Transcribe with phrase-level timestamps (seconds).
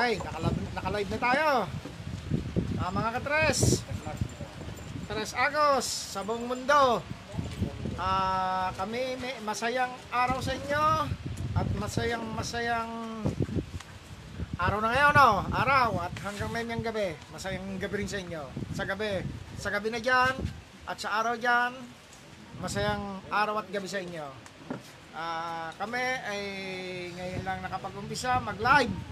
[0.00, 0.16] Okay,
[0.72, 1.48] nakalive, na tayo.
[2.80, 3.84] Ah, mga katres.
[5.04, 7.04] Tres Agos sa buong mundo.
[8.00, 11.04] Ah, kami may masayang araw sa inyo
[11.52, 12.88] at masayang masayang
[14.56, 15.44] araw na ngayon, no?
[15.52, 17.12] Araw at hanggang mamayang gabi.
[17.28, 18.40] Masayang gabi rin sa inyo.
[18.72, 19.20] Sa gabi,
[19.60, 20.32] sa gabi na diyan
[20.88, 21.76] at sa araw diyan,
[22.64, 24.24] masayang araw at gabi sa inyo.
[25.12, 26.42] Ah, kami ay
[27.20, 29.09] ngayon lang nakapag-umpisa mag-live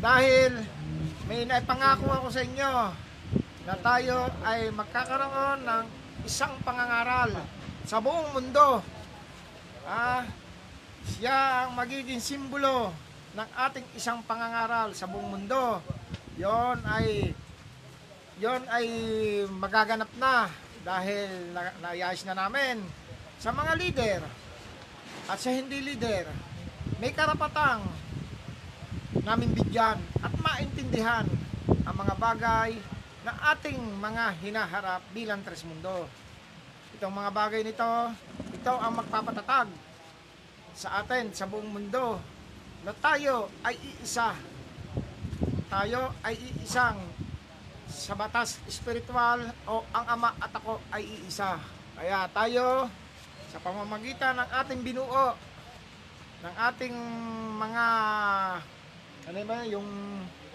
[0.00, 0.64] dahil
[1.28, 2.74] may naipangako ako sa inyo
[3.68, 5.84] na tayo ay magkakaroon ng
[6.24, 7.36] isang pangangaral
[7.84, 8.80] sa buong mundo.
[9.84, 10.24] Ah,
[11.04, 12.96] siya ang magiging simbolo
[13.36, 15.84] ng ating isang pangangaral sa buong mundo.
[16.40, 17.36] Yon ay
[18.40, 18.86] yon ay
[19.52, 20.48] magaganap na
[20.80, 22.80] dahil na, naayos na namin
[23.36, 24.20] sa mga leader
[25.28, 26.24] at sa hindi leader.
[26.96, 27.84] May karapatang
[29.26, 31.26] namin bigyan at maintindihan
[31.82, 32.70] ang mga bagay
[33.26, 36.06] na ating mga hinaharap bilang Tres Mundo.
[36.94, 37.90] Itong mga bagay nito,
[38.54, 39.68] ito ang magpapatatag
[40.74, 42.22] sa atin, sa buong mundo,
[42.86, 44.32] na tayo ay iisa.
[45.70, 46.98] Tayo ay iisang
[47.90, 51.58] sa batas espiritual o ang ama at ako ay iisa.
[51.98, 52.86] Kaya tayo,
[53.50, 55.34] sa pamamagitan ng ating binuo,
[56.40, 56.96] ng ating
[57.58, 57.86] mga
[59.28, 59.58] ano ba?
[59.68, 59.88] Yung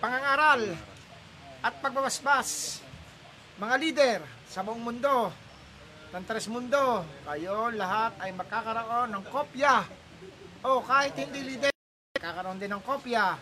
[0.01, 0.61] pangangaral
[1.61, 2.81] at pagbabasbas.
[3.61, 5.31] Mga leader sa buong mundo
[6.15, 9.83] ng Tres Mundo kayo lahat ay magkakaroon ng kopya.
[10.65, 11.71] O kahit hindi leader
[12.15, 13.37] kakaroon din ng kopya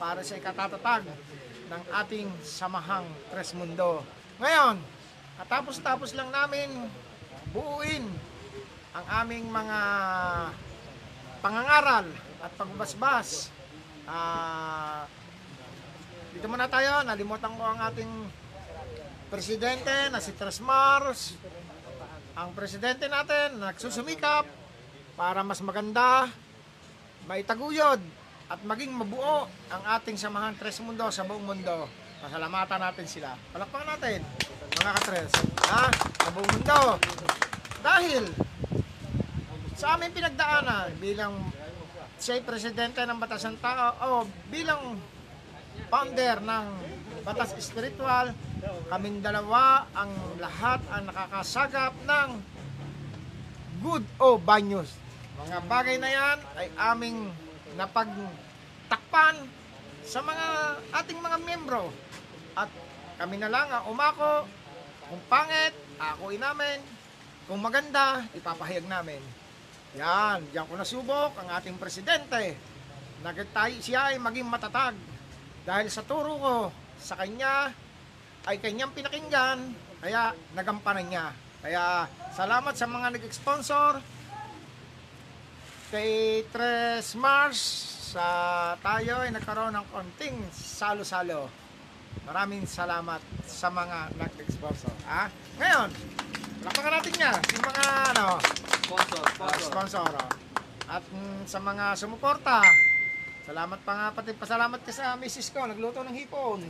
[0.00, 1.06] para sa ikatatatag
[1.70, 4.02] ng ating samahang Tres Mundo.
[4.42, 4.80] Ngayon
[5.40, 6.88] katapos-tapos lang namin
[7.54, 8.06] buuin
[8.94, 9.78] ang aming mga
[11.42, 12.06] pangangaral
[12.42, 13.53] at pagbasbas.
[14.04, 15.08] Ah,
[16.36, 18.12] dito muna tayo, nalimutan ko ang ating
[19.32, 21.40] presidente na si Tres Mars.
[22.36, 24.44] Ang presidente natin nagsusumikap
[25.16, 26.28] para mas maganda,
[27.24, 28.02] maitaguyod
[28.52, 31.88] at maging mabuo ang ating samahan Tres Mundo sa buong mundo.
[32.20, 33.32] Pasalamatan natin sila.
[33.56, 34.20] Palakpakan natin,
[34.80, 35.32] mga katres.
[35.64, 35.88] Ha?
[35.96, 36.80] Sa buong mundo.
[37.80, 38.24] Dahil
[39.76, 41.40] sa aming pinagdaanan bilang
[42.24, 44.96] siya presidente ng Batas Tao o bilang
[45.92, 46.66] founder ng
[47.20, 48.32] Batas Espiritual,
[48.88, 50.08] kaming dalawa ang
[50.40, 52.28] lahat ang nakakasagap ng
[53.84, 54.88] good o bad news.
[55.36, 57.28] Mga bagay na yan ay aming
[57.76, 59.44] napagtakpan
[60.00, 60.46] sa mga
[61.04, 61.92] ating mga membro
[62.56, 62.72] at
[63.20, 64.48] kami na lang ang umako
[65.12, 66.80] kung pangit, akuin namin
[67.44, 69.20] kung maganda, ipapahayag namin.
[69.94, 72.58] Yan, diyan ko nasubok ang ating presidente.
[73.22, 74.98] Nagtay siya ay maging matatag
[75.62, 76.56] dahil sa turo ko
[76.98, 77.70] sa kanya
[78.44, 79.72] ay kanyang pinakinggan
[80.02, 81.26] kaya nagampanan niya.
[81.64, 84.02] Kaya salamat sa mga nag-sponsor
[85.88, 87.60] kay Tres Mars
[88.12, 88.26] sa
[88.82, 91.48] tayo ay nagkaroon ng konting salo-salo.
[92.26, 94.92] Maraming salamat sa mga nag-sponsor.
[95.06, 95.88] Ah, ngayon,
[96.66, 97.32] lapakan natin niya.
[97.56, 98.26] Yung mga ano,
[98.84, 100.08] Sponsor, Ah, sponsor.
[100.10, 100.30] oh.
[100.86, 102.60] At mm, sa mga sumuporta,
[103.42, 106.60] salamat pa nga pati pasalamat ka sa misis ko, nagluto ng hipon.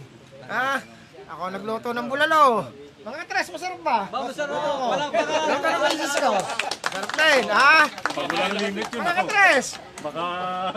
[0.47, 0.78] Ha?
[1.26, 2.70] Ako nagluto ng bulalo.
[3.03, 3.98] Mga tres, masarap ba?
[4.08, 4.54] Ba, masarap.
[4.54, 4.86] Oo.
[4.88, 5.34] Walang baka.
[5.44, 6.30] Luto ng misis ko.
[6.86, 7.74] Sarap din, ha?
[7.91, 9.28] Pag walang limit yun Mga ako.
[9.28, 9.64] tres,
[10.00, 10.24] Baka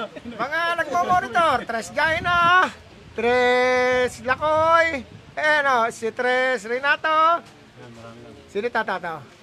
[0.41, 2.37] mga nagmo-monitor, tres Gaina,
[3.13, 5.03] tres Lakoy,
[5.35, 7.43] eh no, si tres Renato,
[8.47, 9.36] sino tatato?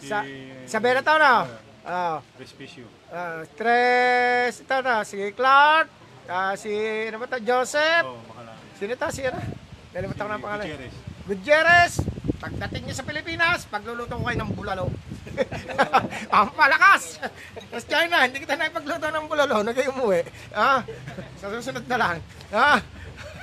[0.00, 0.22] Si Sa,
[0.68, 1.34] sa Benato, no?
[1.86, 2.18] Oh.
[2.36, 2.84] Respicio.
[3.08, 5.86] Ah, tres, ito na, si Clark,
[6.26, 6.70] ah, si,
[7.06, 8.58] ano ba ito, Joseph, Oh, makalami.
[8.74, 9.38] sino ito, si ano?
[9.94, 10.64] Nalimutan ko na ang pangalan.
[10.66, 10.94] Gutierrez.
[11.26, 11.92] Gutierrez,
[12.36, 14.86] pagdating niya sa Pilipinas, pagluluto ko kayo ng bulalo.
[16.34, 17.22] ang palakas!
[17.70, 20.26] Tapos China, hindi kita na ipagluto ng bulalo, na kayo umuwi.
[20.50, 20.82] Ah,
[21.38, 22.16] sa susunod na lang.
[22.50, 22.82] Ah,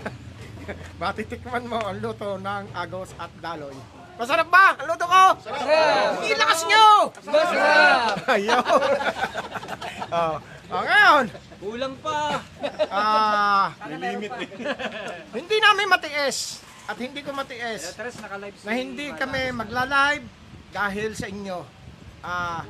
[1.00, 3.75] matitikman mo ang luto ng agos at daloy.
[4.24, 5.24] Masarap ba ang luto ko?
[5.44, 6.24] Sarap!
[6.24, 7.12] Ilakas nyo!
[7.28, 8.16] Masarap!
[8.40, 8.64] Ayaw!
[10.16, 10.36] oh.
[10.72, 11.25] oh, ngayon,
[11.60, 12.40] Kulang pa.
[12.88, 14.48] ah, May limit eh.
[15.36, 20.24] hindi namin matiis at hindi ko matiis Tres, naka-live na hindi kami magla-live
[20.72, 21.60] dahil sa inyo.
[22.24, 22.64] Ah,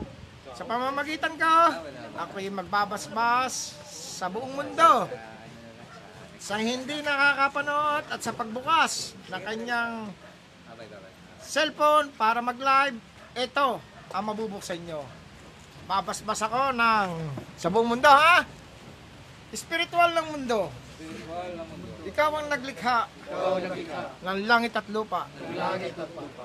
[0.58, 1.54] sa pamamagitan ko,
[2.18, 5.06] ako'y magbabasbas sa buong mundo.
[6.42, 10.10] Sa hindi nakakapanood at sa pagbukas ng kanyang
[11.44, 12.98] cellphone para mag-live,
[13.36, 13.70] ito
[14.14, 15.04] ang mabubuksan nyo.
[15.84, 17.10] Babasbas ako ng
[17.60, 18.48] sa buong mundo ha.
[19.54, 20.72] Spiritual ng mundo.
[20.98, 21.83] Spiritual ng mundo.
[22.04, 23.08] Ikaw ang naglikha.
[24.24, 25.26] Ng langit at lupa.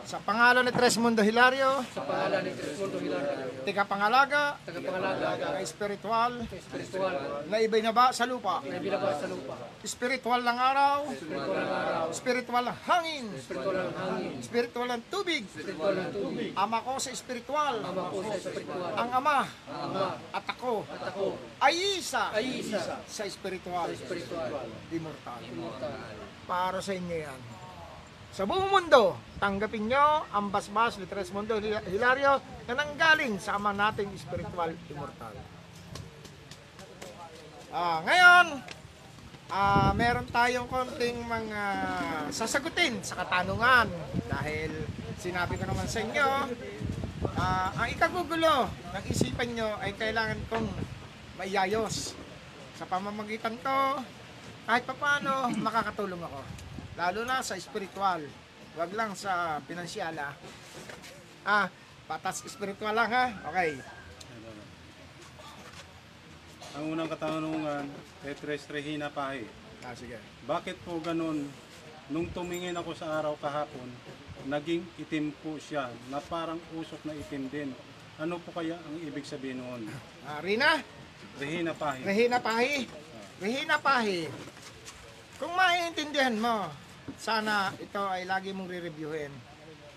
[0.06, 5.60] Sa pangalan ni Tres Mundo Hilario, Sa pangalan ni Crismundo Hilario, tika pangalaga, tagapangalaga, na
[5.60, 7.14] espiritual, spiritual,
[7.50, 8.64] na ibinaba sa lupa.
[8.64, 13.93] na binaba sa lupa, Espiritual ng araw, spiritual ng araw, espiritual ng hangin, spiritual ng
[13.99, 15.43] hangin, espiritual ng tubig.
[15.44, 19.38] spiritual ng tubig, Ama ko sa espiritual, ama ko sa spiritual, ang ama.
[19.69, 20.88] Ama, at ako.
[20.88, 22.32] At ako, ay isa.
[22.32, 24.49] Ay isa, sa espiritual, spiritual,
[24.88, 25.40] immortal.
[26.48, 27.40] Para sa inyo yan.
[28.32, 33.74] Sa buong mundo, tanggapin nyo ang basbas ni Tres Mundo Hilario na nanggaling sa ama
[33.74, 35.34] nating spiritual immortal.
[37.68, 38.46] Ah, ngayon,
[39.52, 41.62] ah, meron tayong konting mga
[42.32, 43.88] sasagutin sa katanungan
[44.28, 44.72] dahil
[45.18, 46.28] sinabi ko naman sa inyo,
[47.36, 50.68] ah, ang ikagugulo ng isipan nyo ay kailangan kong
[51.42, 52.14] maiyayos.
[52.78, 53.98] Sa pamamagitan ko,
[54.68, 56.40] kahit papaano makakatulong ako.
[57.00, 58.20] Lalo na sa spiritual.
[58.76, 60.36] Huwag lang sa pinansyala.
[61.40, 61.72] Ah,
[62.04, 63.32] patas spiritual lang ha?
[63.48, 63.80] Okay.
[66.76, 67.88] Ang unang katanungan,
[68.20, 69.48] kay Tres Regina Pahe.
[69.80, 70.20] Ah, sige.
[70.44, 71.48] Bakit po ganun?
[72.12, 73.88] Nung tumingin ako sa araw kahapon,
[74.44, 77.70] naging itim po siya na parang usok na itim din.
[78.20, 79.88] Ano po kaya ang ibig sabihin noon?
[80.28, 80.76] Ah, Rina,
[81.40, 82.04] Regina Pahe.
[82.04, 83.07] Rehina Pahi.
[83.38, 84.26] Rehina Pahi.
[85.38, 86.67] Kung maiintindihan mo,
[87.14, 89.31] sana ito ay lagi mong re-reviewin.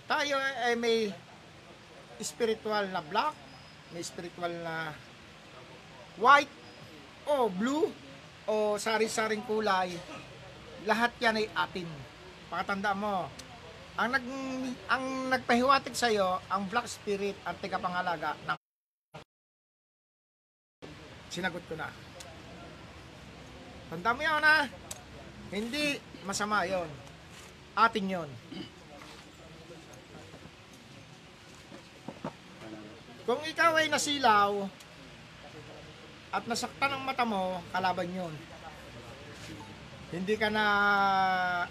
[0.05, 1.09] Tayo ay may
[2.21, 3.33] spiritual na black,
[3.97, 4.93] may spiritual na
[6.21, 6.53] white,
[7.25, 7.89] o blue,
[8.45, 9.97] o sari-saring kulay.
[10.85, 11.89] Lahat yan ay atin.
[12.45, 13.25] Pakatanda mo,
[13.97, 14.25] ang nag
[14.85, 15.03] ang
[15.33, 18.57] nagpahiwatig sa iyo ang black spirit ang tagapangalaga ng
[21.27, 22.10] sinagot ko na.
[23.91, 24.71] Tanda mo yun ha.
[25.51, 26.87] Hindi masama yon.
[27.75, 28.29] Atin yon.
[33.27, 34.63] Kung ikaw ay nasilaw
[36.31, 38.31] at nasaktan ang mata mo, kalaban yon.
[40.15, 40.65] Hindi ka na,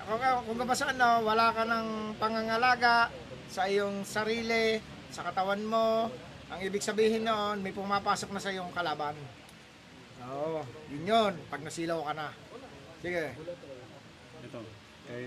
[0.04, 3.08] kung, kung kabasaan no, wala ka ng pangangalaga
[3.48, 4.76] sa iyong sarili,
[5.08, 6.12] sa katawan mo,
[6.52, 9.16] ang ibig sabihin noon, may pumapasok na sa iyong kalaban.
[10.28, 10.60] Oo,
[10.92, 12.28] yun yun, pag nasilaw ka na.
[13.00, 13.32] Sige.
[14.44, 14.60] Ito.
[15.08, 15.24] Kay,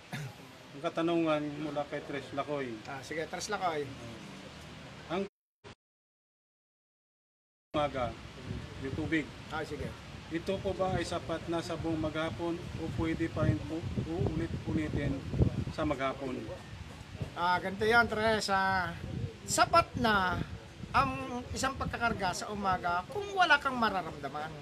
[0.72, 2.72] ang katanungan mula kay Tres Lacoy.
[2.88, 3.84] Ah, sige, tras lang kayo.
[7.76, 8.10] Umaga,
[8.80, 9.28] yung tubig.
[9.52, 9.92] Ah, sige.
[10.34, 15.14] Ito po ba ay sapat na sa buong maghapon o pwede pa rin po uulit-ulitin
[15.76, 16.36] sa maghapon?
[17.36, 18.92] Ah, ganito yan, Teresa.
[19.46, 20.42] Sapat na
[20.92, 24.52] ang isang pagkakarga sa umaga kung wala kang mararamdaman.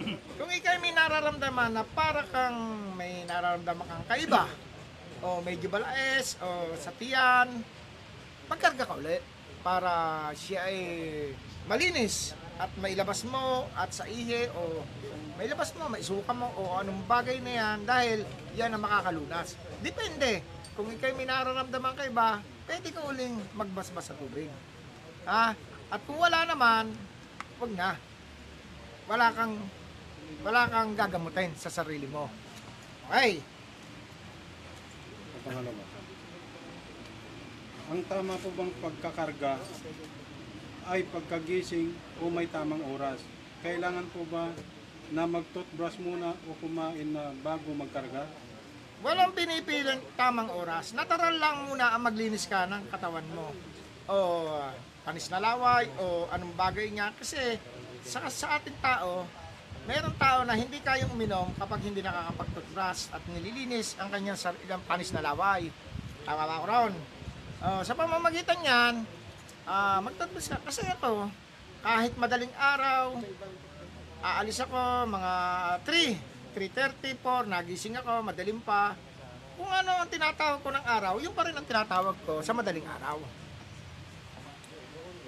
[0.40, 2.56] kung ikaw may nararamdaman na para kang
[2.96, 4.48] may nararamdaman kang kaiba,
[5.20, 7.60] o medyo balaes, o sa tiyan,
[8.48, 9.20] magkarga ka ulit
[9.60, 10.78] para siya ay
[11.68, 14.80] malinis at mailabas mo at sa ihe o
[15.36, 18.24] mailabas mo, maisuka mo o anong bagay na yan dahil
[18.56, 19.60] yan ang makakalunas.
[19.84, 20.40] Depende.
[20.72, 24.48] Kung ikaw may nararamdaman kay ba, pwede ka uling magbasbas sa tubig.
[25.30, 25.54] Ha?
[25.94, 26.90] At kung wala naman,
[27.62, 27.94] wag na.
[29.06, 29.54] Wala kang
[30.42, 32.26] wala kang gagamutin sa sarili mo.
[33.06, 33.38] Okay.
[35.30, 35.82] Ang pangalawa.
[37.90, 39.54] Ang tama po bang pagkakarga
[40.90, 43.22] ay pagkagising o may tamang oras?
[43.62, 44.50] Kailangan po ba
[45.10, 48.26] na mag-toothbrush muna o kumain na bago magkarga?
[49.02, 50.94] Walang pinipiling tamang oras.
[50.94, 53.50] Natural lang muna ang maglinis ka ng katawan mo.
[54.10, 54.18] O
[55.04, 57.12] panis na laway o anong bagay niya.
[57.16, 57.56] Kasi
[58.04, 59.24] sa, sa ating tao,
[59.88, 65.10] mayroong tao na hindi kayang uminom kapag hindi nakakapag-toothbrush at nililinis ang kanyang sariling panis
[65.12, 65.72] na laway.
[66.24, 66.92] Tama ba ako ron?
[67.60, 68.94] O, sa pamamagitan niyan,
[69.64, 70.58] ah mag-toothbrush ka.
[70.64, 71.28] Kasi ito,
[71.80, 73.16] kahit madaling araw,
[74.20, 75.32] aalis ako mga
[75.88, 78.92] 3, 3.30, 4, nagising ako, madaling pa.
[79.56, 82.84] Kung ano ang tinatawag ko ng araw, yung pa rin ang tinatawag ko sa madaling
[82.84, 83.20] araw.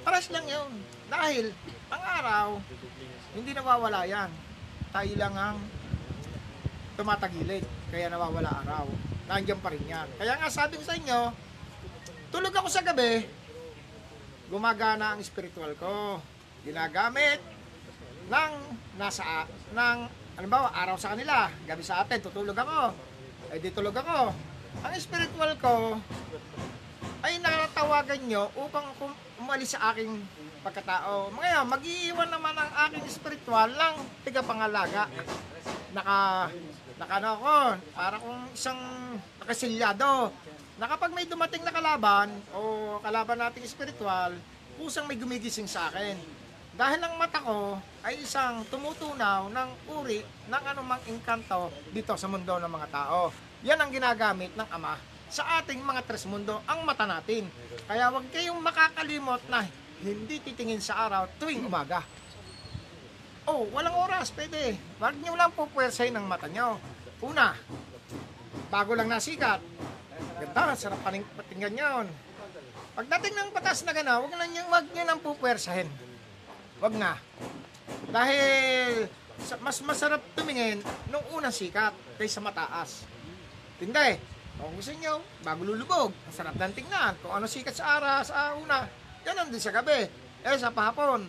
[0.03, 0.71] Paras lang yun.
[1.07, 1.55] Dahil
[1.87, 2.47] ang araw,
[3.39, 4.31] hindi nawawala yan.
[4.91, 5.57] Tayo lang ang
[6.99, 7.65] tumatagilid.
[7.89, 8.87] Kaya nawawala araw.
[9.31, 10.09] Nandiyan pa rin yan.
[10.19, 11.31] Kaya nga sabi ko sa inyo,
[12.35, 13.23] tulog ako sa gabi,
[14.51, 16.19] gumagana ang spiritual ko.
[16.67, 17.41] Ginagamit
[18.27, 18.53] ng
[18.99, 19.99] nasa ng
[20.37, 22.93] halimbawa araw sa kanila, gabi sa atin, tutulog ako.
[23.53, 24.33] Ay di tulog ako.
[24.83, 26.01] Ang spiritual ko
[27.23, 28.91] ay natatawagan nyo upang
[29.39, 30.11] umalis sa aking
[30.67, 31.31] pagkatao.
[31.31, 33.95] Ngayon, mag-iiwan naman ang aking spiritual ng
[34.27, 35.07] tigapangalaga.
[35.95, 36.51] Naka,
[36.99, 37.57] nakano ako,
[37.95, 38.81] para kung isang
[39.39, 40.35] nakasilyado.
[40.83, 44.35] Na kapag may dumating na kalaban o kalaban nating espiritual,
[44.75, 46.19] kusang may gumigising sa akin.
[46.75, 52.59] Dahil ang mata ko ay isang tumutunaw ng uri ng anumang engkanto dito sa mundo
[52.59, 53.31] ng mga tao.
[53.63, 57.49] Yan ang ginagamit ng Ama sa ating mga tres mundo, ang mata natin.
[57.89, 59.65] Kaya huwag kayong makakalimot na
[60.05, 62.05] hindi titingin sa araw tuwing umaga.
[63.49, 64.77] Oh, walang oras, pwede.
[65.01, 66.77] Huwag niyo lang pupwersahin ng mata niyo.
[67.25, 67.57] Una,
[68.69, 69.65] bago lang nasikat.
[70.37, 72.07] Ganda, sarap paning patinggan yun.
[72.93, 75.89] Pagdating ng patas na gana, huwag na niyo, huwag niyo nang pupwersahin.
[76.77, 77.17] Huwag na.
[78.13, 79.09] Dahil
[79.65, 83.09] mas masarap tumingin nung unang sikat kaysa mataas.
[83.81, 84.32] Hindi.
[84.71, 87.19] Gusto nyo, bago lulubog, ang sarap ng tingnan.
[87.19, 88.87] Kung ano sikat sa ara, sa una,
[89.27, 90.07] ganun din sa gabi.
[90.43, 91.27] Eh, sa pahapon,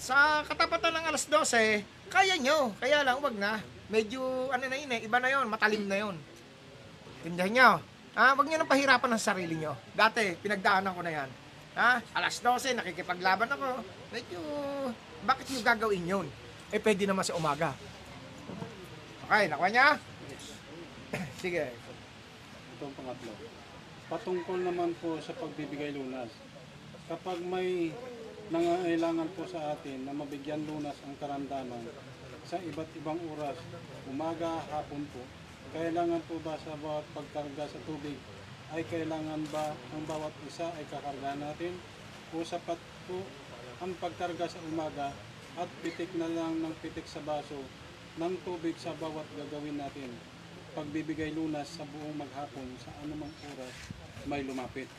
[0.00, 2.72] sa katapatan ng alas 12, kaya nyo.
[2.80, 3.60] Kaya lang, wag na.
[3.92, 6.16] Medyo, ano na yun eh, iba na yun, matalim na yun.
[7.20, 7.70] Tindahan nyo.
[8.16, 8.32] Ha?
[8.32, 9.76] Wag nyo nang pahirapan ng sarili nyo.
[9.92, 11.30] Dati, pinagdaanan ko na yan.
[11.76, 12.00] Ha?
[12.16, 13.84] Alas 12, nakikipaglaban ako.
[14.08, 14.40] Medyo,
[15.24, 16.26] bakit nyo gagawin yun?
[16.72, 17.76] Eh, pwede naman sa umaga.
[19.24, 19.88] Okay, nakuha niya?
[21.42, 21.83] Sige.
[22.84, 23.32] Itong pangatlo.
[24.12, 26.28] Patungkol naman po sa pagbibigay lunas.
[27.08, 27.96] Kapag may
[28.52, 31.80] nangangailangan po sa atin na mabigyan lunas ang karamdaman
[32.44, 33.56] sa iba't ibang oras,
[34.04, 35.24] umaga, hapon po,
[35.72, 38.20] kailangan po ba sa bawat pagkarga sa tubig
[38.76, 41.72] ay kailangan ba ang bawat isa ay kakarga natin
[42.36, 42.76] o sapat
[43.08, 43.16] po
[43.80, 45.08] ang pagkarga sa umaga
[45.56, 47.64] at pitik na lang ng pitik sa baso
[48.20, 50.33] ng tubig sa bawat gagawin natin
[50.74, 53.74] pagbibigay lunas sa buong maghapon sa anumang oras
[54.26, 54.90] may lumapit.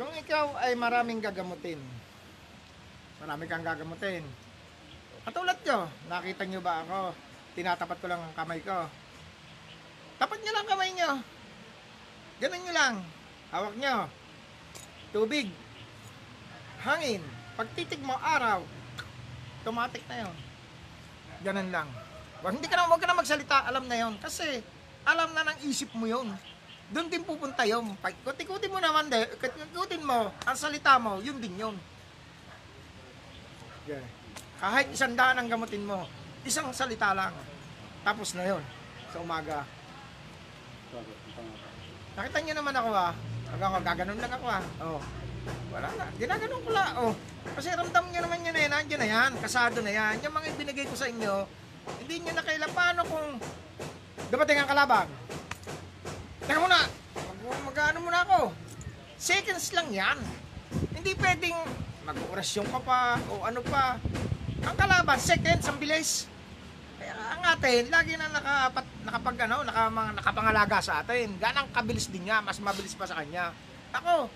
[0.00, 1.78] Kung ikaw ay maraming gagamutin,
[3.20, 4.24] marami kang gagamutin.
[5.28, 7.12] Katulad nyo, nakita nyo ba ako?
[7.52, 8.88] Tinatapat ko lang ang kamay ko.
[10.16, 11.10] Tapat nyo lang kamay nyo.
[12.40, 12.94] Ganun nyo lang.
[13.52, 14.08] Hawak nyo.
[15.12, 15.52] Tubig.
[16.80, 17.20] Hangin.
[17.60, 18.64] Pagtitig mo araw,
[19.60, 20.36] automatic na yon.
[21.44, 21.88] Ganun lang.
[22.40, 24.14] Wag, hindi ka na, wag ka na magsalita, alam na yon.
[24.16, 24.64] Kasi,
[25.04, 26.32] alam na ng isip mo yon.
[26.90, 27.94] Doon din pupunta yun.
[28.24, 31.76] Kutikutin mo naman, de, kutikutin mo, ang salita mo, yun din yun.
[33.84, 34.04] Yeah.
[34.58, 36.08] Kahit isang daan ang gamutin mo,
[36.42, 37.32] isang salita lang.
[38.02, 38.62] Tapos na yun,
[39.12, 39.62] sa umaga.
[42.18, 43.12] Nakita niyo naman ako ah.
[43.50, 44.62] Hanggang ako, gaganon lang ako ah.
[44.82, 45.00] Oh.
[45.72, 46.04] Wala na.
[46.18, 46.92] Ginaganon ko lang.
[46.98, 47.14] Oh.
[47.56, 48.66] Kasi ramdam niyo naman yun eh.
[48.68, 49.30] Nandiyan na yan.
[49.40, 50.14] Kasado na yan.
[50.26, 51.34] Yung mga ibinigay ko sa inyo,
[51.98, 52.70] hindi niyo na kailan.
[52.70, 53.26] Paano kung
[54.30, 55.06] dumating ang kalaban?
[56.46, 56.86] Teka muna.
[57.14, 58.40] Mag- Mag-ano muna ako.
[59.18, 60.18] Seconds lang yan.
[60.94, 61.58] Hindi pwedeng
[62.06, 63.98] mag-orasyon ka pa o ano pa.
[64.60, 66.28] Ang kalaban, seconds, ang bilis.
[67.00, 71.32] Kaya ang atin, lagi na nakapat, nakapag, ano, naka, mga, nakapangalaga sa atin.
[71.40, 73.56] Ganang kabilis din niya, mas mabilis pa sa kanya.
[73.96, 74.28] Ako,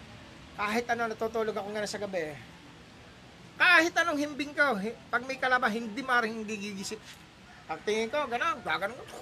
[0.56, 2.32] kahit ano, natutulog ako nga sa gabi.
[3.54, 4.80] Kahit anong himbing ko,
[5.12, 6.99] pag may kalaban, hindi maring hindi gigisip.
[7.64, 9.18] Pag tingin ko, gano'n, gaganon ko.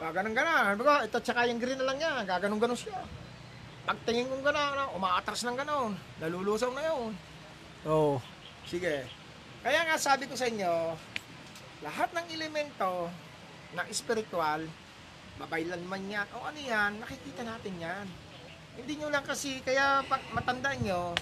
[0.00, 0.76] Gaganon gano'n.
[0.80, 2.96] Ko, ito tsaka yung green na lang niya, gaganon gano'n siya.
[3.84, 7.12] Pag tingin ko gano'n, ano, umaatras ng gano'n, nalulusaw na yun.
[7.84, 8.16] Oo.
[8.16, 8.18] Oh,
[8.64, 9.04] sige.
[9.60, 10.96] Kaya nga sabi ko sa inyo,
[11.84, 13.12] lahat ng elemento
[13.76, 14.64] ng spiritual,
[15.36, 18.06] babaylan man yan, o ano yan, nakikita natin yan.
[18.80, 21.12] Hindi nyo lang kasi, kaya pag matandaan nyo,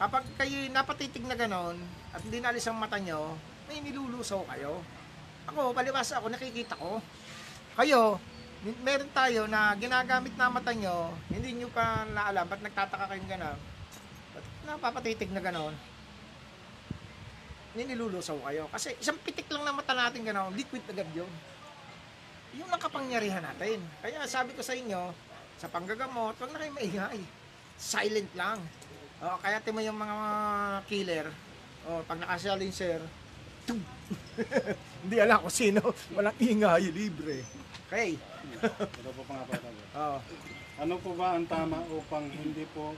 [0.00, 1.76] kapag kayo napatitig na ganon,
[2.16, 3.36] at hindi naalis ang mata nyo,
[3.68, 4.80] may nilulusaw kayo.
[5.52, 6.98] Ako, palibasa ako, nakikita ko.
[7.76, 8.18] Kayo,
[8.82, 13.58] meron tayo na ginagamit na mata nyo, hindi nyo pa naalam, ba't nagtataka kayong ganon?
[14.34, 15.74] Ba't napapatitig na ganon?
[17.76, 18.64] ninilulusaw kayo.
[18.72, 21.28] Kasi isang pitik lang ng mata natin gano'n, liquid agad yun.
[22.56, 23.84] Yun ang kapangyarihan natin.
[24.00, 25.12] Kaya sabi ko sa inyo,
[25.60, 27.20] sa panggagamot, huwag na kayo maingay.
[27.76, 28.64] Silent lang.
[29.20, 30.18] O, kaya timo yung mga
[30.88, 31.26] killer,
[31.84, 33.00] o, pag nakasalinser,
[33.68, 33.80] tum!
[35.02, 35.80] Hindi alam kung sino,
[36.14, 37.42] walang ingay, libre.
[37.86, 38.18] Okay.
[38.62, 39.60] Ito po pangapat.
[39.94, 40.18] Oh.
[40.76, 42.92] Ano po ba ang tama upang hindi po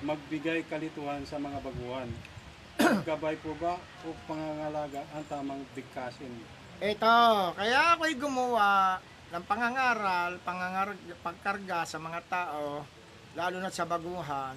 [0.00, 2.08] magbigay kalituhan sa mga baguhan?
[2.78, 3.74] Gabay po ba
[4.06, 6.30] o pangangalaga ang tamang bigkasin?
[6.78, 7.18] Ito,
[7.58, 9.02] kaya ako'y gumawa
[9.34, 12.86] ng pangangaral, pangangar, pagkarga sa mga tao,
[13.34, 14.54] lalo na sa baguhan.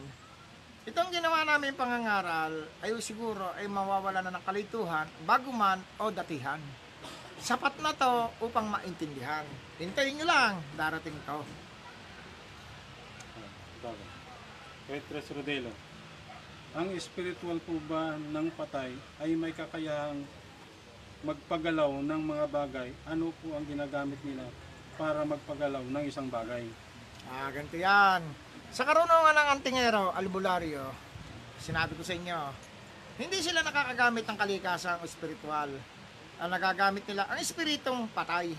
[0.81, 6.57] Itong ginawa namin pangangaral ay siguro ay mawawala na ng kalituhan, bago man o datihan.
[7.38, 9.45] Sapat na to upang maintindihan.
[9.77, 11.45] Hintayin nyo lang, darating to.
[14.89, 15.69] Petres Rodelo.
[16.73, 18.89] Ang spiritual po ba ng patay
[19.21, 20.25] ay may kakayahang
[21.21, 24.50] magpagalaw ng mga bagay, ano po ang ginagamit nila
[24.97, 26.65] para magpagalaw ng isang bagay?
[27.29, 28.25] Ah, ganito yan.
[28.71, 30.95] Sa karunungan ng antingero, albularyo,
[31.59, 32.39] sinabi ko sa inyo,
[33.19, 35.75] hindi sila nakakagamit ng kalikasan o spiritual.
[36.39, 38.55] Ang nagagamit nila, ang espiritong patay.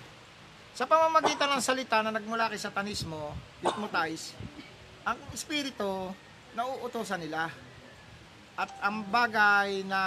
[0.76, 3.32] Sa pamamagitan ng salita na nagmula kay satanismo,
[3.64, 4.36] hypnotize,
[5.00, 6.12] ang espiritu,
[6.52, 7.48] nauutosan nila.
[8.52, 10.02] At ang bagay na,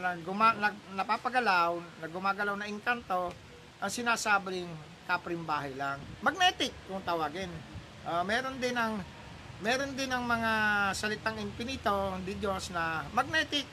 [0.00, 3.36] na, guma, na napapagalaw, na gumagalaw na engkanto,
[3.84, 4.64] ang sinasabing
[5.04, 6.00] kaprimbahay lang.
[6.24, 7.52] Magnetic kung tawagin.
[8.00, 8.96] Ah, meron din ang
[9.64, 10.52] meron din ang mga
[10.92, 13.64] salitang infinito, hindi Diyos na magnetic.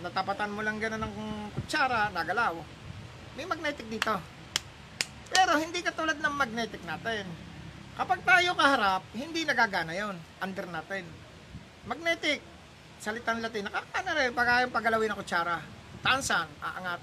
[0.00, 1.14] Natapatan mo lang gano'n ng
[1.58, 2.54] kutsara, nagalaw.
[3.34, 4.14] May magnetic dito.
[5.28, 7.26] Pero hindi katulad ng magnetic natin.
[7.98, 11.02] Kapag tayo kaharap, hindi nagagana yon Under natin.
[11.84, 12.38] Magnetic,
[13.02, 15.58] salitang Latin, nakakana rin pag yung paggalawin ng kutsara.
[15.98, 17.02] Tansan, aangat.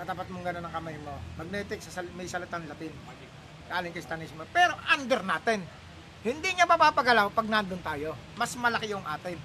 [0.00, 1.14] Katapat mong gano'n ng kamay mo.
[1.36, 1.84] Magnetic,
[2.16, 2.92] may salitang Latin.
[3.70, 4.02] Galing kay.
[4.50, 5.62] Pero under natin.
[6.20, 8.12] Hindi niya mapapagalaw pag nandun tayo.
[8.36, 9.40] Mas malaki yung atin.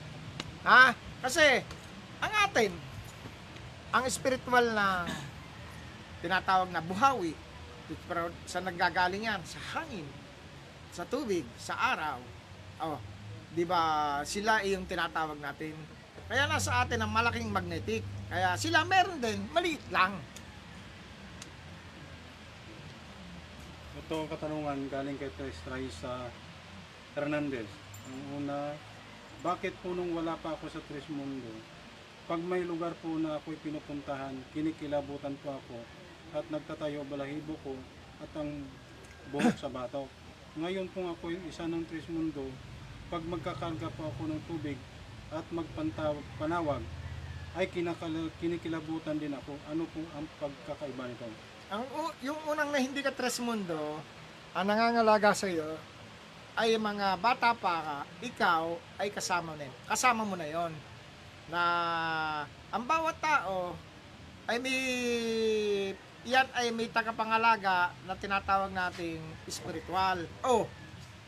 [0.67, 0.91] Ha?
[1.23, 1.63] Kasi,
[2.19, 2.71] ang atin,
[3.95, 5.07] ang spiritual na
[6.19, 7.31] tinatawag na buhawi,
[8.49, 10.07] sa naggagaling yan, sa hangin,
[10.91, 12.17] sa tubig, sa araw.
[12.81, 12.99] Oh,
[13.55, 14.19] 'di ba?
[14.27, 15.77] Sila yung tinatawag natin.
[16.25, 18.01] Kaya nasa atin ang malaking magnetic.
[18.27, 20.17] Kaya sila meron din, maliit lang.
[23.95, 26.27] Ito ang katanungan galing kay Tres Raisa
[27.15, 27.67] Hernandez.
[28.11, 28.75] Ang una,
[29.39, 31.47] bakit po nung wala pa ako sa Tres Mundo,
[32.27, 35.79] pag may lugar po na ako'y pinupuntahan, kinikilabutan po ako
[36.35, 37.79] at nagtatayo balahibo ko
[38.19, 38.67] at ang
[39.31, 40.11] buhok sa batok.
[40.59, 42.51] Ngayon kung ako isa ng Tres Mundo,
[43.07, 44.75] pag magkakarga po ako ng tubig
[45.31, 46.83] at magpantawag panawag,
[47.55, 47.71] ay
[48.43, 49.55] kinikilabutan din ako.
[49.71, 51.23] Ano po ang pagkakaiba nito?
[51.71, 51.87] Ang
[52.19, 54.03] yung unang na hindi ka tres mundo,
[54.51, 55.94] ang nangangalaga sa iyo
[56.55, 60.71] ay mga bata pa ka, ikaw ay kasama na Kasama mo na 'yon.
[61.51, 61.61] Na
[62.71, 63.75] ang bawat tao
[64.47, 64.79] ay may
[66.25, 70.25] yan ay may tagapangalaga na tinatawag nating spiritual.
[70.41, 70.65] Oh,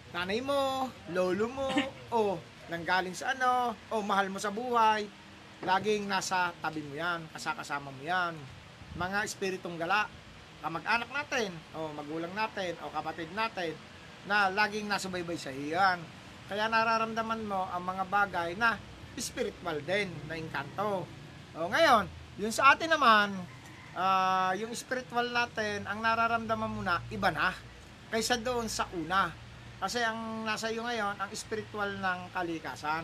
[0.09, 1.69] nanay mo, lolo mo,
[2.09, 5.05] oh, nanggaling sa ano, oh, mahal mo sa buhay,
[5.61, 8.33] laging nasa tabi mo yan, kasakasama mo yan.
[8.97, 10.09] Mga espiritong gala,
[10.65, 13.77] kamag-anak natin, o magulang natin, o kapatid natin,
[14.27, 16.03] na laging nasubaybay sa iyan.
[16.47, 18.75] Kaya nararamdaman mo ang mga bagay na
[19.17, 21.07] spiritual din, na engkanto.
[21.57, 22.05] O ngayon,
[22.37, 23.33] yung sa atin naman,
[23.97, 27.49] ah, yung spiritual natin, ang nararamdaman mo na, iba na.
[28.13, 29.33] Kaysa doon sa una.
[29.81, 33.03] Kasi ang nasa iyo ngayon, ang spiritual ng kalikasan.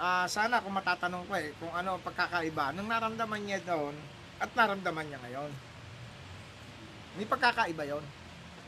[0.00, 3.92] Ah, sana kung matatanong ko eh, kung ano ang pagkakaiba, nung naramdaman niya doon,
[4.40, 5.52] at naramdaman niya ngayon.
[7.20, 8.04] May pagkakaiba yon.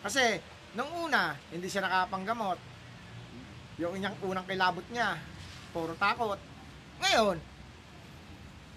[0.05, 0.43] Kasi,
[0.77, 2.59] nung una, hindi siya nakapanggamot.
[3.81, 5.17] Yung inyang unang kilabot niya,
[5.73, 6.39] puro takot.
[7.01, 7.37] Ngayon,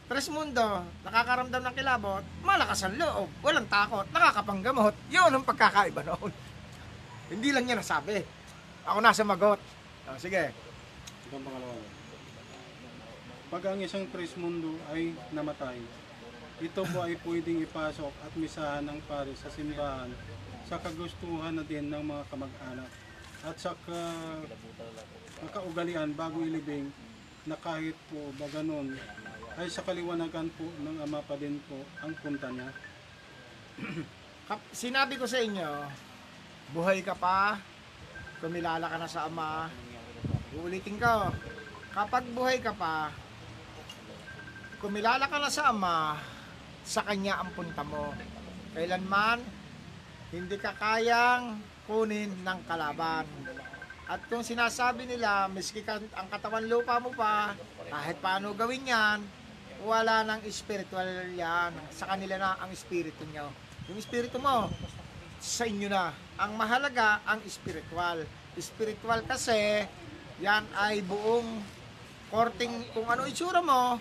[0.06, 4.94] Tres Mundo, nakakaramdam ng kilabot, malakas ang loob, walang takot, nakakapanggamot.
[5.10, 6.32] Yun ang pagkakaiba noon.
[7.34, 8.22] Hindi lang niya nasabi.
[8.86, 9.58] Ako nasa magot.
[10.06, 10.54] Oh, sige.
[11.26, 11.82] Ito ang pangalawa.
[13.50, 15.82] Pag ang isang Tres Mundo ay namatay,
[16.62, 20.14] ito po ay pwedeng ipasok at misahan ng pare sa simbahan
[20.65, 22.89] sa kagustuhan na din ng mga kamag-anak
[23.45, 24.01] at sa ka,
[25.54, 26.89] kaugalian bago ilibing
[27.45, 28.97] na kahit po ba ganun
[29.62, 32.69] ay sa kaliwanagan po ng ama pa din po ang punta niya.
[34.73, 35.69] Sinabi ko sa inyo,
[36.73, 37.62] buhay ka pa,
[38.41, 39.69] kumilala ka na sa Ama,
[40.58, 41.32] uulitin ko,
[41.93, 43.13] kapag buhay ka pa,
[44.82, 46.17] kumilala ka na sa Ama,
[46.82, 48.12] sa Kanya ang punta mo.
[48.75, 49.39] Kailanman,
[50.36, 53.24] hindi ka kayang kunin ng kalaban.
[54.06, 57.56] At kung sinasabi nila, miski ka, ang katawan lupa mo pa,
[57.88, 59.24] kahit paano gawin yan,
[59.88, 61.71] wala nang spiritual yan.
[61.95, 63.48] Sa kanila na ang espiritu nyo.
[63.88, 64.67] Yung espiritu mo,
[65.39, 66.12] sa inyo na.
[66.36, 68.28] Ang mahalaga, ang spiritual.
[68.60, 69.88] Spiritual kasi,
[70.43, 71.63] yan ay buong
[72.28, 73.98] korting, kung ano itsura mo,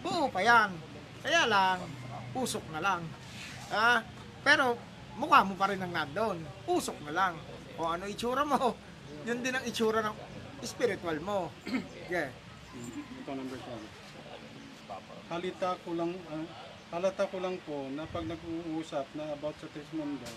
[0.00, 0.72] buo pa yan.
[1.20, 1.78] Kaya lang,
[2.32, 3.02] usok na lang.
[3.68, 4.00] Ah,
[4.42, 4.78] pero,
[5.18, 6.38] mukha mo pa rin ang nandun.
[6.66, 7.34] Usok na lang.
[7.74, 8.74] Kung ano itsura mo,
[9.26, 10.16] yun din ang itsura ng
[10.64, 11.50] spiritual mo.
[12.04, 12.28] Okay.
[13.24, 15.32] Ito number 12.
[15.32, 16.44] Halita ko lang ah,
[16.92, 20.28] halata ko lang po na pag nag-uusap na about sa Trismundo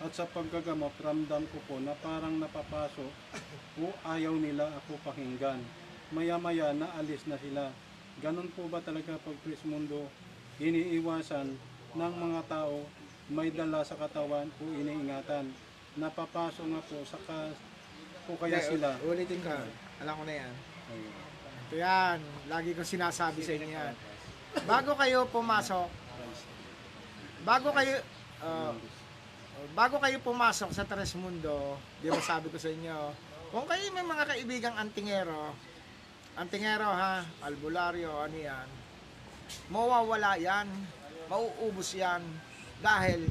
[0.00, 3.12] at sa paggagamot, ramdam ko po na parang napapasok
[3.84, 5.60] o ayaw nila ako pakinggan.
[6.08, 7.68] Maya-maya naalis na sila.
[8.24, 10.08] Ganon po ba talaga pag Trismundo
[10.56, 11.52] iniiwasan
[11.92, 12.88] ng mga tao
[13.30, 15.54] may dala sa katawan o iniingatan.
[15.98, 17.54] Napapasok nga po sa ka,
[18.26, 18.90] o kaya Hindi, sila.
[19.06, 19.54] Ulitin ko.
[20.02, 20.52] Alam ko na yan.
[20.90, 21.14] Ayun.
[21.70, 22.18] Ito yan.
[22.50, 23.94] Lagi ko sinasabi sa inyo yan.
[24.66, 25.86] Bago kayo pumasok,
[27.46, 28.02] bago kayo,
[28.42, 28.74] uh,
[29.78, 33.14] bago kayo pumasok sa Tres Mundo, di ba sabi ko sa inyo,
[33.54, 35.54] kung kayo may mga kaibigang antingero,
[36.34, 38.68] antingero ha, albularyo, ano yan,
[39.70, 40.66] mawawala yan,
[41.30, 42.26] mauubos yan,
[42.80, 43.28] dahil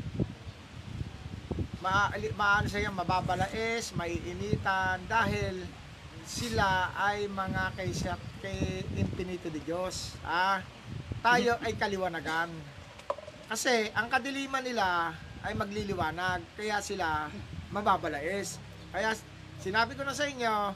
[1.81, 5.65] maali, maano sa yan, mababalais, maiinitan, dahil
[6.29, 7.89] sila ay mga kay,
[8.45, 10.13] kay Infinito de Diyos.
[10.21, 10.62] Ah,
[11.25, 12.53] tayo ay kaliwanagan.
[13.49, 15.09] Kasi ang kadiliman nila
[15.41, 17.33] ay magliliwanag, kaya sila
[17.73, 18.62] mababalais.
[18.93, 19.17] Kaya
[19.57, 20.75] sinabi ko na sa inyo,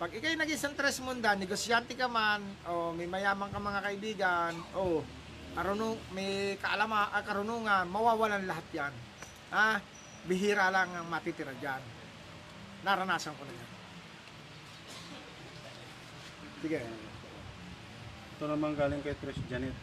[0.00, 5.04] pag ikay nag-isang tres munda, negosyante ka man, o may mayaman ka mga kaibigan, o
[5.52, 8.94] karunung, may kaalama, ah, karunungan, mawawalan lahat yan.
[9.52, 9.78] Ah,
[10.24, 11.82] bihira lang ang matitira dyan.
[12.82, 13.70] Naranasan ko na yan.
[16.62, 16.80] Sige.
[18.38, 19.74] Ito naman galing kay Trish Janet.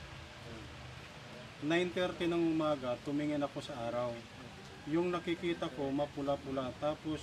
[1.59, 4.15] 9.30 ng umaga, tumingin ako sa araw.
[4.87, 7.19] Yung nakikita ko, mapula-pula, tapos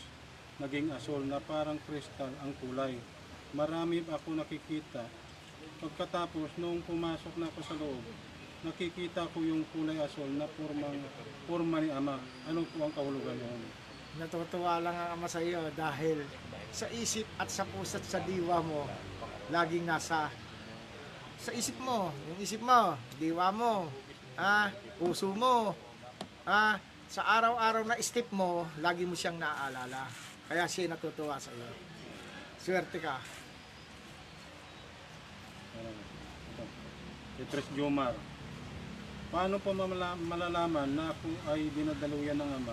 [0.60, 3.00] naging asol na parang kristal ang kulay.
[3.56, 5.08] Marami ako nakikita.
[5.80, 8.04] Pagkatapos, noong pumasok na ako sa loob,
[8.66, 10.98] nakikita ko yung kulay asol na purmang,
[11.46, 12.18] purma ni Ama.
[12.50, 13.62] Ano po ang kahulugan yun?
[14.18, 16.24] Natutuwa lang ang ama sa iyo dahil
[16.74, 18.88] sa isip at sa puso at sa diwa mo,
[19.52, 20.32] laging nasa
[21.36, 23.92] sa isip mo, yung isip mo, diwa mo,
[24.40, 25.76] ah, puso mo,
[26.48, 30.08] ah, sa araw-araw na step mo, lagi mo siyang naaalala.
[30.48, 31.68] Kaya siya natutuwa sa iyo.
[32.58, 33.20] Swerte ka.
[37.46, 38.16] Tres Jomar.
[39.36, 42.72] Paano po malalaman na ako ay dinadaluyan ng Ama?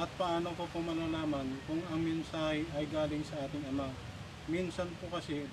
[0.00, 3.92] At paano ko po malalaman kung ang mensahe ay galing sa ating Ama?
[4.48, 5.44] Minsan po kasi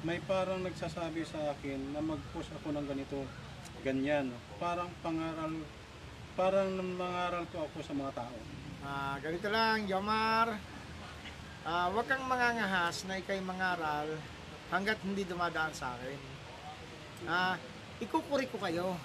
[0.00, 3.20] may parang nagsasabi sa akin na mag-post ako ng ganito,
[3.84, 4.32] ganyan.
[4.56, 5.60] Parang pangaral,
[6.40, 8.36] parang mangaral po ako sa mga tao.
[8.80, 10.56] Ah, ganito lang, Yomar.
[11.68, 14.08] Ah, wag kang mangangahas na ikay mangaral
[14.72, 16.20] hanggat hindi dumadaan sa akin.
[17.28, 17.60] Ah,
[18.00, 18.96] ikukuri ko kayo.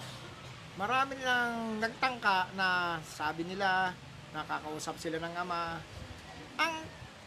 [0.79, 3.91] Marami nilang nagtangka na sabi nila
[4.31, 5.75] nakakausap sila ng ama.
[6.55, 6.75] Ang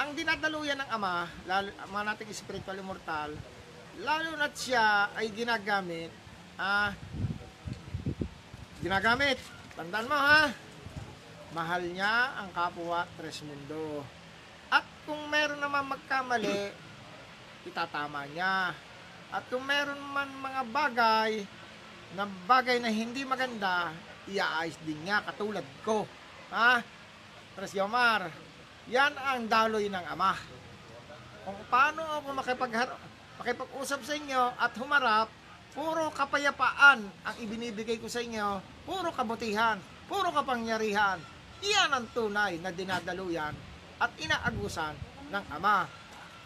[0.00, 3.36] ang dinadaluyan ng ama, lalo mga nating spiritual immortal,
[4.00, 6.08] lalo na siya ay ginagamit,
[6.56, 6.90] ah,
[8.80, 9.36] ginagamit.
[9.76, 10.48] Tandaan mo ha,
[11.52, 14.02] mahal niya ang kapwa Tres Mundo.
[14.72, 16.72] At kung meron naman magkamali,
[17.68, 18.72] itatama niya.
[19.30, 21.32] At kung meron man mga bagay
[22.14, 23.90] na bagay na hindi maganda,
[24.30, 26.06] iaayos din niya katulad ko.
[26.54, 26.80] Ha?
[27.54, 28.30] Tres Yomar,
[28.90, 30.34] yan ang daloy ng Ama.
[31.44, 32.72] Kung paano ako makipag
[33.38, 35.28] makipag-usap sa inyo at humarap,
[35.74, 41.18] puro kapayapaan ang ibinibigay ko sa inyo, puro kabutihan, puro kapangyarihan.
[41.64, 43.52] Iyan ang tunay na dinadaluyan
[43.98, 44.94] at inaagusan
[45.34, 45.88] ng Ama.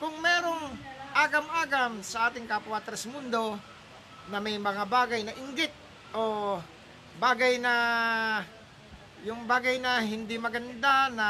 [0.00, 0.72] Kung merong
[1.12, 3.58] agam-agam sa ating kapwa Tres Mundo
[4.28, 5.72] na may mga bagay na inggit
[6.12, 6.56] o
[7.18, 7.74] bagay na
[9.26, 11.28] yung bagay na hindi maganda na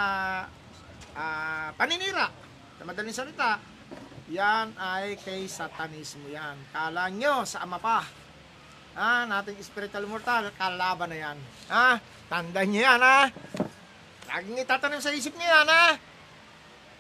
[1.16, 2.28] ah, paninira
[2.76, 3.78] sa madaling salita
[4.28, 6.61] yan ay kay satanismo yan.
[6.68, 8.04] Kala nyo sa ama pa.
[8.92, 11.38] Ah, nating spiritual mortal kalaban na yan.
[11.72, 11.96] Ah,
[12.28, 13.32] tandaan nyo yan ha?
[14.28, 15.96] Laging itatanong sa isip nyo yan ha?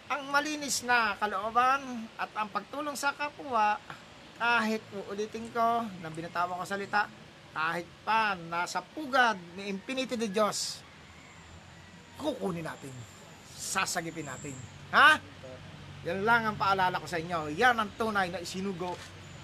[0.08, 3.76] Ang malinis na kalooban at ang pagtulong sa kapwa
[4.38, 7.10] kahit uulitin ko na binatawa ko salita
[7.52, 10.80] kahit pa nasa pugad ni Infinity de Diyos
[12.18, 12.94] kukunin natin.
[13.54, 14.54] Sasagipin natin.
[14.94, 15.18] Ha?
[16.06, 17.50] yan lang ang paalala ko sa inyo.
[17.58, 18.94] Yan ang tunay na isinugo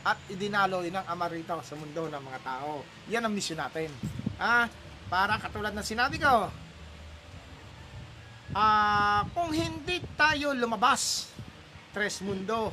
[0.07, 2.87] at idinaloy ng Ama rito sa mundo ng mga tao.
[3.11, 3.91] Yan ang misyon natin.
[4.39, 4.71] Ha?
[5.05, 6.51] para katulad ng sinabi ko
[8.55, 11.27] Ah, kung hindi tayo lumabas,
[11.91, 12.71] Tres Mundo,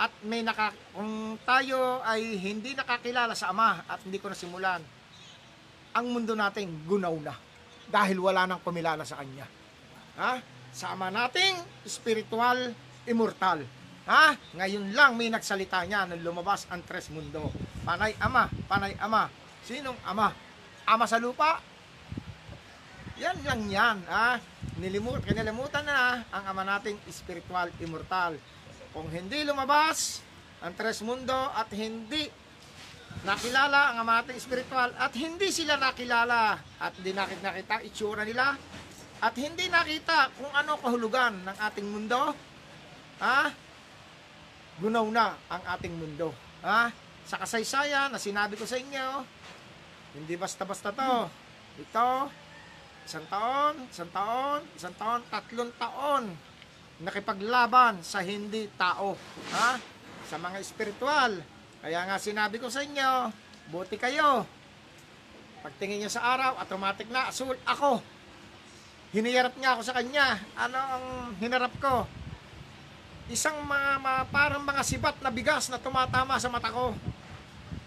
[0.00, 4.80] at may naka, kung tayo ay hindi nakakilala sa Ama at hindi ko nasimulan,
[5.92, 7.36] ang mundo natin gunaw na
[7.84, 9.44] dahil wala nang kumilala sa Kanya.
[10.16, 10.40] Ha?
[10.72, 12.72] Sa Ama nating spiritual,
[13.04, 13.60] immortal.
[14.08, 14.32] Ha?
[14.56, 17.52] Ngayon lang may nagsalita niya nang lumabas ang Tres Mundo.
[17.84, 19.28] Panay Ama, Panay Ama.
[19.68, 20.32] Sinong Ama?
[20.88, 21.60] Ama sa lupa?
[23.20, 24.00] Yan lang yan.
[24.08, 24.40] Ha?
[24.80, 28.40] Nilimut, kinalimutan na ang ama nating spiritual immortal.
[28.90, 30.18] Kung hindi lumabas
[30.60, 32.26] ang tres mundo at hindi
[33.22, 38.58] nakilala ang ama nating espiritual at hindi sila nakilala at hindi nakit nakita itsura nila
[39.20, 42.32] at hindi nakita kung ano kahulugan ng ating mundo,
[43.20, 43.52] ha?
[44.80, 46.32] Gunaw na ang ating mundo.
[46.64, 46.88] Ha?
[47.28, 49.22] Sa kasaysayan na sinabi ko sa inyo,
[50.16, 51.28] hindi basta-basta to.
[51.84, 52.32] Ito,
[53.04, 56.49] isang taon, isang taon, isang taon, tatlong taon
[57.00, 59.16] nakipaglaban sa hindi tao.
[59.56, 59.80] Ha?
[60.28, 61.40] Sa mga espiritual.
[61.80, 63.32] Kaya nga sinabi ko sa inyo,
[63.72, 64.44] buti kayo.
[65.64, 68.00] Pagtingin nyo sa araw, automatic na, asul, ako.
[69.12, 70.38] Hiniyarap niya ako sa kanya.
[70.56, 71.04] Ano ang
[71.40, 72.04] hinarap ko?
[73.32, 76.94] Isang mga, mga parang mga sibat na bigas na tumatama sa mata ko.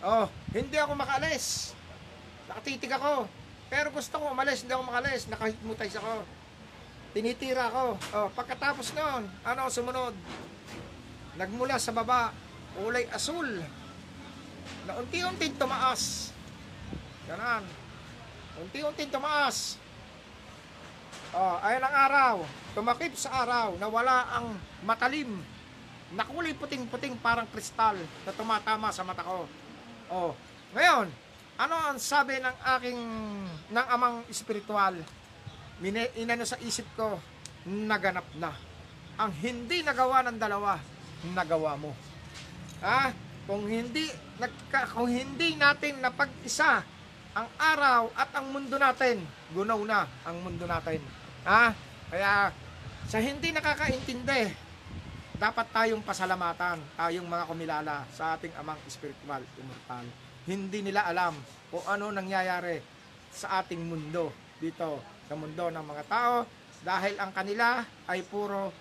[0.04, 1.72] Oh, hindi ako makaalis.
[2.50, 3.26] Nakatitig ako.
[3.72, 5.26] Pero gusto ko umalis, hindi ako makalis.
[5.32, 6.43] Nakahitmutays ako.
[7.14, 7.86] Tinitira ako.
[8.18, 10.18] Oh, pagkatapos noon, ano sumunod?
[11.38, 12.34] Nagmula sa baba,
[12.74, 13.62] kulay asul.
[14.90, 16.34] Na unti-unting tumaas.
[17.30, 17.64] Ganon.
[18.66, 19.78] Unti-unting tumaas.
[21.38, 22.36] Oh, ayun ang araw.
[22.74, 25.38] Tumakip sa araw na wala ang matalim
[26.18, 29.46] na kulay puting-puting parang kristal na tumatama sa mata ko.
[30.10, 30.34] Oh,
[30.74, 31.14] ngayon,
[31.62, 33.00] ano ang sabi ng aking
[33.70, 34.98] ng amang espiritual?
[35.82, 37.18] Mine, inano sa isip ko,
[37.66, 38.54] naganap na.
[39.18, 40.78] Ang hindi nagawa ng dalawa,
[41.34, 41.94] nagawa mo.
[42.84, 43.14] Ha?
[43.48, 44.08] Kung hindi
[44.38, 46.84] nagka, kung hindi natin napag-isa
[47.34, 51.02] ang araw at ang mundo natin, gunaw na ang mundo natin.
[51.48, 51.74] Ha?
[52.14, 52.54] Kaya
[53.10, 54.54] sa hindi nakakaintindi,
[55.34, 60.06] dapat tayong pasalamatan, tayong mga kumilala sa ating amang spiritual immortal.
[60.48, 61.36] Hindi nila alam
[61.68, 62.80] kung ano nangyayari
[63.34, 64.30] sa ating mundo
[64.62, 66.46] dito sa mundo ng mga tao
[66.84, 67.80] dahil ang kanila
[68.12, 68.76] ay puro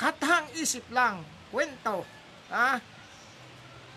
[0.00, 2.02] katang isip lang, kwento,
[2.50, 2.80] ha?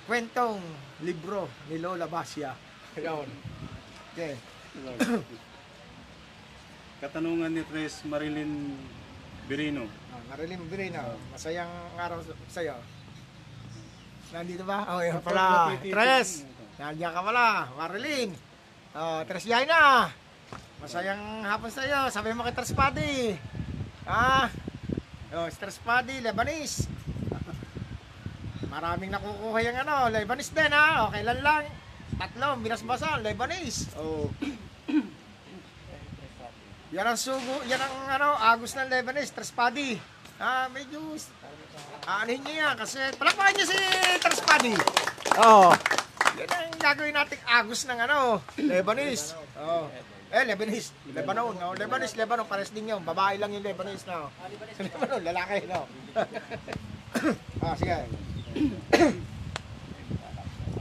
[0.04, 0.60] Kwentong
[1.02, 2.52] libro ni Lola Basia.
[3.00, 3.30] Ayun.
[4.12, 4.36] Okay.
[7.02, 8.76] Katanungan ni Tres Marilyn
[9.48, 9.88] Birino.
[10.12, 12.20] Ah, Marilyn Birino, masayang araw
[12.52, 12.78] sa iyo.
[14.34, 14.86] Nandito ba?
[14.92, 15.78] Oh, yun pala.
[15.78, 16.44] Tres!
[16.82, 18.34] Nandiyan ka pala, Marilyn.
[18.98, 20.10] Oh, Tres Yay na.
[20.84, 22.12] Masayang hapon sa iyo.
[22.12, 23.40] Sabi mo kay Tres Paddy.
[24.04, 24.52] Ah,
[25.32, 25.48] oh,
[25.80, 26.92] Paddy, Lebanese.
[28.74, 31.08] Maraming nakukuha yung ano, Lebanese din ha.
[31.08, 31.64] Okay lang lang.
[32.20, 33.96] Tatlo, binasbasan, Lebanese.
[33.96, 34.28] Oh.
[36.94, 39.98] Yan ang sugo, yan ang ano, agos ng Lebanese, Trespadi.
[40.38, 41.02] Ah, medyo,
[42.06, 43.80] aanin niyo yan kasi, palakpakan niyo si
[44.22, 44.78] Trespadi.
[45.42, 45.74] Oo.
[45.74, 46.38] Oh.
[46.38, 49.34] Yan ang gagawin nating agos ng ano, Lebanese.
[49.58, 49.90] Oh.
[50.34, 51.78] Eh, Lebanese, Lebanon, no?
[51.78, 53.06] Lebanese, Lebanon, pares din yun.
[53.06, 54.34] Babae lang yung Lebanese, no?
[54.82, 55.86] Lebanon, lalaki, no?
[57.62, 58.10] ah, sige.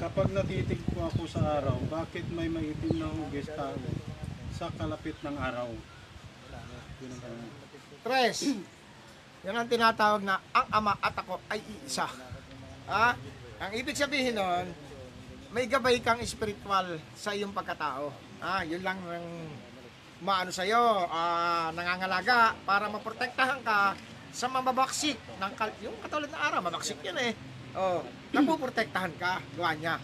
[0.03, 3.77] Kapag natitig po ako sa araw, bakit may maitim na hugis tao
[4.57, 5.69] sa kalapit ng araw?
[8.01, 8.57] Tres.
[9.45, 12.09] Yan ang tinatawag na ang ama at ako ay iisa.
[12.89, 13.21] Ha?
[13.69, 14.65] Ang ibig sabihin nun,
[15.53, 18.32] may gabay kang spiritual sa iyong pagkatao.
[18.43, 19.29] Ah, yun lang ang
[20.19, 23.95] maano sa iyo, ah, nangangalaga para maprotektahan ka
[24.35, 27.33] sa mababaksik ng kal- yung katulad na araw, mabaksik yan eh.
[27.73, 28.03] Oh,
[28.35, 29.95] napoprotektahan ka, gawa niya.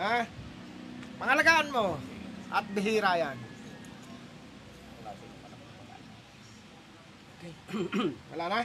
[0.00, 0.24] Ha?
[1.20, 2.00] Pangalagaan mo
[2.48, 3.36] at bihira yan.
[8.32, 8.60] Wala na?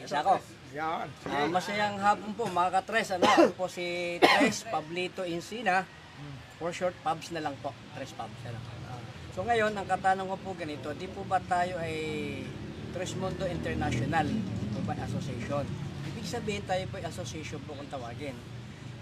[0.00, 0.40] Isa ako.
[0.74, 1.06] Yan.
[1.30, 3.14] Ah, masayang hapon po mga katres.
[3.14, 5.86] Ano, ako po si Tres Pablito Insina.
[6.64, 7.76] For short, Pabs na lang po.
[7.92, 8.64] Tres Pabs na lang.
[8.88, 8.96] Ah,
[9.36, 11.92] so ngayon, ang katanong ko po ganito, di po ba tayo ay
[12.96, 14.24] Tres Mundo International
[14.72, 15.60] Urban Association?
[16.08, 18.32] Ibig sabihin tayo po ay association po kung tawagin.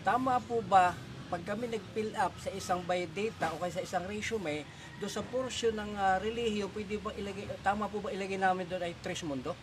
[0.02, 0.98] Tama po ba
[1.30, 4.66] pag kami nag-fill up sa isang biodata o kaya sa isang resume,
[4.98, 8.82] do sa portion ng uh, relihiyo, pwede ba ilagay, tama po ba ilagay namin doon
[8.82, 9.54] ay Tres Mundo?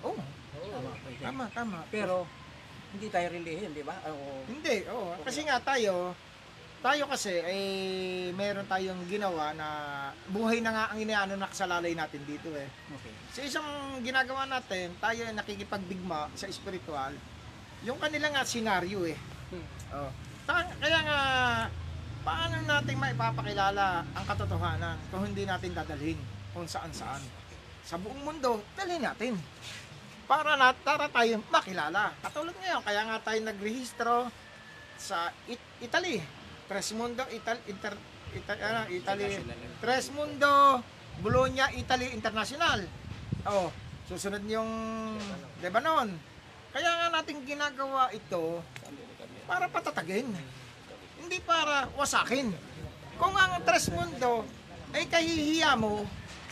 [0.00, 0.16] Oh,
[0.72, 1.20] Tama, pwede.
[1.20, 1.78] tama, tama.
[1.92, 2.24] Pero
[2.94, 3.98] hindi tayo relihiyon, di ba?
[4.06, 5.18] O, Hindi, oo.
[5.26, 6.14] Kasi nga tayo,
[6.78, 7.60] tayo kasi ay
[8.36, 9.66] meron tayong ginawa na
[10.30, 12.68] buhay na nga ang inaano nakasalalay natin dito eh.
[12.92, 13.12] okay.
[13.34, 13.66] Sa isang
[14.04, 17.16] ginagawa natin, tayo ay nakikipagbigma sa spiritual.
[17.82, 19.18] Yung kanila nga senaryo eh.
[19.50, 19.66] Hmm.
[19.96, 20.10] Oh.
[20.44, 21.18] Ta- kaya nga
[22.24, 26.20] paano natin maipapakilala ang katotohanan kung hindi natin dadalhin
[26.52, 27.20] kung saan saan.
[27.84, 29.36] Sa buong mundo, dalhin natin.
[30.24, 32.16] Para na para tayo makilala.
[32.24, 34.16] Katulad ngayon, kaya nga tayo nagrehistro
[34.96, 36.16] sa It- Italy.
[36.64, 37.92] Tres Mundo, Ital, Inter,
[38.32, 39.36] Ita- ano, Italy.
[39.84, 40.80] Tres Mundo,
[41.20, 42.88] Bologna, Italy International.
[43.44, 43.68] Oh,
[44.08, 44.66] susunod yung
[45.60, 46.08] Lebanon.
[46.72, 48.64] Kaya nga natin ginagawa ito
[49.44, 50.32] para patatagin.
[51.20, 52.48] Hindi para wasakin.
[53.14, 54.48] Kung ang Tres Mundo
[54.90, 56.02] ay kahihiya mo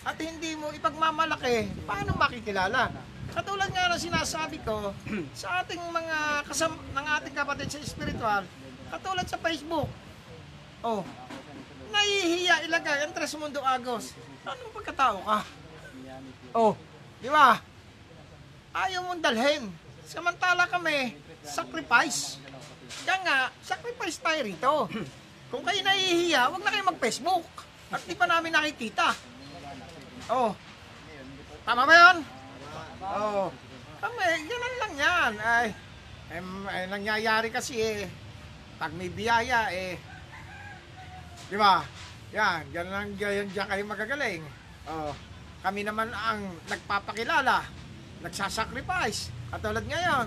[0.05, 2.93] at hindi mo ipagmamalaki, paano makikilala?
[3.33, 4.93] Katulad nga ng sinasabi ko
[5.41, 8.45] sa ating mga kasam ng ating kapatid sa spiritual,
[8.93, 9.89] katulad sa Facebook.
[10.85, 11.01] Oh,
[11.89, 14.13] nahihiya ilagay ang Tres Mundo Agos.
[14.45, 15.41] Anong pagkatao ka?
[16.53, 16.77] Oh,
[17.25, 17.57] di ba?
[18.77, 19.73] Ayaw mong dalhin.
[20.05, 22.37] Samantala kami, sacrifice.
[23.09, 24.75] Kaya nga, sacrifice tayo rito.
[25.53, 27.49] Kung kayo nahihiya, huwag na kayo mag-Facebook.
[27.89, 29.17] At di pa namin nakikita.
[30.29, 30.53] Oh,
[31.65, 32.42] tama ba yun?
[33.03, 33.51] Oh,
[33.99, 35.33] kami, ganun lang yan.
[35.43, 35.67] Ay,
[36.39, 38.07] em, ay, nangyayari kasi eh,
[38.79, 39.99] pag may biyaya eh,
[41.51, 41.83] di ba?
[42.31, 44.43] Yan, yan lang, yan, yan kayo magagaling.
[44.87, 45.13] Oh,
[45.63, 47.67] kami naman ang nagpapakilala,
[48.23, 49.35] nagsasacrifice.
[49.53, 50.27] Katulad ngayon.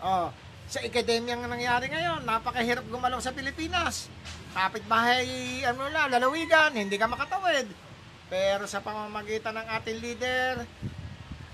[0.00, 0.28] Oh,
[0.66, 4.12] sa akademya ang nangyari ngayon, napakahirap gumalaw sa Pilipinas.
[4.52, 7.68] Kapit-bahay, ano na, lalawigan, hindi ka makatawid.
[8.26, 10.66] Pero sa pamamagitan ng ating leader,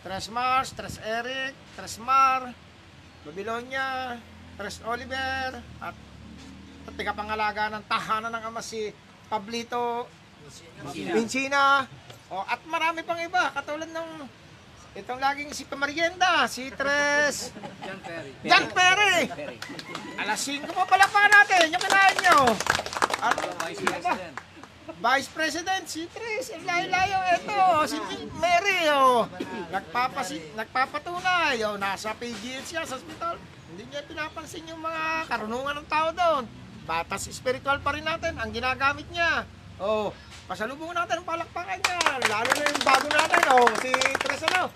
[0.02, 2.50] Tres Mars, Tres Eric, Tres Mar,
[3.22, 4.18] Babylonia,
[4.58, 5.96] Tres Oliver, at
[6.82, 8.90] at pangalaga ng tahanan ng ama si
[9.30, 10.10] Pablito
[10.90, 11.86] Vincina.
[12.32, 14.26] O, at marami pang iba, katulad ng
[14.98, 18.32] itong laging si Pamarienda, si Tres John Perry.
[18.44, 19.20] John Perry.
[20.18, 22.38] Alas 5 pa pala pa natin, yung kinain nyo.
[23.22, 24.51] At, Vice President.
[24.83, 27.99] Vice President, si Tris, ang layo-layo, eto, si
[28.35, 29.31] Mary, oh.
[29.71, 33.38] Nagpapasi, nagpapatunay, oh, nasa PGH siya sa hospital.
[33.71, 36.45] Hindi niya pinapansin yung mga karunungan ng tao doon.
[36.83, 39.47] Batas spiritual pa rin natin, ang ginagamit niya.
[39.79, 40.11] Oh,
[40.51, 41.99] pasalubong natin ang palakpakan niya.
[42.27, 44.66] Lalo na yung bago natin, oh, si Tris, ano.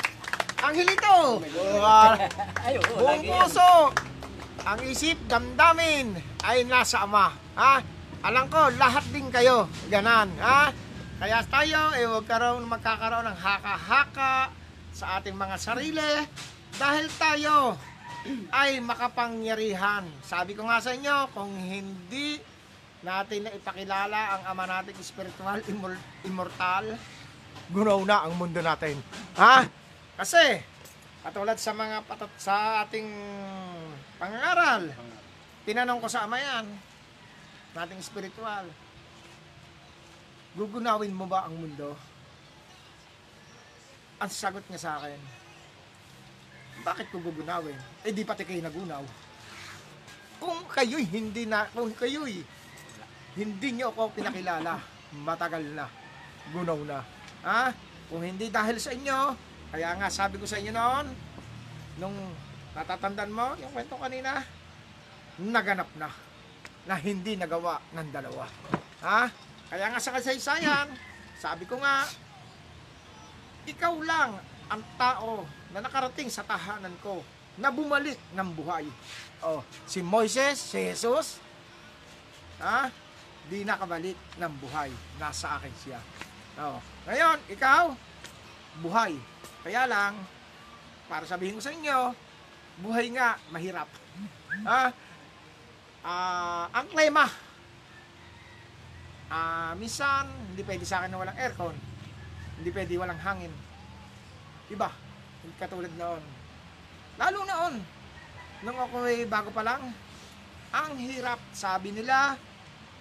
[0.62, 1.42] Angelito.
[1.42, 2.14] Oh, ah,
[2.62, 3.90] Ay, oo, Buong puso,
[4.66, 7.30] ang isip, damdamin ay nasa Ama.
[7.58, 7.95] Ha?
[8.24, 10.32] Alam ko, lahat din kayo, ganan.
[10.40, 10.72] Ha?
[11.16, 14.52] Kaya tayo, eh, huwag karoon magkakaroon ng haka-haka
[14.92, 16.12] sa ating mga sarili
[16.76, 17.76] dahil tayo
[18.52, 20.04] ay makapangyarihan.
[20.24, 22.40] Sabi ko nga sa inyo, kung hindi
[23.04, 26.96] natin na ipakilala ang ama nating spiritual, immor- immortal,
[27.70, 28.98] gunaw na ang mundo natin.
[29.38, 29.64] Ha?
[30.16, 30.60] Kasi,
[31.22, 33.08] katulad sa mga patat sa ating
[34.16, 34.90] pangangaral,
[35.68, 36.66] tinanong ko sa ama yan,
[37.76, 38.64] nating spiritual,
[40.56, 41.92] gugunawin mo ba ang mundo?
[44.16, 45.20] Ang sagot niya sa akin,
[46.80, 47.76] bakit ko gugunawin?
[48.00, 49.04] Eh di pati kayo nagunaw.
[50.40, 52.40] Kung kayo'y hindi na, kung kayo'y
[53.36, 54.80] hindi niyo ako pinakilala,
[55.20, 55.84] matagal na,
[56.56, 57.04] gunaw na.
[57.44, 57.76] Ha?
[58.08, 59.36] Kung hindi dahil sa inyo,
[59.68, 61.06] kaya nga sabi ko sa inyo noon,
[62.00, 62.16] nung
[62.72, 64.40] natatandaan mo yung kwento kanina,
[65.36, 66.08] naganap na
[66.86, 68.46] na hindi nagawa ng dalawa.
[69.02, 69.26] Ha?
[69.66, 70.86] Kaya nga sa kasaysayan,
[71.36, 72.06] sabi ko nga,
[73.66, 74.38] ikaw lang
[74.70, 75.42] ang tao
[75.74, 77.20] na nakarating sa tahanan ko
[77.58, 78.86] na bumalik ng buhay.
[79.42, 81.42] Oh, si Moises, si Jesus,
[82.62, 82.88] ha?
[83.46, 84.90] Di nakabalik ng buhay.
[85.18, 86.00] Nasa akin siya.
[86.56, 86.78] Oh.
[87.06, 87.94] Ngayon, ikaw,
[88.80, 89.14] buhay.
[89.62, 90.18] Kaya lang,
[91.06, 92.14] para sabihin ko sa inyo,
[92.82, 93.88] buhay nga, mahirap.
[94.66, 94.90] Ha?
[96.06, 97.26] Ah, ang klima.
[99.26, 101.74] Ah, minsan hindi pwede sa akin na walang aircon.
[102.62, 103.50] Hindi pwede walang hangin.
[104.70, 104.94] Iba,
[105.58, 106.22] katulad noon.
[107.18, 107.74] Lalo noon,
[108.62, 109.82] nung ako ay bago pa lang,
[110.70, 112.38] ang hirap, sabi nila,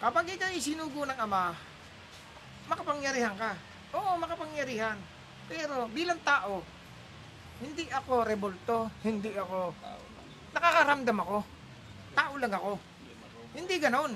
[0.02, 1.54] kapag ikaw ay sinugo ng ama,
[2.66, 3.54] makapangyarihan ka.
[3.94, 4.98] Oo, makapangyarihan.
[5.46, 6.66] Pero bilang tao,
[7.62, 9.78] hindi ako revolto, hindi ako,
[10.58, 11.38] nakakaramdam ako.
[12.18, 12.95] Tao lang ako.
[13.56, 14.14] Hindi ganon.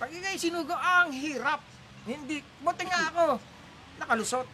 [0.00, 1.60] Pag ikay sinugo, ang hirap.
[2.08, 3.24] Hindi, buti nga ako,
[4.00, 4.48] nakalusot.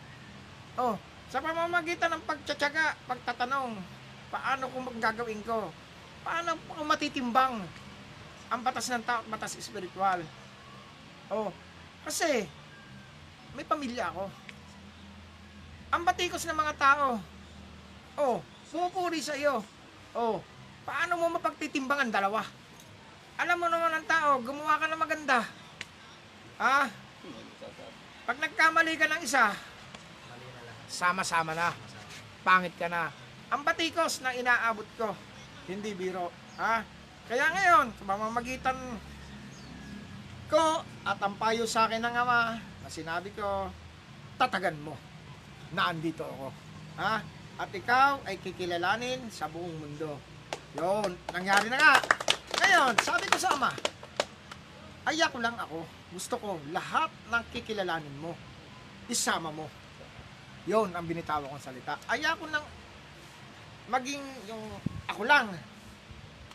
[0.78, 0.94] Oh,
[1.30, 3.78] sa pamamagitan ng pagtsatsaga, pagtatanong,
[4.30, 5.70] paano kung gagawin ko?
[6.26, 7.62] Paano ko matitimbang
[8.50, 10.22] ang batas ng tao at batas espiritual?
[11.30, 11.54] Oh,
[12.02, 12.46] kasi
[13.54, 14.26] may pamilya ako.
[15.90, 17.18] Ang batikos ng mga tao,
[18.18, 18.38] oh,
[18.70, 19.62] pupuri sa iyo.
[20.14, 20.38] Oh,
[20.86, 22.42] paano mo mapagtitimbang ang dalawa?
[23.40, 25.40] Alam mo naman ang tao, gumawa ka ng maganda.
[26.60, 26.92] Ha?
[28.28, 29.56] Pag nagkamali ka ng isa,
[30.84, 31.72] sama-sama na.
[32.44, 33.08] Pangit ka na.
[33.48, 35.16] Ang batikos na inaabot ko,
[35.72, 36.28] hindi biro.
[36.60, 36.84] Ha?
[37.32, 38.76] Kaya ngayon, sa pamamagitan
[40.52, 43.72] ko at ang payo sa akin ng ama na sinabi ko,
[44.36, 45.00] tatagan mo
[45.72, 46.52] na andito ako.
[47.00, 47.24] Ha?
[47.56, 50.20] At ikaw ay kikilalanin sa buong mundo.
[50.76, 51.94] Yun, nangyari na nga.
[52.60, 53.72] Ngayon, sabi ko sa ama,
[55.08, 55.80] aya ko lang ako.
[56.12, 58.36] Gusto ko lahat ng kikilalanin mo,
[59.08, 59.64] isama mo.
[60.68, 61.96] Yun ang binitawan kong salita.
[62.04, 62.66] Aya ko nang
[63.88, 64.60] maging yung
[65.08, 65.48] ako lang.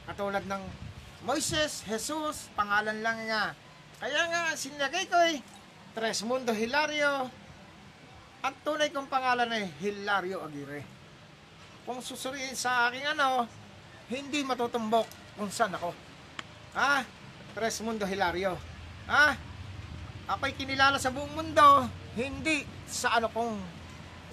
[0.05, 0.63] Katulad ng
[1.25, 3.57] Moises, Jesus, pangalan lang nga.
[3.97, 5.41] Kaya nga, sinagay ko eh,
[5.97, 7.33] Tres Mundo Hilario.
[8.45, 10.85] Ang tunay kong pangalan ay Hilario Aguirre.
[11.81, 13.49] Kung susuriin sa aking ano,
[14.05, 15.91] hindi matutumbok kung saan ako.
[16.75, 17.03] Ha?
[17.55, 18.55] Tres Mundo Hilario.
[19.07, 19.35] Ha?
[20.25, 21.85] Ako'y kinilala sa buong mundo,
[22.17, 23.55] hindi sa ano kong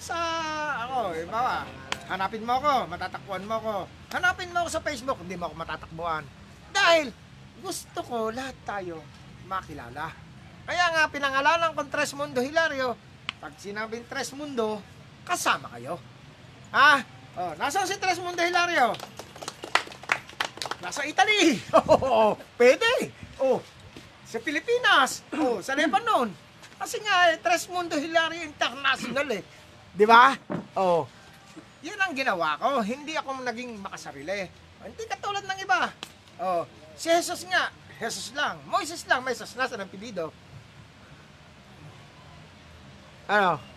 [0.01, 0.17] sa
[0.83, 1.63] ako, bawa,
[2.09, 3.75] hanapin mo ako, matatakbuhan mo ako.
[4.11, 6.25] Hanapin mo ako sa Facebook, hindi mo ako matatakbuhan.
[6.73, 7.13] Dahil
[7.61, 8.99] gusto ko lahat tayo
[9.45, 10.11] makilala.
[10.65, 12.97] Kaya nga pinangalanan kong Tres Mundo Hilario,
[13.37, 14.81] pag sinabing Tres Mundo,
[15.23, 16.01] kasama kayo.
[16.73, 17.05] Ha?
[17.37, 18.97] Oh, nasaan si Tres Mundo Hilario?
[20.83, 21.63] Nasa Italy.
[21.87, 23.09] Oh, pwede.
[23.39, 23.63] Oh,
[24.27, 25.23] sa Pilipinas.
[25.39, 26.27] Oh, sa Lebanon.
[26.75, 29.43] Kasi nga, eh, Tres Mundo Hilario International eh.
[29.95, 30.35] Di ba?
[30.75, 31.07] Oh,
[31.83, 32.83] yan ang ginawa ko.
[32.83, 34.47] Hindi ako naging makasarili.
[34.83, 35.91] Hindi katulad ng iba.
[36.39, 36.67] Oh,
[36.99, 38.59] si Jesus nga, Jesus lang.
[38.67, 40.31] Moises lang, Jesus nasa ng pilido.
[43.31, 43.72] Ano?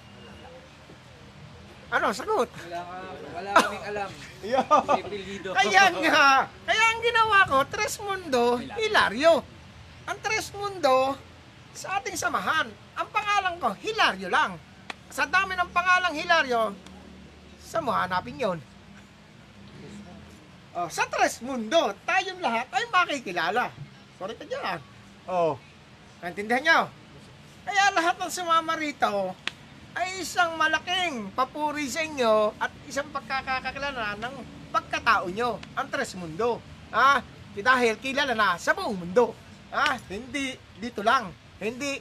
[1.87, 2.51] Ano, sagot?
[2.51, 2.97] Wala, ka,
[3.31, 4.11] wala kaming alam.
[5.59, 6.27] Kaya nga,
[6.67, 9.43] kaya ang ginawa ko, Tres Mundo, Hilario.
[10.07, 11.15] Ang Tres Mundo,
[11.71, 12.67] sa ating samahan,
[12.99, 14.59] ang pangalan ko, Hilario lang.
[15.15, 16.75] Sa dami ng pangalang Hilario,
[17.63, 18.59] sa mo hanapin yon.
[20.75, 23.71] Oh, sa Tres Mundo, tayong lahat ay makikilala.
[24.19, 24.79] Sorry ka dyan.
[25.31, 25.55] Oh,
[26.19, 26.81] naintindihan nyo?
[27.63, 29.46] Kaya lahat ng sumama rito
[29.97, 34.35] ay isang malaking papuri sa inyo at isang pagkakakakilala ng
[34.69, 36.61] pagkatao nyo, ang Tres Mundo.
[36.93, 37.25] Ah,
[37.57, 39.33] dahil kilala na sa buong mundo.
[39.73, 41.33] Ah, hindi dito lang.
[41.57, 41.97] Hindi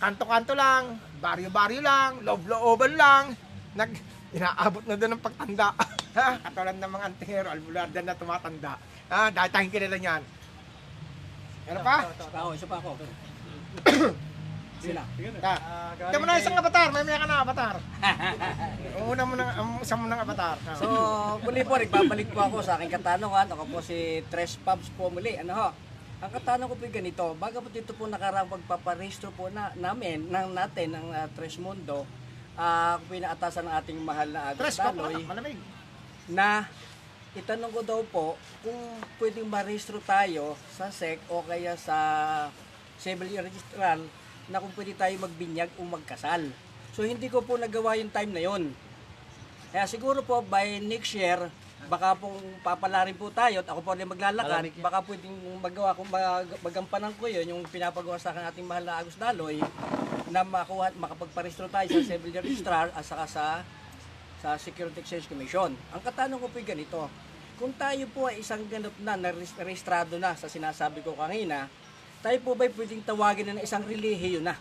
[0.00, 3.24] kanto-kanto lang, baryo-baryo lang, loob-looban lang.
[3.76, 3.92] Nag
[4.32, 5.76] inaabot na doon ng pagtanda.
[6.16, 6.28] ha?
[6.48, 8.80] Katulad ng mga antingero, albularda na tumatanda.
[9.12, 10.22] Ah, dahil tayong kilala niyan.
[11.68, 11.96] Ano pa?
[12.08, 12.90] Isa pa ako, isa pa ako.
[14.82, 15.02] Sila.
[15.38, 15.54] Ta.
[16.10, 17.74] Ito mo na isang avatar, may maya ka na avatar.
[19.14, 20.58] Una mo ng, ang isa mo ng avatar.
[20.66, 20.74] Ah.
[20.74, 20.86] So,
[21.46, 23.46] muli po, nagbabalik po ako sa aking katanungan.
[23.54, 25.38] Ako po si Tres Pubs po muli.
[25.38, 25.68] Ano ho?
[26.22, 30.30] Ang katanong ko po yung ganito, baga po dito po nakarang pagpaparehistro po na, namin,
[30.30, 32.06] ng natin, ng uh, Tres Mundo,
[32.54, 35.58] ah ako po yung naatasan ng ating mahal na Agos Tres malamig.
[36.30, 36.70] na
[37.34, 38.26] itanong ko daw po
[38.62, 38.78] kung
[39.18, 41.98] pwedeng marehistro tayo sa SEC o kaya sa
[43.02, 44.06] Civil Registral
[44.50, 46.50] na kung pwede tayo magbinyag o magkasal.
[46.92, 48.72] So hindi ko po nagawa yung time na yon.
[49.72, 51.48] Kaya siguro po by next year,
[51.88, 56.60] baka pong papalarin po tayo at ako po rin maglalakad, baka pwedeng magawa kung mag-
[56.62, 59.58] magampanan ko yun, yung pinapagawa sa akin ating mahal na Agus Daloy,
[60.30, 63.44] na makuha, makapagparehistro tayo sa Civil Registrar at saka sa
[64.42, 65.70] sa Security Exchange Commission.
[65.94, 67.06] Ang katanong ko po yung ganito,
[67.62, 71.70] kung tayo po ay isang ganap na, na-rehistrado na sa sinasabi ko kanina,
[72.22, 74.54] tayo po ba pwedeng tawagin na ng isang relihiyo na?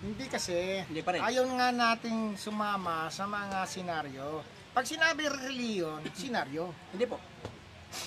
[0.00, 0.80] Hindi kasi.
[0.88, 1.20] Hindi pa rin.
[1.20, 4.40] Ayaw nga nating sumama sa mga senaryo.
[4.72, 6.72] Pag sinabi reliyon, senaryo.
[6.90, 7.20] Hindi po.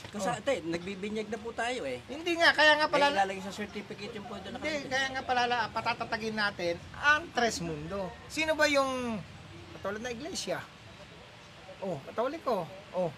[0.10, 0.40] Kasi Oh.
[0.40, 2.00] ate, nagbibinyag na po tayo eh.
[2.08, 3.14] Hindi nga, kaya nga Kaya pala...
[3.14, 8.08] ilalagay sa certificate yung po doon Hindi, kaya nga pala patatatagin natin ang Tres Mundo.
[8.32, 9.20] Sino ba yung
[9.76, 10.64] katulad na iglesia?
[11.84, 12.64] Oh, katoliko.
[12.96, 13.12] Oh.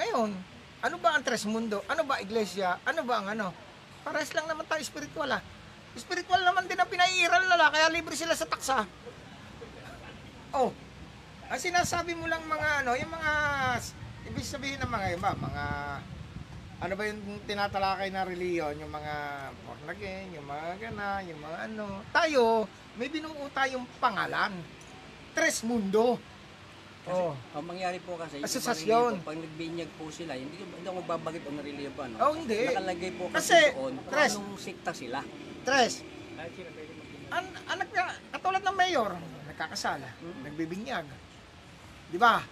[0.00, 0.32] Ngayon,
[0.80, 1.84] ano ba ang Tres Mundo?
[1.86, 2.80] Ano ba iglesia?
[2.88, 3.52] Ano ba ang ano?
[4.06, 5.42] Pares lang naman tayo spiritual ah.
[5.98, 8.86] Spiritual naman din ang pinaiiral nila, kaya libre sila sa taksa.
[10.54, 10.70] Oh,
[11.50, 13.32] ang sinasabi mo lang mga ano, yung mga,
[14.30, 15.64] ibig sabihin ng mga iba, mga,
[16.86, 19.14] ano ba yung tinatalakay na reliyon, yung mga
[19.66, 21.86] born again, yung mga gana, yung mga ano.
[22.14, 24.54] Tayo, may binuo tayong pangalan.
[25.34, 26.22] Tres Mundo.
[27.06, 27.38] Oh.
[27.54, 29.12] Ang mangyari po kasi, yung Asosasyon.
[29.22, 32.16] po, pag nagbinyag po sila, hindi, hindi ako magbabagit ang relihiyo pa, no?
[32.18, 32.66] Oh, hindi.
[32.66, 34.32] Nakalagay po kasi, Kasi, doon kung Tres.
[34.34, 35.18] anong sikta sila.
[35.62, 35.92] Tres.
[37.30, 38.04] An anak na,
[38.34, 39.10] katulad ng mayor,
[39.46, 40.02] nagkakasal,
[40.42, 41.06] nagbibinyag.
[42.10, 42.42] Di ba?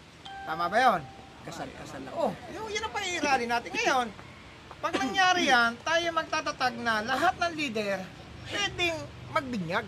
[0.46, 1.02] Tama ba yon?
[1.42, 2.14] Kasal-kasal lang.
[2.14, 4.06] Oh, yun, yun ang paiirali natin ngayon.
[4.78, 7.98] Pag nangyari yan, tayo magtatatag na lahat ng leader
[8.54, 8.98] pwedeng
[9.34, 9.86] magbinyag.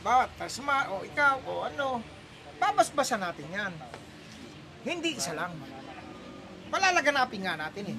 [0.00, 2.19] Ba, tasma, o ikaw, o ano.
[2.60, 3.72] Babasbasan natin yan.
[4.84, 5.56] Hindi isa lang.
[6.70, 7.98] Palalaganapin nga natin eh.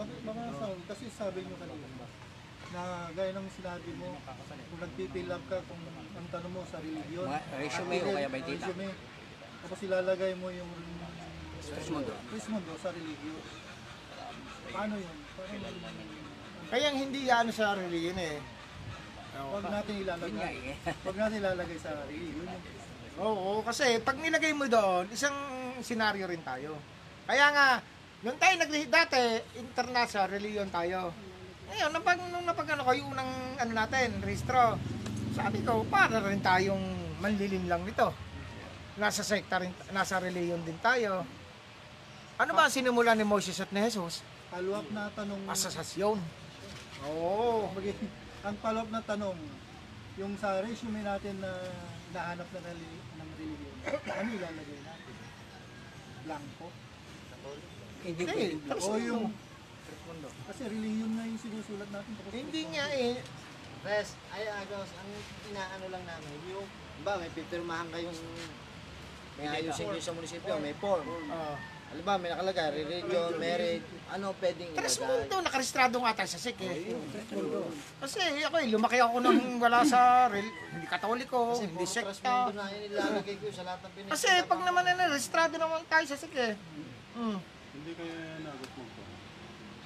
[0.00, 1.86] Mga sound, kasi sabi nyo kanina
[2.70, 4.14] na gaya ng sinabi mo,
[4.70, 7.26] kung nagpipil lang ka kung ang tanong mo sa religion,
[7.58, 8.70] resume o kaya by data?
[8.70, 8.88] resume,
[9.60, 10.70] Tapos ilalagay mo yung
[11.60, 12.12] Trismundo.
[12.32, 13.36] Trismundo sa religion.
[14.72, 15.16] Paano yun?
[15.36, 15.66] Paano
[16.70, 18.40] Kaya hindi ano sa religion eh.
[19.38, 20.54] Huwag natin ilalagay.
[20.70, 20.76] eh.
[21.04, 22.46] Huwag natin ilalagay sa religion.
[23.20, 25.34] Oo, kasi pag nilagay mo doon, isang
[25.84, 26.78] senaryo rin tayo.
[27.28, 27.66] Kaya nga,
[28.22, 29.20] nung tayo nag dati,
[29.60, 31.12] international religion tayo.
[31.70, 34.74] Ngayon, napag, nung napag ano ko, yung unang ano natin, registro,
[35.36, 36.82] sabi ko, para rin tayong
[37.22, 38.10] manlilim lang nito.
[38.98, 41.22] Nasa sekta rin, nasa religion din tayo.
[42.40, 44.24] Ano ba ang sinimula ni Moses at ni Jesus?
[44.48, 45.44] Follow-up na tanong.
[45.46, 46.18] Asasasyon.
[47.06, 47.68] Oo.
[47.70, 47.92] Kumbaga,
[48.40, 49.36] ang follow-up na tanong,
[50.16, 51.52] yung sa resume natin na
[52.10, 53.74] nahanap na reli- ng religion,
[54.08, 55.14] ano ilalagay natin?
[56.24, 56.66] Blanco?
[58.00, 59.04] Hindi Hindi, pwedeng tapos O ano?
[59.04, 59.24] yung,
[60.48, 62.12] kasi religion na yung sinusulat natin.
[62.16, 63.14] Tapos Hindi nga eh.
[63.80, 65.10] Res, ay agos, ang
[65.48, 66.68] inaano lang namin, yung,
[67.00, 68.20] ba, may pipirmahan kayong,
[69.40, 71.04] may ayusin kayo sa munisipyo, may form.
[71.08, 71.56] Oh.
[71.90, 75.10] Alam ba, may nakalagay, religion, marriage, ano pwedeng Tres ilagay.
[75.10, 76.94] mundo, nakarestrado nga tayo sa SIC eh.
[77.98, 81.98] Kasi ako eh, lumaki ako nang wala sa rel- hindi katoliko, Kasi hindi puro tres
[81.98, 82.30] sekta.
[82.46, 84.10] mundo na yun ilalagay ko sa lahat ng pinis.
[84.14, 86.54] Kasi pag naman na restrado naman tayo sa SIC eh.
[87.18, 87.38] Mm.
[87.74, 89.02] Hindi kaya nagot mo po.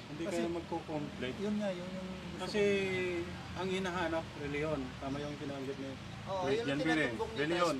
[0.05, 1.37] Hindi kaya magko-complete.
[1.41, 2.61] yun nga, yun yung Kasi
[3.55, 4.79] ang hinahanap, reliyon.
[5.01, 5.89] Tama yung kinanggit ni
[6.25, 7.75] Oo, yun Christian ang tinatumbok ni Reliyon.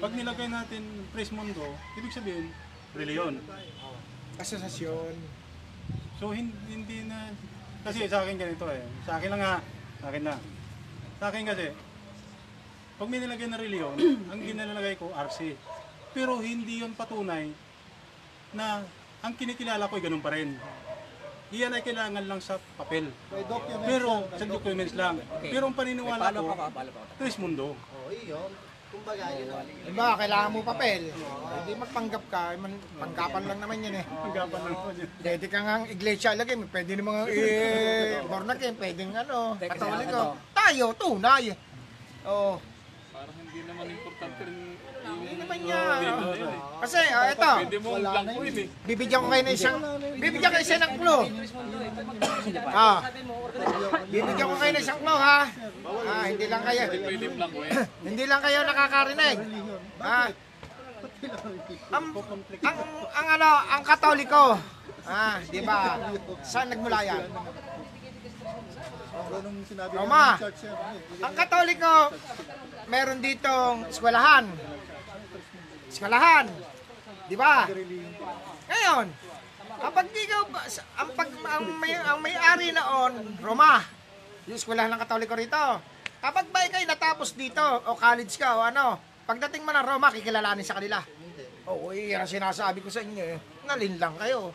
[0.00, 1.64] Pag nilagay natin Praise Mundo,
[1.94, 2.50] ibig sabihin,
[2.94, 3.34] reliyon.
[4.40, 5.14] Asosasyon.
[6.18, 7.32] So hin- hindi na,
[7.84, 8.82] kasi sa akin ganito eh.
[9.06, 9.54] Sa akin lang nga,
[10.00, 10.34] sa akin na.
[11.20, 11.66] Sa akin kasi,
[12.96, 13.96] pag may nilagay na reliyon,
[14.30, 15.56] ang ginalagay ko, RC.
[16.12, 17.48] Pero hindi yon patunay
[18.52, 18.82] na
[19.22, 20.58] ang kinikilala ko ay ganun pa rin.
[21.50, 23.10] Iyan ay kailangan lang sa papel.
[23.34, 25.14] may documents Pero lang, sa documents lang.
[25.42, 27.02] Pero ang paniniwala ko, pa ka, follow pa.
[27.18, 27.74] Tres Mundo.
[27.74, 28.50] Oo, yun.
[29.00, 31.02] Kumbaga, yun ang Diba, kailangan mo papel.
[31.08, 34.04] Hindi magpanggap ka, eh, man, panggapan lang naman yan eh.
[34.04, 35.06] Ang gapan lang po niya.
[35.24, 40.36] Pwede ka nga iglesia lagi, pwede namang eh, born again, pwedeng ano, Teka, katoliko.
[40.36, 40.36] ano?
[40.52, 41.48] Tayo, tunay.
[42.28, 42.60] Oo.
[43.10, 44.69] Parang hindi naman importante rin
[45.50, 46.00] naman yan.
[46.80, 48.66] Kasi, ah, ito, Pwede mo lang po yun eh.
[48.86, 49.76] bibigyan ko kayo ng isang,
[50.16, 51.24] bibigyan kayo isa ng clue.
[52.70, 52.98] Ah,
[54.06, 55.40] bibigyan ko kayo ng isang clue ha.
[56.06, 57.72] Ah, hindi lang kayo, Pwede lang po eh.
[58.06, 59.36] hindi lang kayo nakakarinig.
[59.98, 60.28] Ah,
[61.90, 62.04] ang,
[62.62, 62.76] ang,
[63.10, 64.56] ang ano, ang katoliko,
[65.04, 65.98] ah, di ba,
[66.40, 67.22] saan nagmula yan?
[69.20, 70.24] Ganun sinabi Roma.
[70.32, 70.76] ng church yan.
[71.20, 71.94] Ang katoliko,
[72.88, 74.48] meron ditong eskwelahan.
[75.90, 76.46] Eskwelahan.
[77.26, 77.66] Di ba?
[78.70, 79.06] Ngayon,
[79.82, 80.06] kapag
[80.70, 83.82] sa- ang, pag, ang, may, ang may-ari noon, Roma,
[84.46, 85.58] yung eskwelahan ng katoliko rito.
[86.20, 90.66] Kapag ba ikay natapos dito, o college ka, o ano, pagdating mo ng Roma, kikilalanin
[90.66, 91.02] sa kanila.
[91.66, 93.38] Oo, oh, yan ang sinasabi ko sa inyo eh.
[93.66, 94.54] Nalin lang kayo.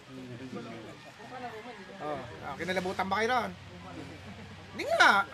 [2.06, 3.52] Oh, ah, kinalabutan ba kayo ron?
[4.76, 5.26] Hindi nga.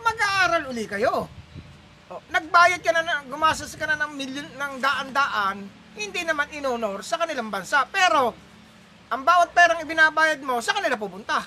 [0.00, 1.26] Mag-aaral uli kayo.
[2.06, 5.66] Oh, nagbayad ka na, na gumastos ka na ng milyon, ng daan-daan,
[5.98, 7.82] hindi naman inonor sa kanilang bansa.
[7.90, 8.30] Pero,
[9.10, 11.42] ang bawat perang ibinabayad mo, sa kanila pupunta.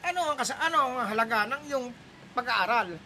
[0.00, 1.86] Ano ang kasa ano ang halaga ng iyong
[2.32, 2.96] pag-aaral?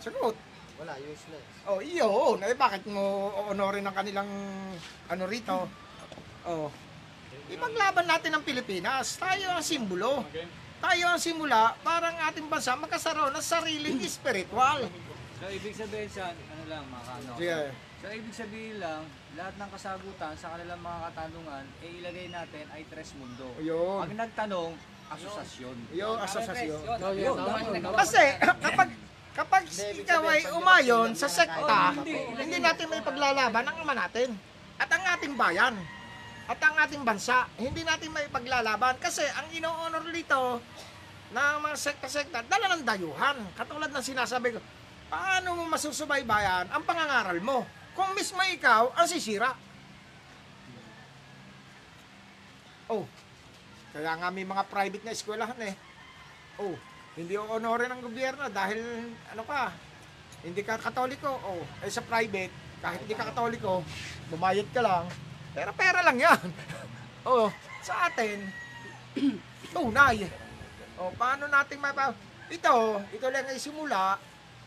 [0.00, 0.36] Sagot.
[0.80, 1.44] wala, useless.
[1.68, 4.30] Oh, iyo, eh, bakit mo honorin ang kanilang
[5.10, 5.68] ano rito?
[6.48, 6.72] Oh.
[7.52, 9.20] Ipaglaban natin ang Pilipinas.
[9.20, 10.24] Tayo ang simbolo.
[10.78, 14.86] Tayo ang simula para ang ating bansa magkasaroon ng sariling spiritual.
[15.38, 17.30] So, ibig sabihin sa, ano lang, mga ano.
[17.34, 17.58] Sige.
[17.98, 19.02] So, ibig sabihin lang,
[19.34, 23.46] lahat ng kasagutan sa kanilang mga katanungan, eh, ilagay natin ay tres mundo.
[23.58, 24.06] Yun.
[24.06, 24.70] Pag nagtanong,
[25.08, 25.76] asosasyon.
[25.98, 26.80] Asosasyon.
[26.84, 27.36] Yun, yun.
[27.96, 28.22] Kasi
[28.66, 28.88] kapag
[29.38, 31.94] kapag ikaw ay umayon sa sekta,
[32.38, 34.34] hindi natin may paglalaban ang ama natin
[34.78, 35.74] at ang ating bayan
[36.48, 37.44] at ang ating bansa.
[37.60, 40.64] Hindi natin may paglalaban kasi ang ino-honor dito
[41.28, 43.36] ng mga sekta-sekta, dala ng dayuhan.
[43.52, 44.60] Katulad ng sinasabi ko,
[45.12, 49.52] paano mo masusubaybayan ang pangangaral mo kung mismo ikaw ang sisira?
[52.88, 53.04] Oh,
[53.92, 55.76] kaya nga may mga private na eskwelahan eh.
[56.56, 56.72] Oh,
[57.20, 58.80] hindi o honorin ng gobyerno dahil
[59.28, 59.68] ano ka,
[60.40, 61.28] hindi ka katoliko.
[61.44, 63.84] Oh, eh sa private, kahit hindi ka katoliko,
[64.32, 65.04] bumayad ka lang.
[65.52, 66.40] Pero pera lang yan.
[67.28, 67.48] oh,
[67.84, 68.48] sa atin,
[69.74, 70.28] tunay.
[70.98, 72.12] Oh, paano natin mapa...
[72.48, 74.16] Ito, ito lang ay simula.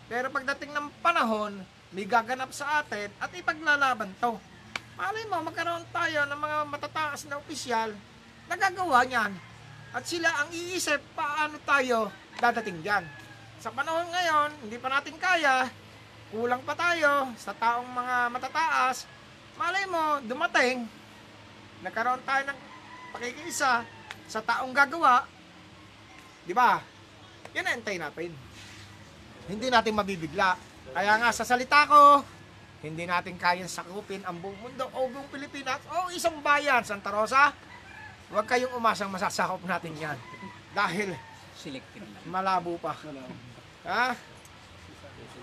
[0.05, 4.37] Pero pagdating ng panahon, may gaganap sa atin at ipaglalaban to.
[4.95, 7.89] Malay mo, magkaroon tayo ng mga matataas na opisyal
[8.45, 9.33] na gagawa niyan.
[9.91, 13.03] At sila ang iisip paano tayo dadating dyan.
[13.59, 15.67] Sa panahon ngayon, hindi pa natin kaya,
[16.31, 19.03] kulang pa tayo sa taong mga matataas,
[19.57, 20.87] malay mo, dumating,
[21.81, 22.59] nagkaroon tayo ng
[23.11, 23.83] pakikiisa
[24.29, 25.27] sa taong gagawa,
[26.45, 26.79] di ba?
[27.51, 28.31] Yan ang antay natin.
[29.51, 30.55] Hindi natin mabibigla.
[30.91, 32.23] Kaya nga sa salita ko,
[32.81, 37.53] hindi natin kayang sakupin ang buong mundo o buong Pilipinas o isang bayan, Santa Rosa.
[38.31, 40.17] Huwag kayong umasang masasakop natin yan.
[40.71, 41.11] Dahil
[41.51, 42.23] Selective lang.
[42.25, 42.95] malabo pa.
[43.85, 44.15] Ha?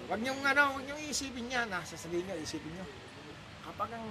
[0.09, 1.69] Huwag niyong ano, huwag niyong isipin yan.
[1.69, 1.85] Ha?
[1.85, 2.89] Sasabihin niyo, isipin niyo.
[3.79, 4.11] Kapag ang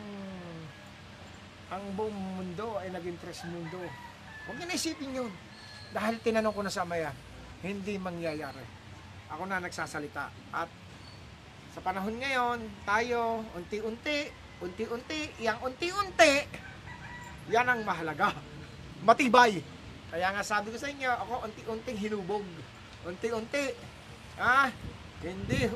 [1.76, 3.76] ang buong mundo ay naging tres mundo,
[4.48, 5.28] huwag na isipin yun.
[5.92, 7.12] Dahil tinanong ko na sa maya,
[7.60, 8.64] hindi mangyayari.
[9.28, 10.32] Ako na nagsasalita.
[10.56, 10.72] At
[11.76, 14.32] sa panahon ngayon, tayo, unti-unti,
[14.64, 16.48] unti-unti, yang unti-unti,
[17.52, 18.40] yan ang mahalaga.
[19.04, 19.60] Matibay.
[20.16, 22.48] Kaya nga sabi ko sa inyo, ako unti-unting hinubog.
[23.04, 23.76] Unti-unti.
[24.40, 24.72] Ah,
[25.20, 25.68] hindi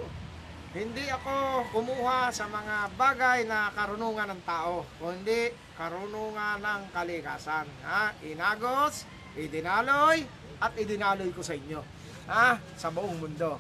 [0.71, 7.67] hindi ako kumuha sa mga bagay na karunungan ng tao, kundi karunungan ng kalikasan.
[7.83, 8.15] Ha?
[8.23, 9.03] Inagos,
[9.35, 10.23] idinaloy,
[10.63, 11.83] at idinaloy ko sa inyo.
[12.31, 12.55] Ha?
[12.79, 13.59] Sa buong mundo.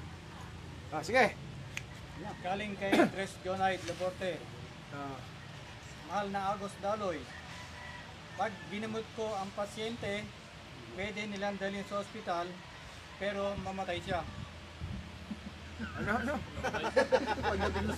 [0.87, 1.35] Ah, sige.
[2.41, 4.39] Galing kay Tres Jonite Laporte.
[4.95, 5.19] Ah,
[6.11, 7.19] Mahal na Agos Daloy.
[8.35, 10.27] Pag ginamot ko ang pasyente,
[10.95, 12.47] pwede nilang dalhin sa ospital,
[13.15, 14.19] pero mamatay siya.
[15.81, 16.33] Ano, ano?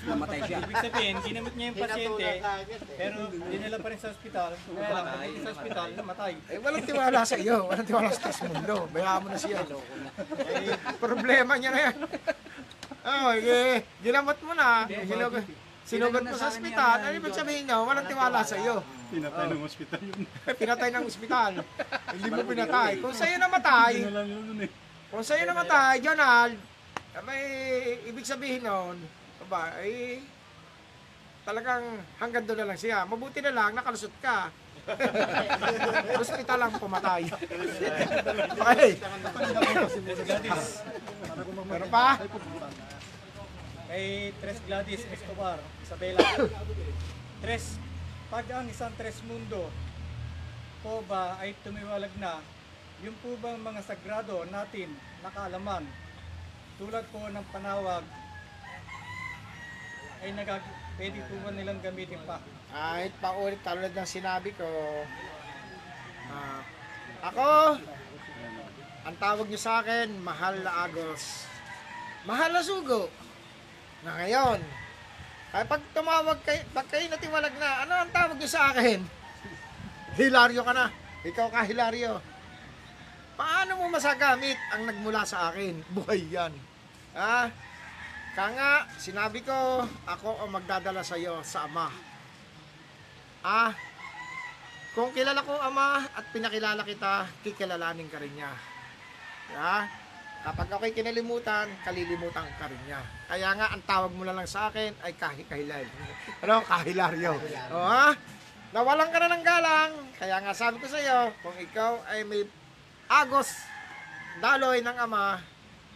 [0.07, 0.57] Namatay siya.
[0.63, 2.39] Ibig sabihin, ginamot niya yung pasyente, eh.
[2.97, 4.51] pero dinala pa rin sa ospital.
[4.55, 6.33] Kaya lang, pagdating sa ospital, namatay.
[6.49, 7.57] Eh, walang tiwala sa iyo.
[7.67, 8.75] Walang tiwala sa tas mundo.
[8.91, 9.59] Bayaan mo na siya.
[10.43, 11.95] Eh, problema niya na yan.
[13.03, 14.87] Oh, eh, ginamot mo na.
[14.87, 15.43] Sinugod,
[15.83, 16.97] sinugod mo sa ospital.
[17.03, 17.83] Ano ibig sabihin niyo?
[17.83, 18.83] Walang tiwala sa iyo.
[19.13, 20.19] Pinatay ng ospital yun.
[20.61, 21.51] pinatay ng ospital.
[22.17, 22.91] Hindi mo pinatay.
[22.97, 24.69] Kung sa'yo namatay, eh.
[25.13, 26.57] kung sa'yo namatay, Jonald,
[27.13, 27.43] eh, may
[28.09, 28.97] ibig sabihin nun,
[29.45, 30.17] ba, eh,
[31.45, 33.05] talagang hanggang doon na lang siya.
[33.05, 34.49] Mabuti na lang, nakalusot ka.
[36.19, 37.23] Hospital lang pumatay.
[38.67, 38.91] okay.
[41.69, 42.19] Meron pa?
[43.87, 46.19] Kay Tres Gladys Escobar, Isabela.
[47.39, 47.77] Tres,
[48.27, 49.69] pag ang isang Tres Mundo
[50.83, 52.43] po ba ay tumiwalag na,
[53.05, 54.91] yung po bang mga sagrado natin
[55.23, 55.87] nakaalaman,
[56.77, 58.03] tulad po ng panawag,
[60.23, 60.63] ay nagag
[60.95, 62.39] pwede po ba nilang gamitin pa?
[62.71, 64.67] Kahit paulit tulad ng sinabi ko,
[66.31, 66.61] ah,
[67.23, 67.77] ako,
[69.03, 71.43] ang tawag niyo sa akin, mahal na Agos.
[72.23, 73.11] Mahal na sugo.
[74.03, 74.63] Na ngayon,
[75.53, 79.03] ay pag tumawag kayo, pag kayo natiwalag na, ano ang tawag niyo sa akin?
[80.17, 80.87] Hilaryo ka na.
[81.27, 82.32] Ikaw ka, Hilaryo.
[83.33, 85.81] Paano mo masagamit ang nagmula sa akin?
[85.95, 86.53] Buhay yan.
[87.13, 87.49] Ah,
[88.33, 91.89] kaya nga, sinabi ko, ako ang magdadala sa iyo sa Ama.
[93.45, 93.73] Ah,
[94.93, 98.53] kung kilala ko Ama at pinakilala kita, kikilalanin ka rin niya.
[99.53, 99.85] Ah,
[100.45, 103.01] kapag ako'y kinalimutan, kalilimutan ka rin niya.
[103.29, 105.85] Kaya nga, ang tawag mo na lang sa akin ay kahikahilay.
[106.43, 106.59] Ano?
[106.65, 107.39] Kahilaryo.
[107.71, 108.11] O ha?
[108.73, 109.91] Nawalan ka na ng galang.
[110.17, 112.43] Kaya nga sabi ko sa iyo, kung ikaw ay may
[113.13, 113.53] agos
[114.41, 115.37] daloy ng Ama,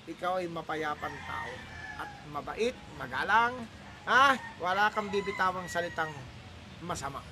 [0.06, 1.52] ikaw ay mapayapang tao
[1.98, 3.58] at mabait, magalang,
[4.06, 4.38] ha?
[4.62, 6.14] Wala kang bibitawang salitang
[6.86, 7.26] masama.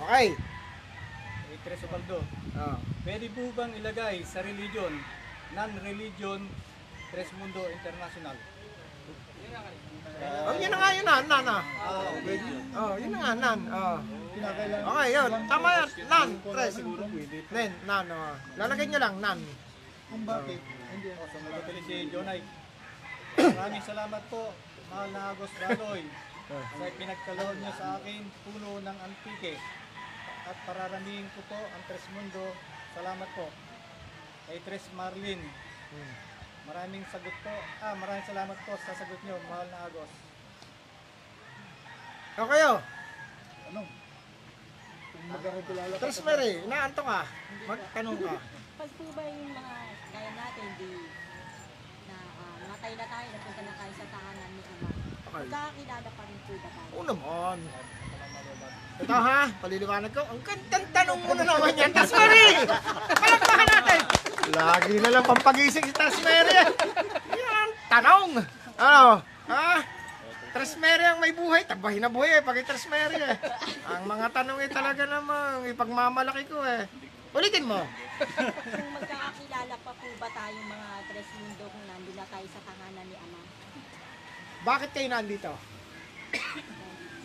[0.00, 0.32] Okay.
[0.32, 2.24] Kay Tres Obaldo,
[2.56, 2.80] Oh.
[3.04, 4.96] pwede po bang ilagay sa religion,
[5.52, 6.48] non-religion,
[7.12, 8.36] Tres Mundo International?
[10.16, 11.62] Oh, yun na nga yun na, nan, ah.
[12.76, 13.60] Oh, yun na nga, nan.
[13.68, 13.98] Oh.
[14.36, 15.30] Okay, yun.
[15.48, 15.88] Tama yan.
[16.08, 16.74] Nan, tres.
[17.52, 18.34] Nen, nan, oh.
[18.56, 19.38] Lalagay nyo lang, nan.
[20.08, 20.60] Kung bakit?
[20.92, 22.40] Hindi ako sa mga si Jonay.
[23.58, 24.54] Maraming salamat po,
[24.88, 26.02] mahal na Agos Daloy,
[26.48, 29.60] sa pinagkaloob niyo sa akin puno ng antike.
[30.46, 32.54] At pararamihin ko po ang Tres Mundo.
[32.94, 33.50] Salamat po.
[34.46, 35.42] Kay Tres Marlin.
[36.66, 37.54] Maraming sagot po.
[37.78, 40.12] Ah, maraming salamat po sa sagot niyo, mahal na Agos.
[42.36, 42.78] Okay, oh.
[43.70, 43.82] Ano?
[45.98, 47.22] Tres Mary, inaanto ka.
[47.70, 48.34] Magtanong ka.
[48.76, 49.74] Pag po ba yung mga
[50.12, 50.90] kaya natin, di
[52.06, 54.88] na ah, namatay na tayo, napunta na tayo sa tahanan ni Ama.
[55.26, 55.44] Okay.
[55.46, 56.90] Magkakakilala pa rin po ba tayo?
[56.92, 57.58] Oo naman.
[58.96, 60.22] Ito ha, paliliwanag ko.
[60.24, 62.46] Ang gandang tanong mo na naman yan, Tasmeri!
[63.12, 64.15] Palakpakan natin!
[64.54, 66.54] Lagi na lang pampagising si Tasmeri.
[67.34, 68.30] Yan, tanong!
[68.78, 69.18] Ano?
[69.50, 69.82] Ha?
[70.54, 71.66] Tasmeri ang may buhay.
[71.66, 73.36] Tabahin na buhay eh, pag Tasmeri eh.
[73.90, 76.86] Ang mga tanong eh talaga namang ipagmamalaki ko eh.
[77.34, 77.82] Ulitin mo.
[77.82, 83.04] Kung magkakakilala pa po ba tayong mga tres mundo kung nandun na tayo sa tahanan
[83.10, 83.40] ni Ama?
[84.64, 85.52] Bakit kayo nandito?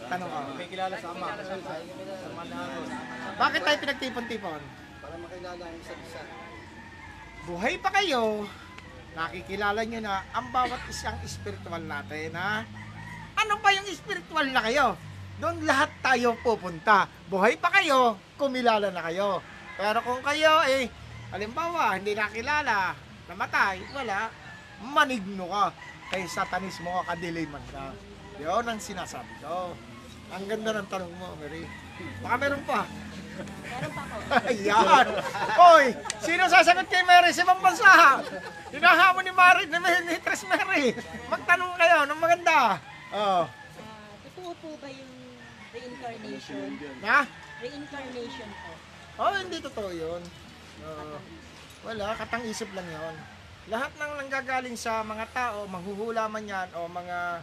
[0.10, 0.38] Tanong ko.
[0.58, 1.28] May kilala sa ama.
[3.38, 4.62] Bakit tayo pinagtipon-tipon?
[5.02, 6.22] Para makilala ang isa't isa.
[7.42, 8.46] Buhay pa kayo,
[9.18, 12.62] nakikilala nyo na ang bawat isang spiritual natin, ha?
[13.34, 14.94] Ano ba yung spiritual na kayo?
[15.42, 17.10] Doon lahat tayo pupunta.
[17.26, 19.42] Buhay pa kayo, kumilala na kayo.
[19.74, 20.86] Pero kung kayo, eh,
[21.34, 22.94] halimbawa, hindi nakilala,
[23.26, 24.30] namatay, wala,
[24.86, 25.74] manigno ka.
[26.14, 27.90] Kay satanismo ka, kadiliman ka.
[28.38, 29.74] Yun ang sinasabi ko.
[30.30, 31.66] Ang ganda ng tanong mo, Mary.
[32.22, 32.86] Baka meron pa.
[33.40, 34.18] Meron pa po.
[34.48, 35.06] Ayan.
[35.58, 35.86] Hoy,
[36.24, 37.92] sino sasagot kay Mary sa ibang bansa?
[38.72, 39.78] Hinahamon ni Mary, ni,
[40.08, 40.96] ni Tres Mary.
[41.28, 42.80] Magtanong kayo ng maganda.
[43.12, 43.44] Oh.
[43.44, 45.14] Ah, totoo po ba yung
[45.76, 46.80] reincarnation?
[47.04, 47.28] Na?
[47.60, 48.72] Reincarnation po.
[49.20, 50.22] Oh, hindi totoo yun.
[50.82, 51.20] Oh.
[51.86, 53.16] wala, katang-isip lang yon.
[53.70, 57.42] Lahat ng nanggagaling sa mga tao, manghuhula man yan, o mga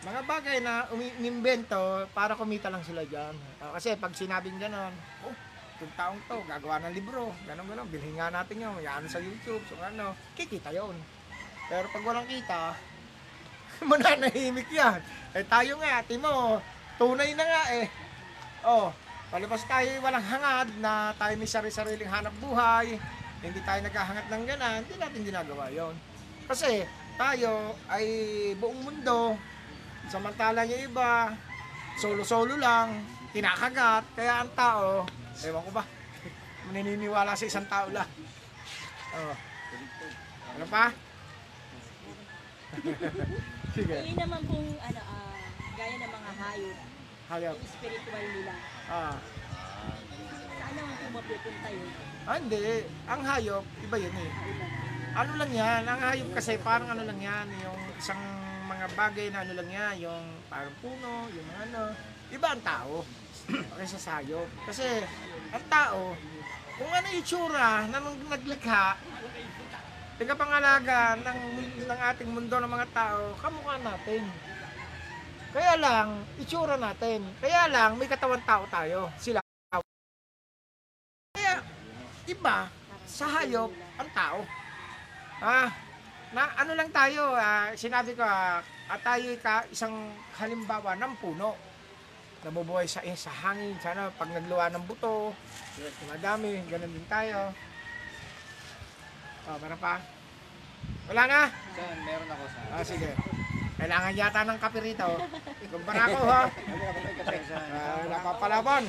[0.00, 3.36] mga bagay na umiimbento para kumita lang sila dyan.
[3.60, 4.92] Kasi pag sinabing gano'n,
[5.28, 5.36] oh,
[5.76, 9.60] itong taong to, gagawa ng libro, gano'n gano'n, bilhin nga natin yun, yan sa YouTube,
[9.68, 10.96] so ano, kikita yon.
[11.68, 12.72] Pero pag walang kita,
[13.90, 15.04] mananahimik yan.
[15.36, 16.64] Eh tayo nga, mo,
[16.96, 17.86] tunay na nga eh.
[18.64, 18.88] Oh,
[19.28, 22.96] palabas tayo walang hangad na tayo may sarili-sariling hanap buhay,
[23.44, 25.92] hindi tayo naghahangad ng ganan, hindi natin ginagawa yon.
[26.48, 26.88] Kasi
[27.20, 28.04] tayo ay
[28.56, 29.36] buong mundo,
[30.10, 31.30] samantala yung iba,
[31.94, 32.98] solo-solo lang,
[33.30, 35.06] kinakagat, kaya ang tao,
[35.46, 35.84] ewan ko ba,
[36.66, 38.10] maniniwala sa isang tao lang.
[39.14, 39.34] Oh.
[40.58, 40.90] Ano pa?
[43.74, 45.38] Sige, Yun naman pong ano, ah,
[45.78, 46.78] gaya ng mga hayop,
[47.30, 47.56] hayop.
[47.62, 48.54] yung spiritual nila.
[48.90, 49.14] Ah.
[50.58, 51.90] Saan naman po mapupunta yun?
[52.26, 52.58] Ah, hindi.
[53.06, 54.30] Ang hayop, iba yun eh.
[55.14, 58.18] Ano lang yan, ang hayop kasi parang ano lang yan, yung isang
[58.80, 61.92] mga bagay na ano lang yan, yung parang puno, yung mga ano.
[62.32, 63.04] Iba ang tao
[63.76, 64.48] kaysa sa hayop.
[64.64, 65.04] Kasi
[65.52, 66.16] ang tao,
[66.80, 68.96] kung ano yung itsura na nung naglikha,
[70.16, 71.40] tagapangalaga ng,
[71.84, 74.24] ng ating mundo ng mga tao, kamukha natin.
[75.52, 77.20] Kaya lang, itsura natin.
[77.36, 79.12] Kaya lang, may katawan tao tayo.
[79.20, 79.44] Sila
[81.36, 81.60] kaya,
[82.24, 82.72] iba,
[83.04, 83.68] sa hayop,
[84.00, 84.40] ang tao.
[85.44, 85.68] Ah,
[86.30, 91.58] na ano lang tayo, ah, sinabi ko, ah, at tayo ka isang halimbawa ng puno.
[92.40, 95.34] Nabubuhay sa, eh, sa hangin, sana pag nagluwa ng buto,
[96.08, 97.52] madami, ganun din tayo.
[99.50, 100.00] Oh, meron pa?
[101.10, 101.40] Wala na?
[101.50, 102.58] Saan, meron ako sa...
[102.72, 103.10] Ah, sige.
[103.80, 105.08] Kailangan yata ng kape rito.
[105.72, 106.42] Kumpara ko ha.
[106.46, 108.84] Ah, napapalaban.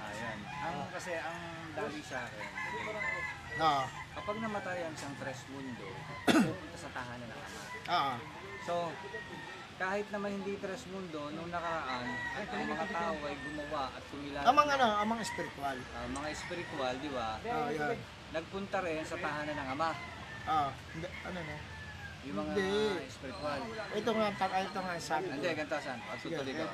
[0.00, 0.38] Ayan.
[0.46, 1.38] Ang kasi ang
[1.74, 2.46] dali sa akin,
[3.60, 5.88] Ah, kapag namatay ang isang tres mundo,
[6.26, 7.60] pupunta sa tahanan ng ama.
[7.86, 8.16] ah,
[8.60, 8.92] So,
[9.76, 12.04] kahit naman hindi tres mundo, nung nakaraan,
[12.36, 14.44] ang mga tao ay gumawa at kumilala.
[14.44, 15.76] amang ano, amang spiritual.
[15.96, 17.40] Ah, mga spiritual, di ba?
[17.40, 17.96] Ah, yan.
[18.30, 19.90] Nagpunta rin sa tahanan ng ama.
[20.44, 21.56] Ah, hindi, ano na?
[22.20, 23.08] Yung mga Hindi.
[23.08, 23.60] spiritual.
[23.96, 24.28] Ito nga,
[24.60, 25.32] ito nga sabi ko.
[25.40, 26.00] Hindi, ganito saan?
[26.04, 26.64] Pagtutuloy ko.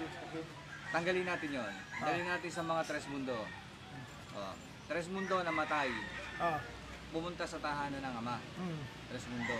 [0.90, 1.74] Tanggalin natin yon.
[2.02, 3.38] Dalhin natin sa mga tres mundo.
[4.34, 4.54] Oh,
[4.90, 5.88] tres mundo namatay.
[6.36, 6.58] Ah,
[7.10, 8.36] Pumunta sa tahanan ng ama.
[8.58, 8.80] hmm.
[9.08, 9.56] Tres mundo.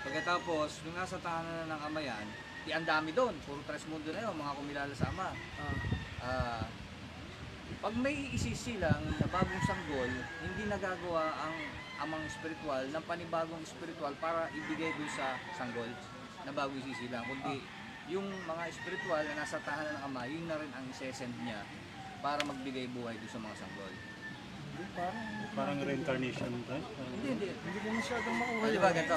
[0.00, 2.26] Pagkatapos, nung nasa tahanan ng ama yan,
[2.64, 3.36] di ang dami doon.
[3.44, 5.28] Puro tres mundo na yun, mga kumilala sa ama.
[5.60, 5.76] Ah,
[6.20, 6.68] Ah,
[7.80, 10.10] pag may isisilang na bagong sanggol,
[10.44, 11.56] hindi nagagawa ang
[11.96, 15.88] amang spiritual ng panibagong spiritual para ibigay doon sa sanggol
[16.44, 17.24] na bagong isisilang.
[17.24, 17.64] Kundi
[18.12, 21.64] yung mga spiritual na nasa tahanan ng ama, yun na rin ang isesend niya
[22.20, 23.92] para magbigay buhay doon sa mga sanggol.
[24.90, 25.18] Parang,
[25.50, 26.78] Parang reincarnation tayo.
[26.78, 27.46] Hindi, hindi.
[27.50, 29.16] hindi ko masyadong makuha Di ba ganito?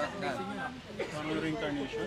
[1.13, 2.05] Parang reincarnation.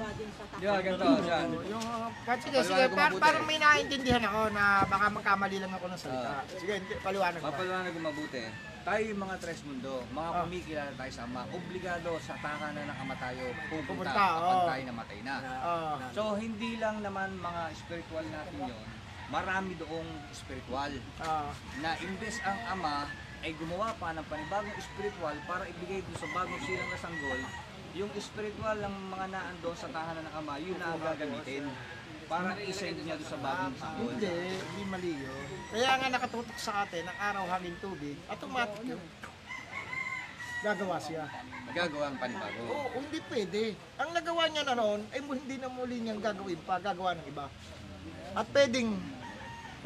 [0.56, 1.06] Di ba ganito?
[1.22, 1.48] Yan.
[1.64, 3.22] Yung, uh, kahit sige, sige, Paliwanag ko par- mabuti.
[3.22, 6.30] parang may naiintindihan ako na baka magkamali lang ako ng salita.
[6.32, 6.42] Ah.
[6.48, 7.46] sige, hindi, paliwanag pa.
[7.48, 8.42] Mapaliwanag ko mabuti.
[8.82, 10.38] Tayo yung mga tres mundo, mga Ah.
[10.40, 15.20] kumikilala tayo sa ama, obligado sa takanan ng ama tayo pupunta, Pupunta, kapag tayo namatay
[15.22, 15.34] na.
[15.56, 18.86] Ah, So hindi lang naman mga spiritual natin yon,
[19.26, 23.10] marami doong spiritual ah, na imbes ang ama
[23.46, 27.40] ay gumawa pa ng panibagong spiritual para ibigay doon sa bagong silang na sanggol,
[27.94, 31.70] yung spiritual ng mga naan doon sa tahanan ng ama, yun na ang gagamitin
[32.26, 34.10] para isend niya doon sa bagong sanggol.
[34.18, 35.46] hindi, hindi mali yun.
[35.70, 39.02] Kaya nga nakatutok sa atin ang araw, hangin, tubig, automatic yun.
[40.66, 41.30] Gagawa siya.
[41.70, 42.60] Gagawa ang panibago.
[42.66, 43.78] Oo, hindi pwede.
[44.02, 47.46] Ang nagawa niya na noon, ay hindi na muli niyang gagawin pa, gagawa ng iba.
[48.34, 48.98] At pwedeng,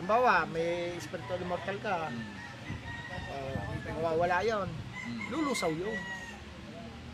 [0.01, 2.40] halimbawa, may spiritual immortal ka, Hmm.
[3.87, 4.69] Nawawala yon
[5.31, 5.99] lulusaw yun.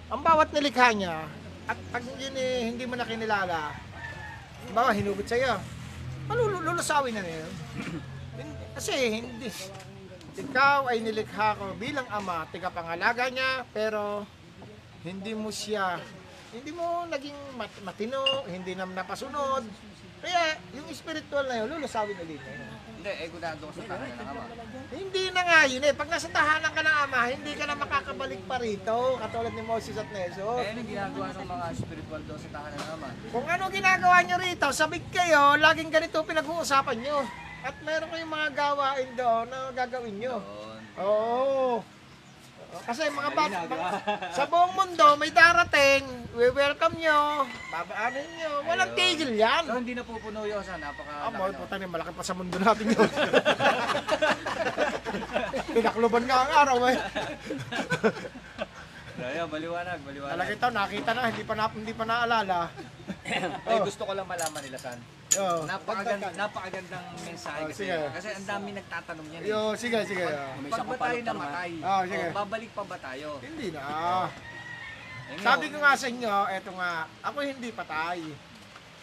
[0.07, 1.27] Ang bawat nilikha niya,
[1.67, 3.75] At pag yun eh, hindi mo na kinilala,
[4.71, 5.59] bawa hinugot sa'yo,
[6.31, 7.53] malululusawin na yun.
[8.79, 9.51] Kasi hindi,
[10.39, 14.23] ikaw ay nilikha ko bilang ama, tigapangalaga niya, pero
[15.03, 15.99] hindi mo siya,
[16.55, 19.67] hindi mo naging mat- matino, hindi na napasunod.
[20.23, 22.76] Kaya yung spiritual na yun, lulusawin ulit na yun.
[23.07, 24.43] Hindi, eh nandun ka sa tahanan ng ama.
[24.91, 25.95] Hindi na nga yun eh.
[25.95, 28.99] Pag nasa tahanan ka ng ama, hindi ka na makakabalik pa rito.
[29.23, 30.59] Katulad ni Moses at Neso.
[30.59, 33.09] Eh, anong ginagawa ng mga spiritual doon sa tahanan ng ama?
[33.31, 37.19] Kung ano ginagawa nyo rito, sabik kayo, laging ganito pinag-uusapan nyo.
[37.63, 40.37] At meron kayong mga gawain doon na gagawin nyo.
[40.43, 40.81] Doon.
[41.07, 41.66] Oo.
[42.87, 48.95] Kasi mga bat, mga- sa buong mundo may darating, we welcome nyo, babaanin nyo, walang
[48.95, 48.99] Ayun.
[48.99, 49.63] tigil yan.
[49.67, 52.57] So, hindi na pupuno yun sa napaka Ah, mo, puta ni malaki pa sa mundo
[52.57, 53.11] natin yun.
[55.75, 56.97] Pinakluban nga ang araw eh.
[59.17, 60.33] Ayun, baliwanag, baliwanag.
[60.37, 62.59] Talaga ito, nakita na, hindi pa, na, hindi pa naalala.
[63.65, 65.01] Ay, gusto ko lang malaman nila, San.
[65.37, 65.61] Oh.
[65.65, 67.85] Napakaganda, napakagandang mensahe Oh, kasi.
[67.85, 67.97] sige.
[68.09, 69.41] Kasi ang dami nagtatanong yan.
[69.41, 69.49] Eh.
[69.49, 70.25] Yo, sige, sige.
[70.25, 70.65] oh.
[70.67, 72.17] Pag ba pa tayo namatay, Ah, sige.
[72.19, 73.29] oh, babalik pa ba tayo?
[73.39, 73.83] Hindi na.
[75.27, 78.21] Eh, Sabi ko nga sa inyo, eto nga, ako hindi patay.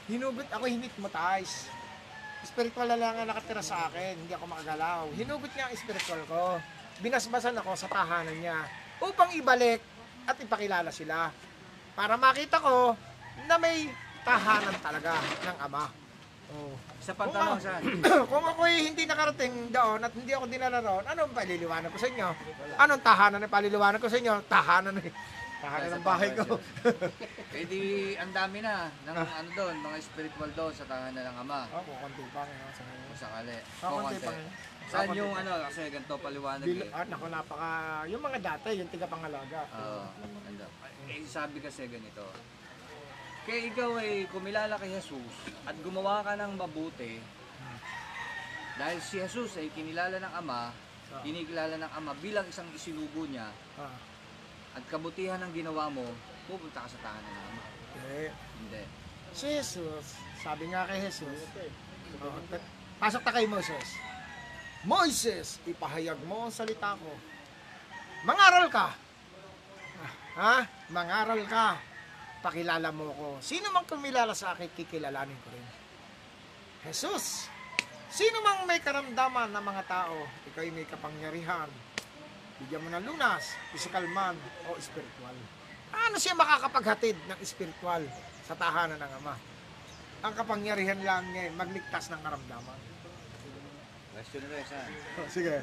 [0.06, 1.68] Hinugot ako hypnotize.
[2.44, 5.08] Spiritual na lang ang nakatira sa akin, hindi ako makagalaw.
[5.16, 6.60] Hinugot niya ang spiritual ko.
[7.00, 8.68] Binasbasan ako sa tahanan niya
[9.00, 9.80] upang ibalik
[10.24, 11.32] at ipakilala sila.
[11.94, 12.96] Para makita ko
[13.48, 13.88] na may
[14.24, 16.03] tahanan talaga ng ama.
[16.54, 16.74] Oh.
[17.02, 17.82] Sa pagtanong, San.
[18.32, 22.28] Kung ako'y hindi nakarating doon at hindi ako dinala roon, anong paliliwanag ko sa inyo?
[22.78, 24.34] Anong tahanan na paliliwanag ko sa inyo?
[24.46, 25.12] Tahanan eh.
[25.60, 26.60] Tahanan ng bahay ko.
[27.56, 27.82] Eh di,
[28.20, 31.66] ang dami na ng ano doon, mga spiritual doon sa tahanan ng ama.
[31.74, 33.04] Oh, kukunti pa ngayon sa ngayon.
[33.04, 33.58] Kung sakali.
[33.58, 34.26] Kukunti pa Kukunti.
[34.30, 34.72] ngayon.
[34.84, 35.40] Saan yung pa.
[35.42, 36.94] ano, kasi ganito paliwanag Bil- eh.
[36.94, 37.72] ah, naku, napaka,
[38.06, 39.60] yung mga dati, yung tiga pangalaga.
[39.74, 40.66] Oo, ano.
[41.10, 42.24] Eh, sabi kasi ganito.
[43.44, 45.36] Kaya ikaw ay kumilala kay Jesus
[45.68, 47.20] at gumawa ka ng mabuti
[48.74, 50.72] dahil si Jesus ay kinilala ng Ama,
[51.22, 53.94] kinikilala ng Ama bilang isang isinugo niya Ah,
[54.74, 56.08] at kabutihan ng ginawa mo,
[56.50, 57.64] pupunta ka sa tahanan ng Ama.
[57.94, 58.26] okay.
[58.58, 58.84] Hindi.
[59.36, 60.06] Si Jesus,
[60.40, 61.40] sabi nga kay Jesus,
[62.24, 62.40] oh,
[62.98, 63.88] pasok ta kay Moses.
[64.84, 67.12] Moises, ipahayag mo ang salita ko.
[68.24, 68.88] Mangaral ka.
[70.00, 70.56] Ah, Ha?
[70.90, 71.78] Mangaral ka.
[72.44, 73.28] Pakilala mo ko.
[73.40, 75.68] Sino mang kumilala sa akin, kikilalanin ko rin.
[76.84, 77.48] Jesus,
[78.12, 81.72] sino mang may karamdaman ng mga tao, ikaw'y may kapangyarihan.
[82.60, 84.36] Bigyan mo ng lunas, physical man
[84.68, 85.36] o spiritual.
[85.88, 88.04] Paano siya makakapaghatid ng spiritual
[88.44, 89.36] sa tahanan ng Ama?
[90.28, 92.80] Ang kapangyarihan lang niya magligtas ng karamdaman.
[94.14, 94.92] Question rin, saan?
[95.32, 95.56] sige.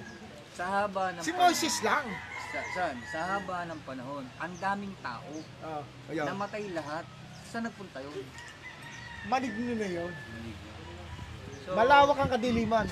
[0.57, 2.09] Sa haba ng Si Moses lang.
[2.51, 2.97] Sa, saan?
[3.07, 5.31] Sa haba ng panahon, ang daming tao,
[5.63, 6.27] Oh, ayun.
[6.27, 7.07] namatay lahat.
[7.47, 8.27] Saan nagpunta yun?
[9.27, 10.13] Maligno na yun.
[11.63, 12.87] So, Malawak ang kadiliman.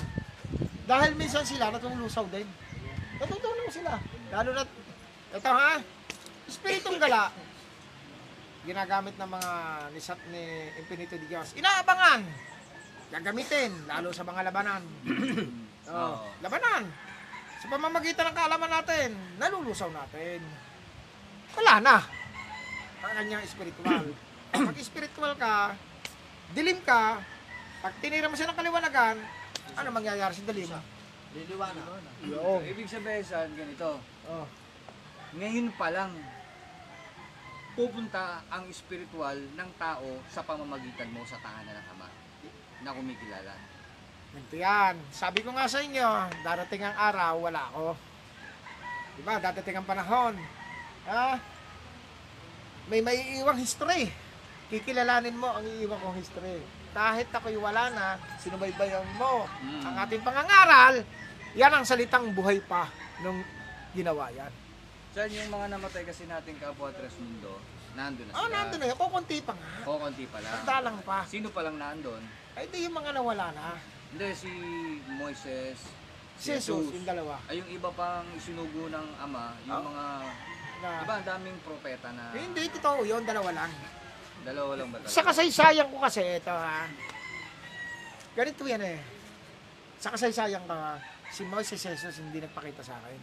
[0.85, 2.47] Dahil minsan sila natutulusaw din.
[3.19, 3.99] Natutulong sila.
[4.31, 4.63] Lalo na,
[5.29, 5.75] ito ha,
[6.49, 7.29] Espiritong gala,
[8.65, 9.51] ginagamit ng mga
[9.93, 10.43] ni, Sat- ni
[10.81, 11.53] Infinito de Dios.
[11.53, 12.25] Inaabangan!
[13.09, 14.81] Gagamitin, lalo sa mga labanan.
[15.93, 16.89] oh, labanan!
[17.59, 20.39] Sa pamamagitan ng kaalaman natin, nalulusaw natin.
[21.59, 21.95] Wala na.
[23.03, 24.15] Ang kanyang spiritual.
[24.67, 25.75] Pag spiritual ka,
[26.55, 27.19] dilim ka,
[27.79, 29.15] pag tinira mo siya ng kaliwanagan,
[29.77, 30.67] ano mangyayari sa dilim?
[31.31, 31.85] Liliwanag.
[32.33, 32.59] Oo.
[32.59, 34.45] Ibig sabihin saan ganito, Oh.
[35.37, 36.11] ngayon pa lang,
[37.73, 42.07] pupunta ang spiritual ng tao sa pamamagitan mo sa tahanan ng Ama
[42.83, 43.53] na kumikilala.
[44.29, 44.95] Ganito yan.
[45.09, 46.05] Sabi ko nga sa inyo,
[46.39, 47.85] darating ang araw, wala ako.
[49.15, 49.35] Diba?
[49.37, 50.33] Dadating ang panahon.
[51.05, 51.35] Ha?
[52.87, 54.09] May maiiwang history.
[54.69, 56.61] Kikilalanin mo ang iiwan kong history.
[56.89, 58.05] Kahit ako'y wala na,
[58.37, 59.81] sinubaybayan mo Mm.
[59.83, 61.01] ang ating pangangaral,
[61.53, 63.41] yan ang salitang buhay pa nung
[63.91, 64.49] ginawa yan.
[65.09, 67.57] Saan yung mga namatay kasi nating kapwa Tres Mundo,
[67.93, 68.53] nandun na Oh, sila.
[68.55, 68.97] nandun na yun.
[68.97, 69.69] Kukunti pa nga.
[69.83, 70.61] O, konti pa lang.
[70.63, 71.25] Dalang pa.
[71.25, 72.21] Sino pa lang nandun?
[72.53, 73.67] Ay, di yung mga nawala na.
[74.09, 74.51] Hindi, si
[75.11, 75.77] Moises,
[76.39, 77.35] Si Jesus, yung dalawa.
[77.45, 79.87] Ay, yung iba pang isinugo ng Ama, yung Oh.
[79.91, 80.05] mga,
[80.79, 83.27] Na, iba ang daming propeta na, Eh, hindi, totoo yun.
[83.27, 83.71] Dalawa lang.
[84.39, 85.11] dalawa lang ba talaga?
[85.11, 86.87] Sa kasaysayan ko kasi, ito ha.
[88.31, 89.03] Ganito yan eh.
[89.99, 90.95] Sa kasaysayan ko ha,
[91.27, 93.19] si Moises Jesus hindi nagpakita sa akin.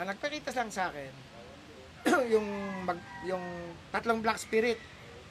[0.00, 1.12] Ang nagpakita lang sa akin,
[2.32, 2.48] yung,
[2.88, 2.96] mag,
[3.28, 3.44] yung
[3.92, 4.80] tatlong black spirit,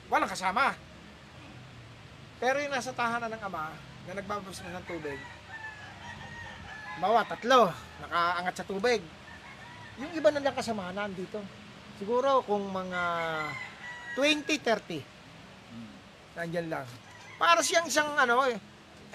[0.06, 0.78] walang kasama.
[2.38, 3.74] Pero yung nasa tahanan ng ama,
[4.06, 5.20] na nagbababas na ng tubig,
[7.02, 7.74] bawa tatlo,
[8.06, 9.02] nakaangat sa tubig.
[10.00, 11.40] Yung iba na lang kasamahan dito.
[11.96, 13.02] Siguro kung mga
[14.20, 15.00] 2030.
[16.36, 16.88] Nandyan lang.
[17.40, 18.60] Para siyang isang ano eh.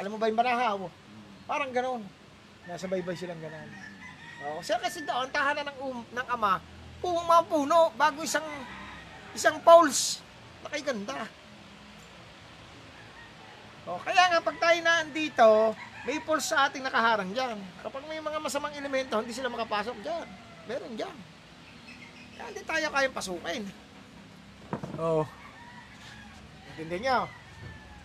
[0.01, 0.89] Alam mo ba yung banahaw?
[1.45, 2.01] Parang gano'n.
[2.65, 3.69] Nasa baybay silang gano'n.
[4.49, 4.59] Oo.
[4.65, 6.65] Siya kasi doon, tahanan ng, um, ng ama,
[7.05, 8.45] puong mga puno, bago isang
[9.37, 10.25] isang poles.
[10.65, 11.29] Nakiganda.
[13.91, 17.59] O, kaya nga pag tayo na andito, may poles sa ating nakaharang dyan.
[17.83, 20.27] Kapag may mga masamang elemento, hindi sila makapasok dyan.
[20.65, 21.17] Meron dyan.
[22.33, 23.63] Kaya hindi tayo kayang pasukin.
[24.97, 25.27] Oo.
[26.71, 27.27] Intindi nyo?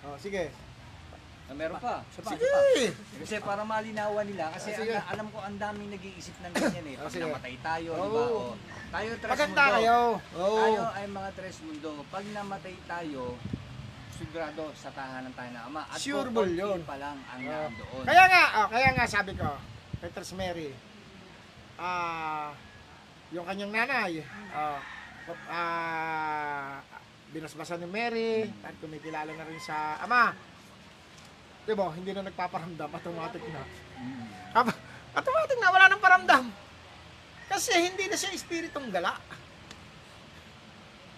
[0.03, 0.49] O, sige.
[1.45, 2.01] Na meron pa.
[2.09, 2.89] Sige!
[3.21, 4.93] Kasi para malinawan nila, kasi Ah, sige.
[4.97, 6.95] ang- alam ko ang daming nag-iisip ng ganyan eh.
[6.97, 7.23] Ah, Pag sige.
[7.23, 8.09] namatay tayo, di Oo.
[8.09, 8.23] ba?
[8.25, 8.41] O,
[8.91, 9.75] tayo tres Maganda mundo.
[9.77, 9.97] kayo.
[10.33, 10.89] Tayo Oo.
[10.91, 11.89] ay mga tres mundo.
[12.09, 13.21] Pag namatay tayo,
[14.15, 15.81] sigurado sa tahanan tayo ng ama.
[15.91, 16.79] At Sure kukunti ball yun.
[16.87, 17.51] pa lang ang Oo.
[17.51, 18.03] nandoon.
[18.07, 19.49] Kaya nga, oh, kaya nga sabi ko,
[19.99, 20.71] Petrus Mary,
[21.75, 22.55] ah,
[23.35, 24.23] yung kanyang nanay,
[24.55, 24.79] ah,
[25.51, 26.79] ah,
[27.35, 30.31] binasbasan ni Mary, at kumikilala na rin sa ama.
[31.65, 33.63] Di ba, hindi na nagpaparamdam, automatic na.
[33.97, 34.25] Mm.
[35.17, 36.45] Automatic na, wala nang paramdam.
[37.49, 39.17] Kasi hindi na siya espiritong gala.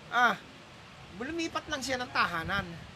[0.08, 0.40] Ah,
[1.20, 2.87] lumipat lang siya ng tahanan.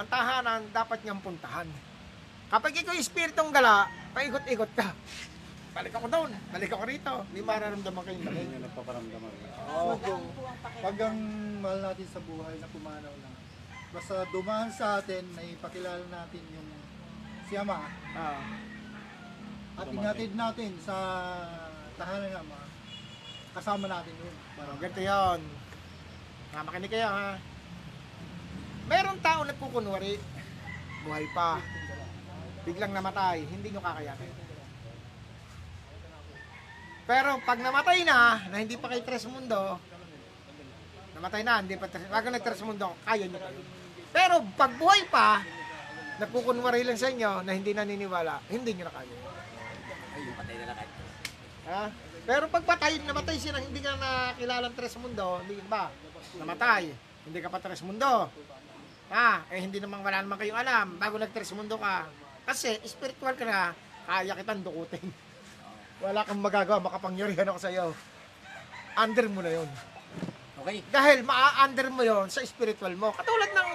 [0.00, 1.68] Ang tahanan dapat niyang puntahan.
[2.48, 3.84] Kapag ikaw espiritong gala,
[4.16, 4.96] paikot-ikot ka.
[5.76, 7.14] Balik ako doon, balik ako rito.
[7.36, 8.40] May mararamdaman kayong balik.
[8.48, 9.32] Yun yung nagpaparamdaman.
[9.76, 10.14] Oo.
[10.80, 11.18] Pag ang
[11.60, 13.34] mahal natin sa buhay na pumanaw lang.
[13.92, 16.68] Basta dumaan sa atin na ipakilala natin yung
[17.50, 17.82] si Ama
[18.14, 18.40] Ah,
[19.82, 20.96] at inatid natin sa
[22.00, 22.60] tahanan ng Ama.
[23.52, 24.36] Kasama natin yun.
[24.56, 25.40] Parang ganito yun.
[26.56, 27.49] Ha, makinig kayo ha.
[28.90, 30.18] Meron tao nagkukunwari,
[31.06, 31.62] buhay pa,
[32.66, 34.34] biglang namatay, hindi nyo kakayanin.
[37.06, 39.78] Pero pag namatay na, na hindi pa kay Tres Mundo,
[41.14, 43.62] namatay na, hindi pa Tres, bago nag-Tres Mundo, kaya nyo kayo.
[44.10, 45.46] Pero pag buhay pa,
[46.18, 49.16] nagkukunwari lang sa inyo na hindi naniniwala, hindi nyo na kaya.
[50.18, 50.92] Ay, patay na lang kahit.
[51.70, 51.84] Ha?
[52.26, 55.94] Pero pag patay, namatay siya nang hindi ka nakilalang Tres Mundo, hindi ba?
[56.42, 56.90] Namatay,
[57.30, 58.26] hindi ka pa Tres Mundo.
[59.10, 59.42] Ha?
[59.50, 62.06] Eh hindi naman wala naman kayong alam bago nag Tres Mundo ka.
[62.46, 63.74] Kasi spiritual ka na,
[64.06, 65.06] kaya kitang dukutin.
[66.02, 67.92] Wala kang magagawa, makapangyarihan ako sa iyo.
[68.96, 69.68] Under mo na 'yon.
[70.64, 70.80] Okay.
[70.88, 73.12] Dahil maa-under mo 'yon sa spiritual mo.
[73.12, 73.70] Katulad ng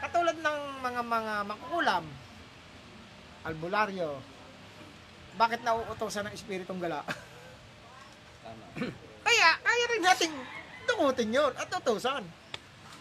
[0.00, 2.04] katulad ng mga mga makukulam.
[3.44, 4.10] Albularyo.
[5.34, 7.02] Bakit nauutosan ng espiritong gala?
[9.30, 10.34] Kaya, kaya rin nating
[10.88, 12.24] dukutin yun at utusan.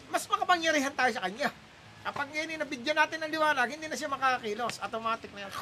[0.10, 1.50] Mas makapangyarihan tayo sa kanya.
[2.02, 4.82] Kapag ngayon nabigyan natin ng liwanag, hindi na siya makakakilos.
[4.82, 5.54] Automatic na yan.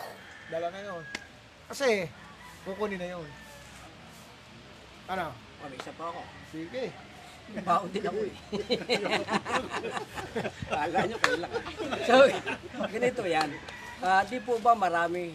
[0.47, 1.03] Dala na yun.
[1.67, 2.07] Kasi,
[2.63, 3.27] kukunin na yun.
[5.11, 5.35] Ano?
[5.35, 6.21] Oh, may isa pa ako.
[6.53, 6.83] Sige.
[7.63, 8.35] Baon din ako eh.
[10.71, 11.51] Kala nyo kayo lang.
[12.03, 12.15] So,
[12.91, 13.49] ganito yan.
[14.03, 15.31] Ah, di po ba marami,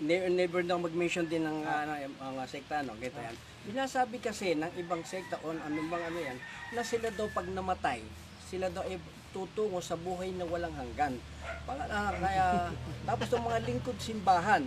[0.00, 2.96] ne- never na mag-mention din ng ano, yung mga sekta, no?
[3.00, 3.36] Ganito yan.
[3.66, 6.38] Binasabi kasi ng ibang sekta on ano bang ano yan,
[6.76, 7.98] na sila daw pag namatay,
[8.46, 8.96] sila daw ay
[9.34, 11.18] tutungo sa buhay na walang hanggan.
[11.66, 12.70] Pang, ah, kaya,
[13.04, 14.64] tapos yung mga lingkod simbahan,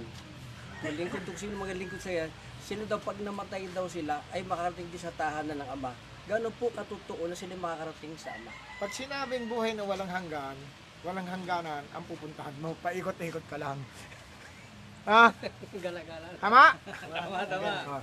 [0.79, 4.45] mga lingkod, kung sino mga lingkod sa yan, sila daw pag namatay daw sila ay
[4.45, 5.91] makarating din sa tahanan ng Ama.
[6.29, 8.51] Gano'n po katotoo na sila makakarating sa Ama.
[8.77, 10.53] Pag sinabing buhay na walang hanggan,
[11.01, 13.79] walang hangganan, ang pupuntahan mo, paikot-ikot ka lang.
[15.09, 15.31] Ha?
[15.73, 16.27] Gala-gala.
[16.37, 16.65] Tama?
[16.85, 17.97] Tama, tama.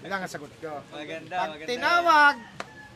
[0.00, 0.80] Yan ang sagot ko.
[0.88, 1.68] Maganda, Pag maganda.
[1.68, 2.34] tinawag,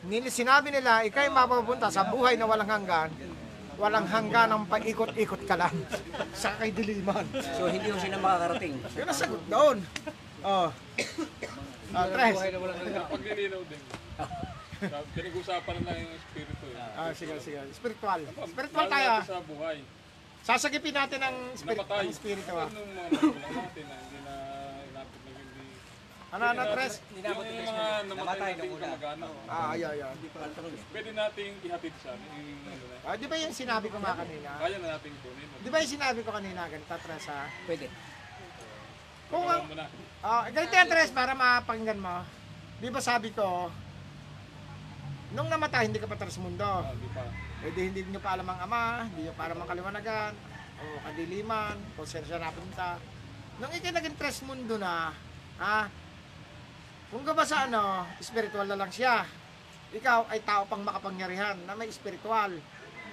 [0.05, 3.09] nil- sinabi nila, ikay mapupunta sa buhay na walang hanggan,
[3.77, 5.73] walang hanggan ang paikot-ikot ka lang
[6.41, 7.25] sa kay diliman.
[7.57, 8.75] So hindi ko sila makakarating.
[8.97, 9.77] Yun ang sagot doon.
[10.41, 10.69] Oh.
[11.91, 12.33] Ah, Tres.
[12.33, 13.81] Paglilinaw din.
[14.81, 16.65] Sabi, Pinag-usapan na lang yung espiritu.
[16.73, 16.97] Eh.
[16.97, 17.59] Ah, sige, sige.
[17.69, 18.21] Spiritual.
[18.49, 19.09] Spiritual tayo.
[19.21, 19.77] sa buhay.
[20.41, 22.49] Sasagipin natin ang spirit, ang spirito.
[22.57, 22.65] Ah.
[22.65, 24.33] Ano yung mga natin na hindi na.
[26.31, 27.03] Ano, ano, Tres?
[27.11, 29.31] Yung mga namatay nating kamag-anak.
[29.51, 30.15] Ah, ay, ay, ay.
[30.95, 32.15] Pwede nating ihatid siya.
[32.15, 34.49] Yung, ano na, Ah, di ba yung sinabi ko nga kanina?
[34.55, 35.47] kaya na nating kunin.
[35.59, 37.51] Di ba yung sinabi ko kanina, ganito, Tres, ha?
[37.67, 37.91] Pwede.
[39.27, 39.85] Kung ang, na.
[40.23, 42.23] Ah, ganito yan, Tres, para mapakinggan mo.
[42.79, 43.67] Di ba sabi ko,
[45.35, 46.63] nung namatay, hindi ka pa Tres Mundo.
[46.63, 47.27] Ah, di pa.
[47.61, 50.31] Eh di hindi nyo pa alam ang ama, hindi nyo pa alam ang kaliwanagan,
[50.79, 52.95] o kadiliman, kung saan siya napunta.
[53.59, 55.11] Nung ikay naging Tres Mundo na,
[55.59, 55.91] ha,
[57.11, 59.27] kung ka ba sa ano, spiritual na lang siya.
[59.91, 62.55] Ikaw ay tao pang makapangyarihan na may spiritual.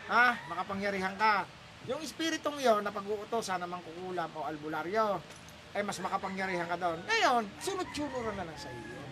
[0.07, 0.26] Ha?
[0.46, 1.44] Makapangyarihan ka.
[1.90, 5.18] Yung espiritong yon na pag-uutosan ng mangkukulam o albularyo,
[5.74, 7.03] ay mas makapangyarihan ka doon.
[7.05, 9.03] Ngayon, sunod-sunuran na lang sa iyo.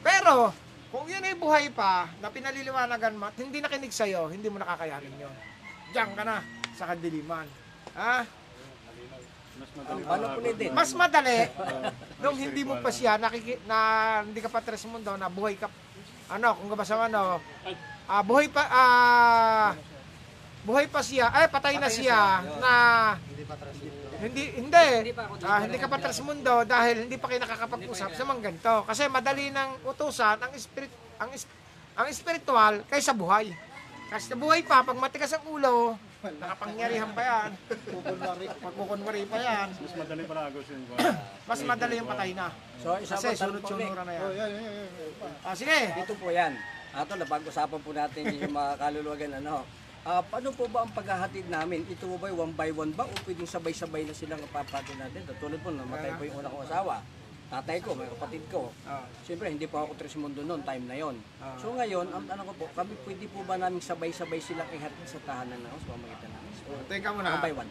[0.00, 0.56] Pero,
[0.88, 5.36] Kung yun ay buhay pa, na pinaliliwanagan mo, hindi nakinig sa'yo, hindi mo nakakayanin yun.
[5.92, 6.40] Diyan ka na,
[6.72, 7.44] sa kadiliman.
[7.92, 8.24] Ha?
[9.58, 10.02] Mas madali.
[10.06, 10.70] Paano po din?
[10.70, 11.38] Mas madali,
[12.22, 13.78] nung hindi mo pa siya, nakiki, na
[14.22, 15.66] hindi ka pa tres mundo, na buhay ka,
[16.30, 17.42] ano, kung kabasa mo, ano,
[18.06, 19.70] ah, buhay pa, ah,
[20.62, 22.72] buhay pa siya, ay, patay na siya, na,
[24.22, 28.40] hindi, hindi, ah, hindi ka pa tres mundo dahil hindi pa kayo nakakapag-usap sa mga
[28.50, 28.74] ganito.
[28.86, 31.30] Kasi madali ng utusan ang spirit, ang,
[31.98, 33.50] ang spiritual kaysa buhay.
[34.08, 35.98] Kasi sa buhay pa, pag matigas ang ulo,
[36.36, 37.50] nakapangyarihan pa yan.
[38.60, 39.68] Magkukunwari pa yan.
[39.72, 40.82] Mas madali para agos yun.
[41.48, 42.48] Mas madali yung patay na.
[42.84, 44.22] So, isa Kasi pa sunod-sunura na yan.
[44.22, 45.32] Oh, yan, yan, yan, yan.
[45.42, 45.78] Ah, sige.
[45.96, 46.52] Dito po yan.
[46.92, 49.32] Ato, napag-usapan po natin yung mga kaluluwagan.
[49.40, 49.64] Ano.
[50.08, 51.84] Ah, paano po ba ang paghahatid namin?
[51.84, 55.26] Ito po ba one by one ba o pwedeng sabay-sabay na silang papatid natin?
[55.36, 57.04] Tulad po, namatay po yung una kong asawa.
[57.48, 58.68] Tatay ko, may kapatid ko.
[58.84, 59.08] Ah.
[59.24, 61.16] Siyempre, hindi pa ako tres mundo noon, time na yon.
[61.40, 61.56] Ah.
[61.56, 65.16] So ngayon, ang tanong ko po, kami pwede po ba namin sabay-sabay silang ihatid sa
[65.24, 66.52] tahanan ng sa pamamagitan namin?
[66.60, 67.40] So, Teka muna.
[67.40, 67.70] one by one.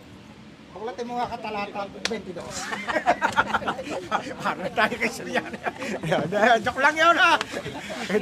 [0.78, 2.38] Baklatin mo nga katalata 22.
[4.46, 5.50] Para tayo kay Surian.
[6.62, 7.34] Joke lang yun ha.
[8.14, 8.22] Eh,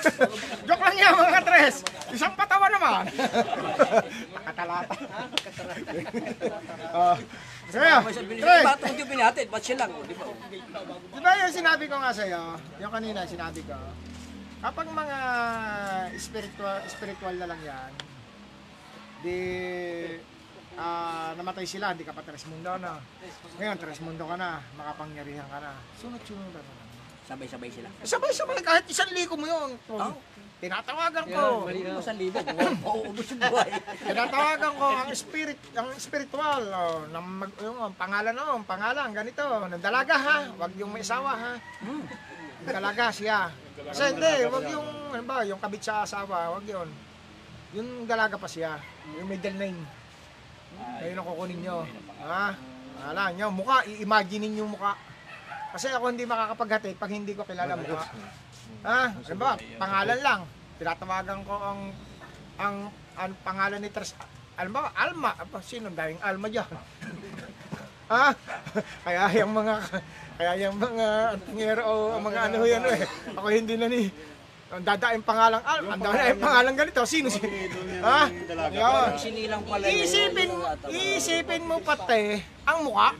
[0.68, 1.80] Joke lang yun mga tres.
[2.12, 3.08] Isang patawa naman.
[4.52, 4.92] Katalata.
[6.92, 7.16] Oh.
[7.16, 8.62] Sige, May sabihin tres.
[8.62, 9.46] nila, ba't hindi pinahatid?
[9.50, 9.90] Ba't siya lang?
[10.06, 10.24] Di ba?
[11.10, 12.42] Di ba yung sinabi ko nga sa'yo,
[12.78, 13.74] yung kanina sinabi ko,
[14.62, 15.18] kapag mga
[16.14, 17.90] spiritual, spiritual na lang yan,
[19.26, 19.38] di
[20.78, 23.02] ah, namatay sila, di ka pa tres mundo na.
[23.58, 25.72] Ngayon, tres mundo ka na, makapangyarihan ka na.
[25.98, 26.78] Sunod-sunod na lang.
[27.26, 27.90] Sabay-sabay sila.
[28.06, 29.70] Sabay-sabay, kahit isang liko mo yun.
[29.90, 30.14] Oh.
[30.56, 31.68] Tinatawagan ko.
[31.68, 32.40] Malinaw sa libo,
[32.80, 33.70] mauubos yung buhay.
[34.00, 39.12] Tinatawagan ko ang spirit, ang spiritual, oh, ng mag, yung, ang pangalan no, ang pangalan
[39.12, 41.52] ganito, ng dalaga ha, wag yung may asawa ha.
[41.84, 42.08] Yung
[42.64, 43.52] dalaga siya.
[43.76, 46.88] Kasi hindi, wag yung ano ba, yung kabit sa asawa, wag yun.
[47.76, 48.80] Yung dalaga pa siya,
[49.20, 49.80] yung middle name.
[51.04, 51.84] Ayun ang kukunin nyo.
[52.24, 52.56] Ha?
[53.12, 54.96] Wala nyo, mukha, i-imagine yung mukha.
[55.76, 58.08] Kasi ako hindi makakapaghatid pag hindi ko kilala mukha.
[58.86, 59.02] Ha?
[59.10, 59.52] Ano ba?
[59.58, 60.40] Pangalan lang.
[60.78, 61.80] Tinatawagan ko ang
[62.56, 62.76] ang,
[63.18, 64.14] ang pangalan ni Tres
[64.56, 65.36] alam ba, Alma.
[65.36, 66.70] Apa, sino daming Alma diyan?
[68.08, 68.32] ha?
[69.04, 69.74] Kaya yung mga
[70.36, 71.06] kaya yung mga
[71.36, 73.00] antingero o mga ano yan eh.
[73.36, 74.08] Ako hindi na ni
[74.66, 77.40] ang dadaing pangalang Alma, ang dadaing pangalang ganito, sino si?
[78.02, 78.28] Ha?
[78.72, 79.08] Yun.
[79.16, 80.50] Sinilang pala Isipin,
[80.92, 83.14] isipin mo pati ang mukha.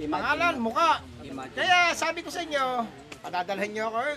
[0.00, 1.04] Pangalan, mukha.
[1.52, 2.64] Kaya sabi ko sa inyo,
[3.20, 4.16] padadalhan niyo ako, eh,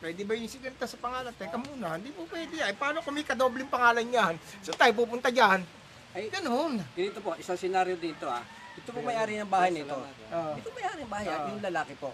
[0.00, 1.32] pwede ba yung si ganito sa pangalan?
[1.36, 2.56] Teka muna, hindi po pwede.
[2.64, 4.34] Ay, paano kung may kadobling pangalan yan?
[4.64, 5.62] So tayo pupunta dyan.
[6.10, 6.82] Ay, Ganun.
[6.98, 8.42] Ganito po, isang senaryo dito ah.
[8.80, 9.94] Ito po may-ari ng bahay nito.
[10.32, 10.56] Ah.
[10.56, 12.10] Ito may-ari ng bahay, at yung lalaki po.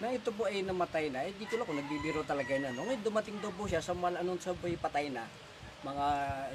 [0.00, 2.72] Na ito po ay namatay na, eh di ko lang kung nagbibiro talaga na.
[2.72, 2.86] No?
[2.86, 5.26] Ngayon dumating daw po siya sa mal anong sa po patay na.
[5.84, 6.06] Mga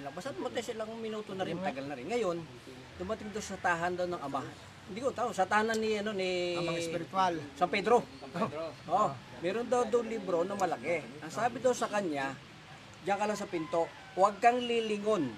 [0.02, 2.10] ilang, basta dumating silang minuto na rin, tagal na rin.
[2.10, 2.42] Ngayon,
[2.98, 4.42] dumating daw sa tahan daw ng ama.
[4.90, 6.58] Hindi ko tahu, sa tahanan ni, ano, ni...
[6.58, 7.34] Ang mga spiritual.
[7.54, 8.02] San Pedro.
[8.90, 9.14] Oh,
[9.46, 11.06] meron daw daw libro na malaki.
[11.22, 12.34] Ang sabi daw sa kanya,
[13.06, 13.86] diyan ka lang sa pinto,
[14.18, 15.30] huwag kang lilingon.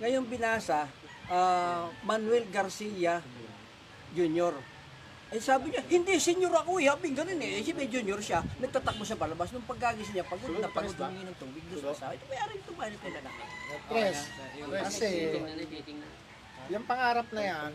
[0.00, 0.88] Ngayon binasa,
[1.28, 3.20] ah, Manuel Garcia
[4.16, 4.56] Jr.
[5.30, 7.60] Eh sabi niya, hindi, senior ako eh, habing ganun eh.
[7.60, 9.54] Eh, si may junior siya, nagtatakbo sa palabas.
[9.54, 12.72] Nung pagkagising niya, pagod na pagod, humingi ng tubig doon sa Ito may ari ito
[12.74, 13.42] ba ito lalaki?
[13.94, 14.18] Tres.
[14.58, 15.08] Kasi,
[16.66, 17.70] yung pangarap na yan,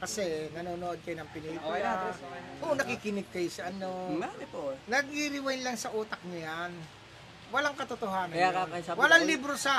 [0.00, 2.08] kasi nanonood kayo ng pelikula.
[2.64, 4.16] Oo, nakikinig kayo sa ano.
[4.16, 4.72] Marami po.
[4.88, 6.72] Nag-rewind lang sa utak niyo yan.
[7.50, 8.54] Walang katotohanan Kaya yan.
[8.56, 9.74] kakain sabi Walang ko, libro sa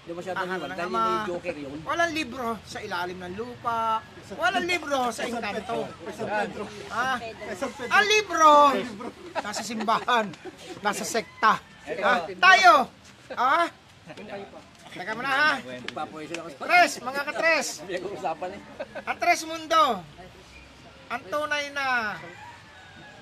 [0.00, 1.02] Hindi mo siya Tahanan doon ng dahil ama.
[1.04, 1.78] may joker yun.
[1.84, 4.00] Walang libro sa ilalim ng lupa.
[4.34, 5.78] Walang libro sa engkanto.
[6.90, 7.16] Ah,
[7.86, 8.52] ang libro
[9.36, 10.26] nasa simbahan,
[10.80, 11.60] nasa sekta.
[12.00, 12.88] Ah, tayo.
[13.36, 13.68] Ah,
[14.90, 15.50] Teka ha.
[15.94, 16.56] Papoy sila kasi.
[16.58, 17.66] Tres, mga katres.
[17.86, 18.60] Pinag-uusapan eh.
[19.06, 19.82] Ang tres mundo.
[21.10, 22.18] Ang tunay na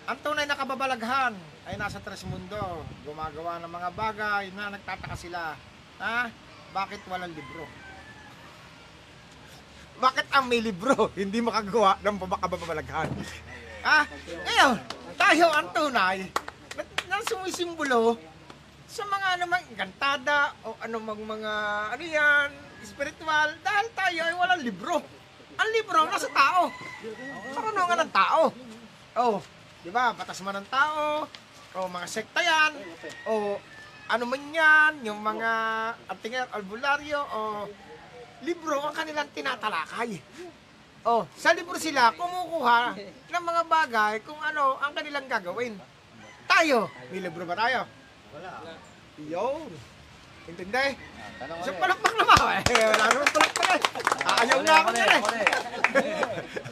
[0.09, 1.37] ang tunay na kababalaghan
[1.69, 2.57] ay nasa tres mundo.
[3.05, 5.53] Gumagawa ng mga bagay na nagtataka sila.
[6.01, 6.33] Ha?
[6.73, 7.69] Bakit walang libro?
[10.01, 13.13] Bakit ang may libro hindi makagawa ng kababalaghan?
[13.85, 14.09] Ha?
[14.49, 14.75] Ngayon,
[15.21, 16.19] tayo ang tunay
[16.73, 18.17] na, na sumisimbolo
[18.89, 21.53] sa mga namang kantada o anumang mga
[21.93, 22.49] ano yan,
[22.81, 24.97] spiritual dahil tayo ay walang libro.
[25.61, 26.73] Ang libro nasa tao.
[27.53, 28.43] Karunungan ng tao.
[29.21, 29.37] Oh,
[29.85, 30.17] di ba?
[30.17, 31.29] Batas man ng tao.
[31.77, 32.73] O mga sekta yan.
[33.29, 33.61] O
[34.09, 35.51] ano man yan, yung mga
[36.09, 37.69] antingan, albularyo o
[38.41, 40.17] libro ang kanilang tinatalakay.
[41.05, 42.97] Oh, sa libro sila kumukuha
[43.29, 45.77] ng mga bagay kung ano ang kanilang gagawin.
[46.49, 46.89] tayo?
[47.13, 47.98] May libro ba tayo?
[48.35, 48.53] Wala.
[49.19, 49.71] Yun.
[50.49, 50.87] Intindi?
[50.97, 51.81] Ah, tanong Sa ulit.
[51.81, 52.37] palakpak naman.
[52.73, 53.81] Eh, wala naman palakpak eh.
[54.29, 55.21] Ayaw Uli, na ako dyan eh.
[55.21, 55.43] uli.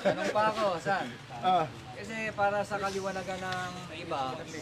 [0.00, 1.06] Tanong pa ako, saan?
[1.36, 1.64] Ah.
[1.96, 4.58] Kasi para sa kaliwanagan ng iba, kasi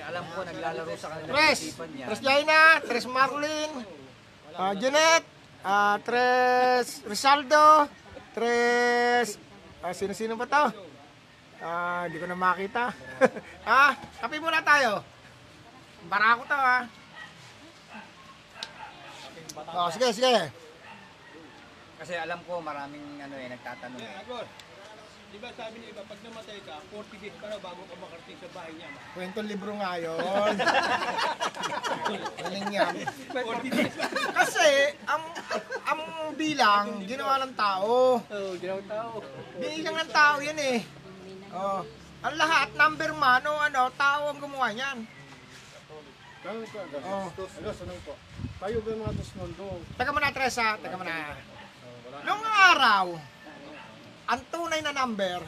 [0.00, 1.60] alam ko naglalaro sa kanilang Tres.
[1.92, 2.06] niya.
[2.08, 3.70] Tres Jaina, Tres Marlin,
[4.54, 5.24] ah, Janet,
[5.62, 7.88] ah, Tres Rizaldo,
[8.32, 9.36] Tres...
[9.80, 10.64] Ah, sino-sino ba to?
[11.60, 12.92] Ah, hindi ko na makita.
[13.68, 15.00] ah, kape muna tayo.
[16.08, 16.82] Barako to ah.
[19.70, 20.34] Oh, sige, sige.
[22.00, 24.00] Kasi alam ko maraming ano eh, nagtatanong.
[24.00, 24.20] eh.
[24.24, 24.48] Agos,
[25.30, 28.38] di ba sabi niya iba, pag namatay ka, 40 days ka na bago ka makarating
[28.40, 28.88] sa bahay niya.
[29.12, 30.54] Kwentong libro nga yun.
[32.40, 32.94] Galing yan.
[34.32, 34.68] Kasi,
[35.04, 35.22] ang
[35.84, 36.00] ang
[36.34, 38.16] bilang, ginawa ng tao.
[38.18, 39.20] Oo, ginawang tao.
[39.60, 40.78] Bilang ng tao yan eh.
[41.52, 41.84] Oh.
[42.20, 45.04] Ang lahat, number man o ano, tao ang gumawa niyan.
[46.40, 47.04] Ganun Agos.
[47.04, 47.28] Oh.
[47.36, 48.16] Agos, anong po?
[48.64, 49.84] Tayo ba mga Tosmondo?
[49.92, 50.80] Teka muna, Teresa.
[50.80, 51.36] Teka muna.
[52.24, 53.06] Noong araw,
[54.24, 55.44] ang tunay na number,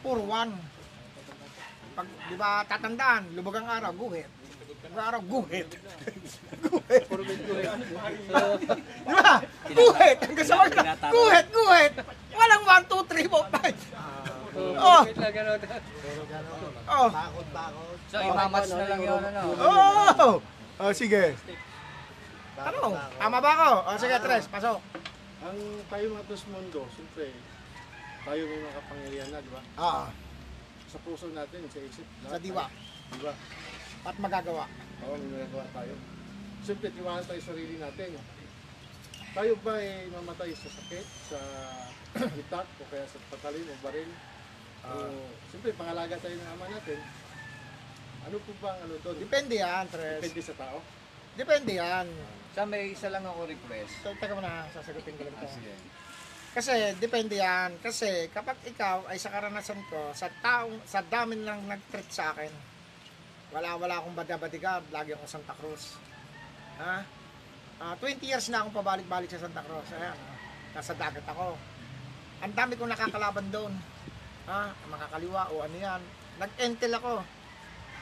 [0.00, 0.56] puro one.
[1.94, 4.26] Pag, di ba, tatandaan, lubog ang araw, guhit.
[4.72, 5.68] Lubog ang araw, guhit.
[6.64, 7.04] guhit.
[7.04, 9.44] di ba?
[9.68, 10.18] Guhit.
[10.24, 11.94] Ang gusto ko na, guhit, guhit.
[12.32, 14.23] Walang 1, 2, 3, 4, 5.
[14.54, 15.02] Oh,
[16.86, 17.08] oh.
[18.06, 19.40] So, imamats na lang yun, ano?
[19.58, 20.34] oh.
[20.78, 21.34] Oh, sige.
[22.54, 22.94] Ano?
[23.18, 23.68] Tama ba ako?
[23.90, 24.78] Oh, sige, Tres, pasok.
[25.44, 27.34] Ang tayo mga Tosmondo, siyempre,
[28.24, 29.62] tayo may mga kapangyarihan na, di ba?
[29.76, 30.08] Ah,
[30.88, 32.06] Sa puso natin, sa isip.
[32.22, 32.70] sa diwa.
[33.10, 33.34] Di ba?
[34.06, 34.64] At magagawa.
[35.04, 35.94] Oo, may nagagawa tayo.
[36.62, 38.16] Siyempre, tiwala tayo sa sarili natin.
[39.34, 41.38] Tayo ba ay mamatay sa sakit, sa
[42.40, 44.10] itak, o kaya sa patalin o baril?
[44.84, 44.92] O,
[45.48, 47.00] siyempre, pangalaga tayo ng ama natin.
[48.24, 49.16] Ano po ba ang ano doon?
[49.20, 50.20] Depende yan, Tres.
[50.20, 50.76] Depende sa tao.
[51.34, 52.06] Depende yan.
[52.54, 53.92] Sa may isa lang ako request.
[54.00, 55.52] So, teka muna, sasagutin ko lang Ah, ito.
[55.52, 55.72] sige.
[56.54, 57.76] Kasi, depende yan.
[57.82, 62.52] Kasi, kapag ikaw ay sa karanasan ko, sa taong, sa dami lang nag-treat sa akin,
[63.50, 65.98] wala, wala akong bada-bodyguard, lagi ako sa Santa Cruz.
[66.78, 66.96] Ha?
[67.82, 69.88] Ah, 20 years na akong pabalik-balik sa Santa Cruz.
[69.92, 70.38] Ayan, ah.
[70.72, 71.58] nasa dagat ako.
[72.40, 73.74] Ang dami kong nakakalaban doon.
[74.44, 74.72] Ha?
[74.72, 76.02] Ang mga kaliwa o ano yan.
[76.36, 77.24] Nag-entel ako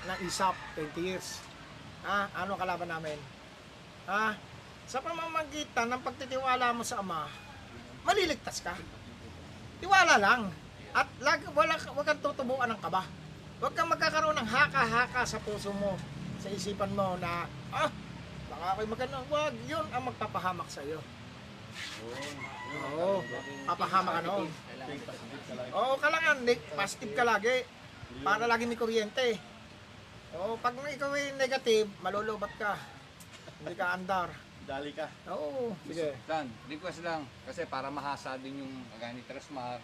[0.09, 1.39] ng ISAP 20 years.
[2.02, 2.27] Ha?
[2.43, 3.19] Ano kalaban namin?
[4.10, 4.35] Ha?
[4.90, 7.31] Sa pamamagitan ng pagtitiwala mo sa Ama,
[8.02, 8.74] maliligtas ka.
[9.78, 10.51] Tiwala lang.
[10.93, 13.06] At lag, wala, huwag kang tutubuan ng kaba.
[13.62, 15.97] Huwag kang magkakaroon ng haka-haka sa puso mo,
[16.43, 17.89] sa isipan mo na, ah,
[18.51, 19.23] baka ako'y maganda.
[19.31, 20.98] Huwag, yun ang magpapahamak sa iyo.
[22.73, 23.20] Oo,
[23.69, 24.49] papahamak ka noon.
[25.73, 27.57] Oo, kailangan, ne- positive ka lagi.
[28.20, 29.40] Para lagi may kuryente.
[30.36, 32.77] Oo, pag ikaw ay negative, malulubat ka.
[33.61, 34.28] Hindi ka andar.
[34.62, 35.07] Dali ka.
[35.28, 36.15] Oo, sige.
[36.24, 37.27] Dan, request lang.
[37.44, 39.82] Kasi para mahasa din yung kagaya ni Tresmar.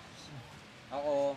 [0.89, 1.35] Ako,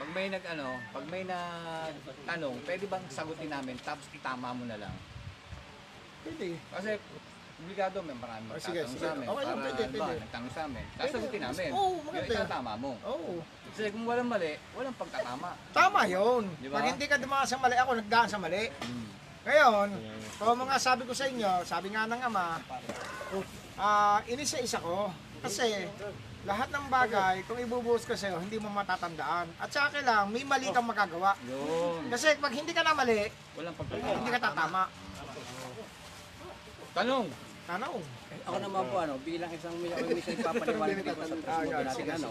[0.00, 4.80] pag may nag ano, pag may nagtanong, pwede bang sagutin namin tapos itama mo na
[4.80, 4.94] lang?
[6.24, 6.56] Pwede.
[6.70, 6.96] Kasi
[7.62, 9.00] obligado may marami Oh, sige, magtatanong sige.
[9.00, 9.26] sa amin.
[9.26, 10.20] Okay, para pwede, ano ba, pwede.
[10.20, 10.84] nagtanong sa amin.
[10.98, 11.68] Sasagutin namin.
[11.70, 12.34] Oo, yung maganda.
[12.34, 12.90] itatama mo.
[13.06, 13.32] Oo.
[13.72, 15.50] Kasi kung walang mali, walang pagtatama.
[15.72, 16.42] Tama yun.
[16.58, 16.74] Di ba?
[16.76, 18.64] Pag hindi ka dumaan sa mali, ako nagdaan sa mali.
[19.42, 19.88] Ngayon,
[20.38, 22.46] kung mga sabi ko sa inyo, sabi nga ng ama,
[23.78, 25.08] ah inisa-isa ko.
[25.42, 25.86] Kasi
[26.42, 29.46] lahat ng bagay, kung ibubuhos ko sa'yo, hindi mo matatandaan.
[29.58, 31.38] At saka lang, may mali kang magagawa.
[31.46, 32.10] Yun.
[32.10, 33.74] Kasi pag hindi ka na mali, Walang
[34.18, 34.90] hindi ka tatama.
[36.92, 37.26] Tanong.
[37.72, 38.04] Tanong.
[38.44, 41.84] Ako naman po ano, bilang isang ako minsan ipapaliwanag dito sa Ah, presidente yan.
[41.88, 42.28] natin ano.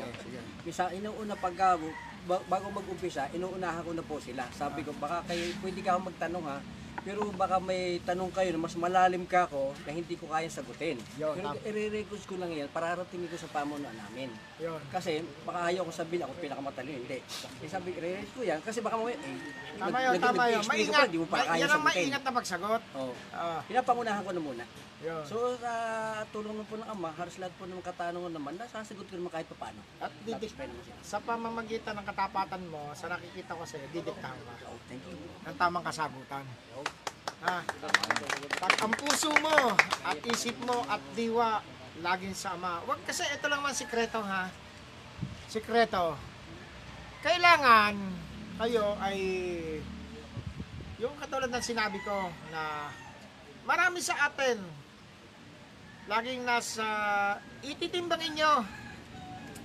[0.61, 1.57] Misa inuuna pag
[2.30, 4.45] ba- bago mag-umpisa, inuunahan ko na po sila.
[4.53, 6.57] Sabi ko baka kayo pwede ka magtanong ha.
[7.02, 11.02] Pero baka may tanong kayo na mas malalim ka ako na hindi ko kayang sagutin.
[11.15, 11.65] Yun, Pero tama.
[11.65, 14.30] i-request ko lang yan para ratingin ko sa pamunuan namin.
[14.57, 14.78] Yun.
[14.88, 17.02] Kasi baka ayaw ko sabihin ako pinakamatalino.
[17.02, 17.18] Hindi.
[17.57, 19.34] Eh, sabi, i-request ko yan kasi baka mamaya, eh,
[19.73, 20.61] Tama yun, nag- tama yun.
[20.61, 21.02] nag-explain ka Maingat.
[21.02, 21.98] pa, Di mo pa Ma- kaya yan ang sagutin.
[21.98, 22.82] maingat na pagsagot.
[22.94, 23.14] Oh.
[23.32, 24.65] Ah, Pinapangunahan ko na muna.
[25.02, 25.23] yun.
[25.26, 25.73] So, sa
[26.30, 29.49] tulong ng po ng ama, halos lahat po ng katanungan naman, nasasagot ko naman kahit
[29.49, 29.82] pa paano.
[29.98, 31.02] At didik, Satisfy naman sila.
[31.02, 34.53] sa pamamagitan ng katapatan mo, sa nakikita ko sa'yo, didiktahan ka.
[34.69, 35.18] Oh, thank you.
[35.41, 36.45] ng tamang kasagutan.
[37.41, 37.57] Ha?
[38.61, 39.73] Pag ang puso mo
[40.05, 41.65] at isip mo at diwa
[42.01, 42.81] laging sama.
[42.85, 44.49] Wag kasi ito lang man sikreto ha.
[45.49, 46.15] Sikreto.
[47.26, 47.97] Kailangan
[48.61, 49.19] kayo ay
[51.01, 52.93] yung katulad ng sinabi ko na
[53.65, 54.61] marami sa atin
[56.05, 56.85] laging nasa
[57.65, 58.61] ititimbang inyo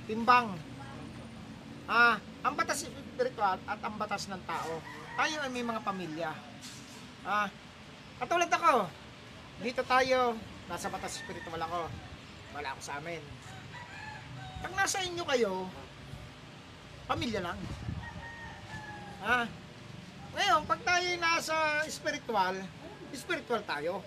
[0.09, 0.57] timbang
[1.89, 4.81] ah ang batas espiritual at ang batas ng tao.
[5.17, 6.31] Tayo ay may mga pamilya.
[7.25, 7.49] Ah,
[8.17, 8.89] katulad ako,
[9.61, 10.37] dito tayo,
[10.69, 11.89] nasa batas espiritual ako.
[12.57, 13.21] Wala ako sa amin.
[14.65, 15.69] Pag nasa inyo kayo,
[17.05, 17.59] pamilya lang.
[19.21, 19.45] Ah,
[20.37, 21.57] ngayon, pag tayo ay nasa
[21.89, 22.57] spiritual,
[23.17, 24.05] spiritual tayo.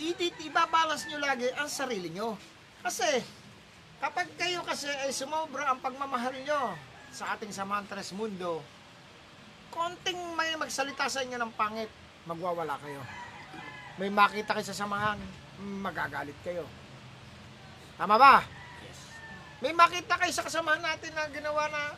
[0.00, 2.36] Itit, ibabalance nyo lagi ang sarili nyo.
[2.82, 3.06] Kasi,
[4.02, 6.74] kapag kayo kasi ay sumobra ang pagmamahal nyo
[7.12, 8.64] sa ating samahan tres mundo,
[9.72, 11.88] konting may magsalita sa inyo ng pangit,
[12.26, 13.02] magwawala kayo.
[13.98, 15.18] May makita kayo sa samahan,
[15.58, 16.64] magagalit kayo.
[17.98, 18.42] Tama ba?
[19.62, 21.94] May makita kayo sa kasamahan natin na ginawa na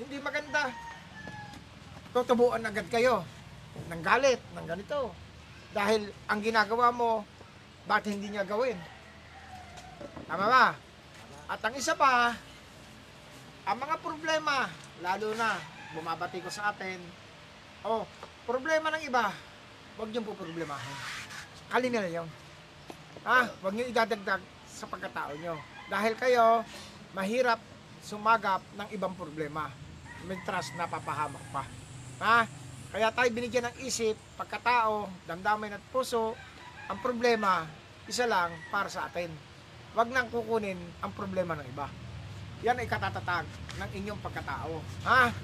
[0.00, 0.72] hindi maganda.
[2.16, 3.20] Tutubuan agad kayo
[3.92, 5.12] ng galit, ng ganito.
[5.76, 7.28] Dahil ang ginagawa mo,
[7.84, 8.80] bakit hindi niya gawin?
[10.24, 10.66] Tama ba?
[11.52, 12.32] At ang isa pa,
[13.68, 14.72] ang mga problema,
[15.04, 15.60] lalo na
[15.92, 16.96] bumabati ko sa atin,
[17.84, 18.08] oh,
[18.46, 19.34] problema ng iba,
[19.98, 20.96] huwag niyong poproblemahin.
[21.66, 22.28] Kali nila yun.
[23.26, 23.50] Ha?
[23.58, 24.38] Huwag niyo idadagdag
[24.70, 25.58] sa pagkatao niyo.
[25.90, 26.62] Dahil kayo,
[27.10, 27.58] mahirap
[28.06, 29.66] sumagap ng ibang problema.
[30.30, 31.66] May trust na papahamak pa.
[32.22, 32.38] Ha?
[32.94, 36.38] Kaya tayo binigyan ng isip, pagkatao, damdamin at puso,
[36.86, 37.66] ang problema,
[38.06, 39.28] isa lang para sa atin.
[39.90, 41.90] Huwag nang kukunin ang problema ng iba.
[42.62, 43.44] Yan ay katatatag
[43.82, 44.78] ng inyong pagkatao.
[45.02, 45.34] Ha?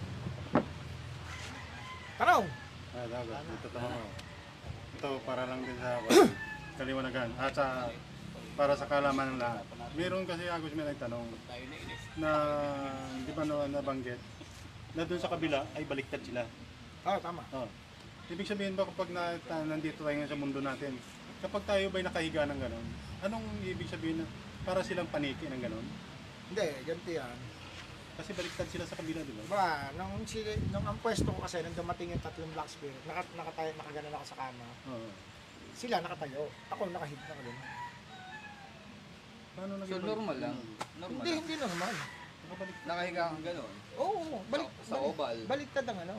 [2.22, 2.61] Tanong?
[2.92, 3.40] Ah, dagat.
[3.40, 4.08] Ito tama ko.
[5.00, 5.96] Ito para lang din sa
[6.78, 7.30] kaliwanagan.
[7.40, 7.88] At sa
[8.52, 9.64] para sa kalaman ng lahat.
[9.96, 11.24] Meron kasi Agos may nagtanong
[12.20, 12.30] na
[13.24, 14.20] di ba na nabanggit
[14.92, 16.44] na doon sa kabila ay baliktad sila.
[17.08, 17.40] Oh, tama.
[17.56, 17.64] Oh.
[18.28, 21.00] Ibig sabihin ba kapag na, ta- nandito tayo sa mundo natin,
[21.40, 22.86] kapag tayo ba'y nakahiga ng gano'n,
[23.24, 24.26] anong ibig sabihin na
[24.68, 25.86] para silang paniki ng gano'n?
[26.52, 27.36] Hindi, ganito yan.
[28.12, 29.42] Kasi baliktad sila sa kabila, di ba?
[29.48, 33.24] Ba, nung, si, nung ang pwesto ko kasi, nung dumating yung tatlong black spirit, naka,
[33.32, 34.66] nakatayo, nakaganon ako sa kama.
[34.86, 35.08] Oo.
[35.72, 36.42] Sila nakatayo.
[36.68, 37.58] Ako nakahit na ganun.
[39.52, 40.56] Paano So naging normal lang.
[40.96, 41.40] Normal Hindi, lang.
[41.40, 41.94] hindi normal.
[42.42, 42.84] Nakabaliktad.
[42.84, 43.74] Nakahiga kang gano'n.
[43.96, 45.36] Oo, balik, Sa- sa balik- oval.
[45.46, 46.16] Baliktad ang ano.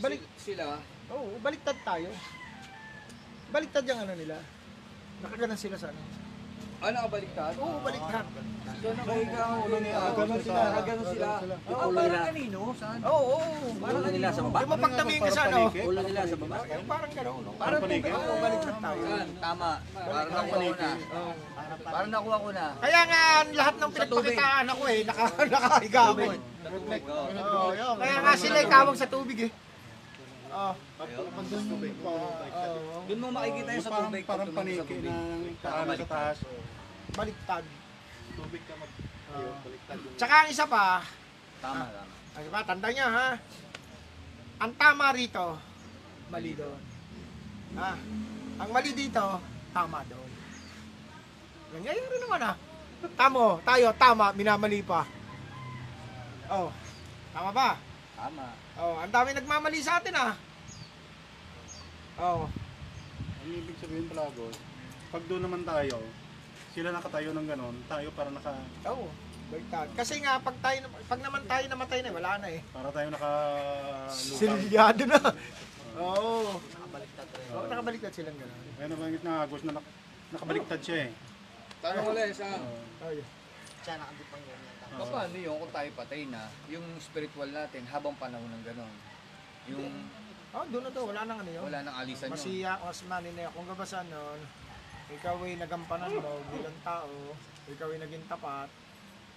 [0.00, 0.64] Balik, Si- Sila,
[1.10, 2.10] oo, baliktad tayo.
[3.52, 4.36] Baliktad yung ano nila.
[5.20, 6.02] Nakaganon sila sa ano.
[6.82, 7.52] Ah, nakabaliktad?
[7.62, 8.26] Oo, baliktad.
[8.82, 9.98] So nakahiga ang ulo nila.
[10.10, 10.60] Ganun sila.
[10.66, 11.28] Nakaganon sila.
[11.70, 12.60] Oo, Ulo parang kanino?
[12.74, 12.98] Saan?
[13.06, 13.66] Oo, oo.
[13.78, 14.58] Ulo nila sa baba.
[14.58, 15.60] Yung mapagtamin ka sa ano.
[15.70, 16.56] Ulo nila sa baba.
[16.66, 17.40] Yung parang gano'n.
[17.46, 17.50] no?
[17.54, 18.10] Parang paniki.
[18.10, 19.02] Oo, baliktad tayo.
[19.38, 19.70] Tama.
[19.94, 20.90] Parang nakuha ko na.
[21.82, 22.66] Parang nakuha ko na.
[22.82, 23.22] Kaya nga,
[23.54, 26.38] lahat ng pinagpakitaan ako eh, naka, nakahiga ako eh.
[27.06, 27.70] Oh.
[28.02, 29.50] Kaya nga sila eh, kawag sa tubig eh.
[30.52, 30.72] Oo.
[32.52, 32.98] Oo.
[33.08, 34.24] Doon mo makikita yung sa parang, tubig.
[34.28, 36.38] parang pag paniki ng paano sa taas.
[37.12, 37.64] Baliktad.
[38.32, 38.90] Tubig ka mag...
[39.32, 39.52] Oo.
[39.64, 39.96] Baliktad.
[40.16, 41.00] Tsaka ang isa pa,
[41.62, 42.08] Tama lang.
[42.32, 43.28] ay ba, tanda niya ha,
[44.58, 45.58] ang tama rito,
[46.28, 46.80] mali doon.
[47.76, 47.92] Ha?
[48.62, 49.24] Ang mali dito,
[49.72, 50.30] tama doon.
[51.72, 52.52] Nangyayari naman ha.
[53.16, 55.02] Tamo, tayo, tama, minamali pa.
[56.46, 56.68] Oh,
[57.32, 57.68] tama ba?
[58.14, 58.46] Tama.
[58.80, 60.32] Oh, ang dami nagmamali sa atin ah.
[62.16, 62.48] Oh,
[63.42, 64.56] Ang ibig sabihin pala, Agos,
[65.10, 65.98] pag doon naman tayo,
[66.72, 68.54] sila nakatayo ng gano'n, tayo para naka
[68.88, 69.10] oh,
[69.52, 69.88] baliktad.
[69.92, 72.60] Kasi nga, pag, tayo, pag naman tayo namatay na, wala na eh.
[72.72, 73.32] para tayo naka
[74.14, 75.20] Silyado na.
[76.00, 76.56] Oo.
[76.56, 76.60] Oh.
[77.52, 78.60] Oh, nakabaliktad silang gano'n.
[78.80, 79.92] Kaya nabanggit na Agos na nak-
[80.32, 81.10] nakabaliktad siya eh.
[81.84, 82.48] Tanong ulit sa
[83.02, 83.28] Oh, yeah.
[83.82, 84.44] Siya nakadipang
[84.92, 88.94] Pa- Paano yung kung tayo patay na, yung spiritual natin habang panahon ng gano'n?
[89.68, 89.92] Yung
[90.52, 91.64] Oh, doon na to, wala nang ano yun.
[91.64, 92.36] wala nang alisan yun.
[92.36, 94.40] Masiya, mas manina kung gabasan nun,
[95.08, 97.08] ikaw ay nagampanan mo bilang tao,
[97.72, 98.68] ikaw ay naging tapat,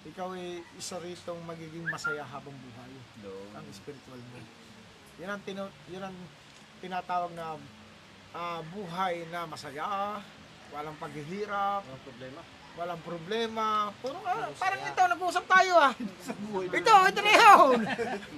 [0.03, 2.91] ikaw ay isa ritong magiging masaya habang buhay.
[3.23, 3.47] Doon.
[3.55, 4.43] Ang spiritual mo.
[5.23, 6.17] Yan ang, tinu, yan ang
[6.83, 7.55] tinatawag na
[8.35, 10.19] ah, buhay na masaya,
[10.75, 12.41] walang paghihirap, Walang problema.
[12.75, 13.89] Walang problema.
[14.03, 15.93] Puro ah, parang ito, nag-uusap tayo ah.
[16.75, 17.79] Ito, ito na yun.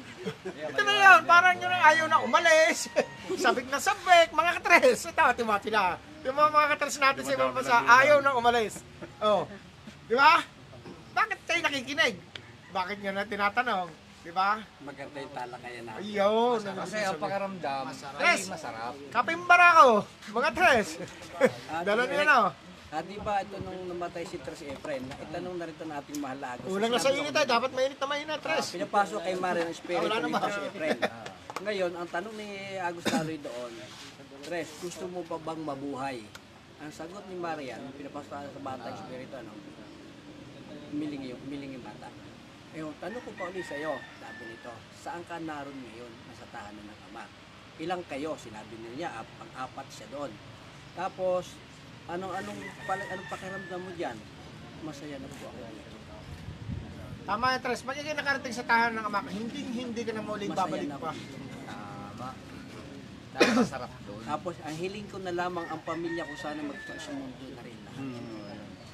[0.69, 2.89] ito na yun, parang yun ayaw na umalis.
[3.43, 5.09] sabik na sabik, mga katres.
[5.09, 5.97] Ito, timati na.
[6.21, 8.81] Yung mga mga katres natin sa ibang bansa, ayaw na umalis.
[9.21, 9.49] Oh.
[10.05, 10.41] Di ba?
[11.17, 12.15] Bakit kayo nakikinig?
[12.69, 13.89] Bakit nyo na tinatanong?
[14.21, 14.59] Di ba?
[14.85, 16.01] Maganda yung talakayan natin.
[16.03, 16.59] Ayun.
[16.61, 18.51] Kasi ang pakaramdam ay Yes.
[18.51, 18.93] masarap.
[19.09, 19.89] Kapimbara ko,
[20.35, 20.87] mga tres.
[21.81, 22.66] Dala niyo na.
[22.87, 26.19] Ah, di ba ito nung namatay si Tres Efren, itanong na rin ito ng ating
[26.23, 26.71] mahal na Agos.
[26.71, 28.71] Unang nasa init tayo, dapat mainit na mainit, Ah, tres.
[28.71, 30.31] pinapasok kay Mare ng espiritu Wala ni.
[30.31, 30.97] Tres Efren.
[31.57, 32.47] Ngayon, ang tanong ni
[32.79, 33.71] Agos Laloy doon,
[34.39, 36.17] Tres, gusto mo pa bang mabuhay?
[36.79, 39.51] Ang sagot ni Marian, pinapasok sa bata yung espiritu, ano?
[40.87, 42.07] Umiling yung, umiling yung bata.
[42.71, 46.11] Yung tanong ko pa ulit sa'yo, sabi nito, saan ka naroon ngayon?
[46.31, 47.23] Nasa tahanan ng Ama.
[47.77, 48.39] Ilang kayo?
[48.39, 50.31] Sinabi niya, ap- pang-apat siya doon.
[50.95, 51.51] Tapos,
[52.07, 54.17] anong anong pala, anong pakiramdam mo diyan?
[54.79, 55.59] Masaya na po ako.
[57.27, 57.83] Tama Tres.
[57.83, 61.11] Magiging nakarating sa tahanan ng ama, hindi hindi ka na muling Masaya babalik na pa.
[61.11, 61.19] po.
[61.65, 62.27] Tama.
[63.29, 64.23] Tama, masarap doon.
[64.23, 68.07] Tapos, ang hiling ko na lamang ang pamilya ko sana magkasundo na rin lahat.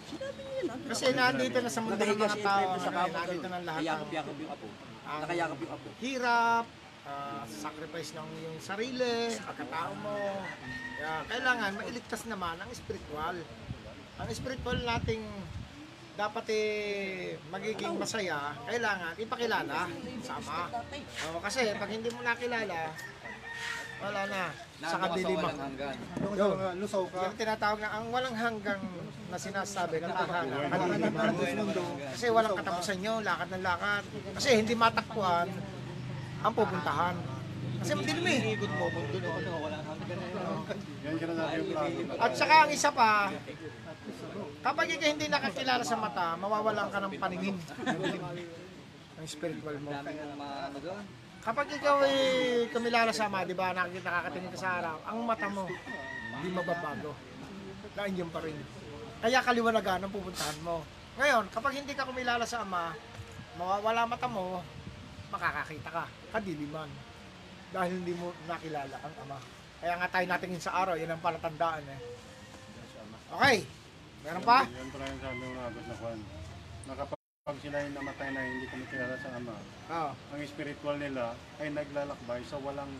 [0.03, 0.73] Sinabi niya?
[0.83, 3.17] Kasi nandito na sa mundo ng Nakahiga mga tao, Efraim sa ano, kapwa.
[3.19, 4.67] nandito ng lahat ng Nakayakap-yakap yung apo.
[5.03, 5.19] Ah.
[5.21, 5.87] Nakayakap yung apo.
[5.99, 6.65] hirap,
[7.07, 10.17] ah, sacrifice ng iyong sarili, pagkatao mo.
[10.99, 13.37] Kaya kailangan mailigtas naman ang spiritual.
[14.21, 15.23] Ang spiritual nating
[16.13, 16.69] dapat eh
[17.49, 19.89] magiging masaya, kailangan ipakilala
[20.21, 20.69] sa Ama.
[21.25, 22.93] Oo, kasi pag hindi mo nakilala,
[23.97, 24.43] wala na.
[24.83, 25.41] Sa kadiliman.
[25.41, 25.95] walang hanggan.
[26.35, 26.75] Yun.
[26.83, 27.23] Lusaw ka.
[27.23, 28.81] Yung tinatawag na ang walang hanggang
[29.31, 31.31] na sinasabi ng tahanan, kadiliman.
[32.13, 34.03] Kasi walang katapusan yun, lakad ng lakad.
[34.37, 35.49] Kasi hindi matakbuhan
[36.43, 37.15] ang pupuntahan.
[37.79, 38.39] Kasi madilim eh.
[41.03, 42.13] Yan sinasabi yung plano.
[42.19, 43.31] At saka ang isa pa,
[44.63, 47.55] kapag ikaw hindi nakakilala sa mata, mawawalan ka ng paningin.
[49.13, 49.93] Ang spiritual mo.
[49.93, 50.09] Ng
[50.41, 51.03] ano doon.
[51.43, 52.17] Kapag ikaw ay
[52.71, 57.11] kumilala sa ama, di ba, nakikita nakakatingin ka sa araw, ang mata mo, hindi mababago.
[57.99, 58.55] Nainyon pa rin.
[59.19, 60.87] Kaya kaliwanagan ang pupuntahan mo.
[61.19, 62.95] Ngayon, kapag hindi ka kumilala sa ama,
[63.59, 64.63] mawawala mata mo,
[65.33, 66.89] makakakita ka, kadiliman.
[67.73, 69.39] Dahil hindi mo nakilala ang ama.
[69.81, 71.99] Kaya nga tayo natingin sa araw, yan ang palatandaan eh.
[73.33, 73.57] Okay,
[74.21, 74.69] meron pa?
[74.69, 76.19] Yan pala yung sabi abot na Juan.
[76.85, 79.55] Na kapag sila yung namatay na hindi kumikilala sa Ama,
[79.89, 82.93] Oo, ang spiritual nila ay naglalakbay sa walang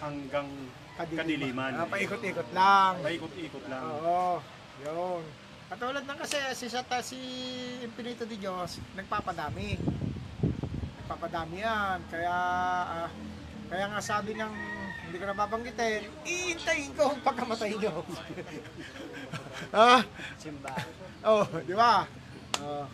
[0.00, 0.48] hanggang
[0.96, 1.20] kadiliman.
[1.20, 1.72] kadiliman.
[1.76, 2.92] Ah, paikot-ikot lang.
[3.04, 3.84] Paikot-ikot lang.
[3.84, 4.40] Oo,
[4.80, 5.22] yun.
[5.68, 7.18] Katulad ng kasi si Sata, si
[7.84, 9.76] Infinito de Diyos, nagpapadami.
[11.04, 12.00] Nagpapadami yan.
[12.08, 12.32] Kaya,
[12.88, 13.08] ah,
[13.68, 14.52] kaya nga sabi ng,
[15.04, 18.00] hindi ko na babanggitin, iintayin ko ang pagkamatay nyo.
[19.76, 20.00] ah,
[20.40, 20.72] Simba.
[21.28, 22.08] oh, di ba?
[22.64, 22.88] Oh.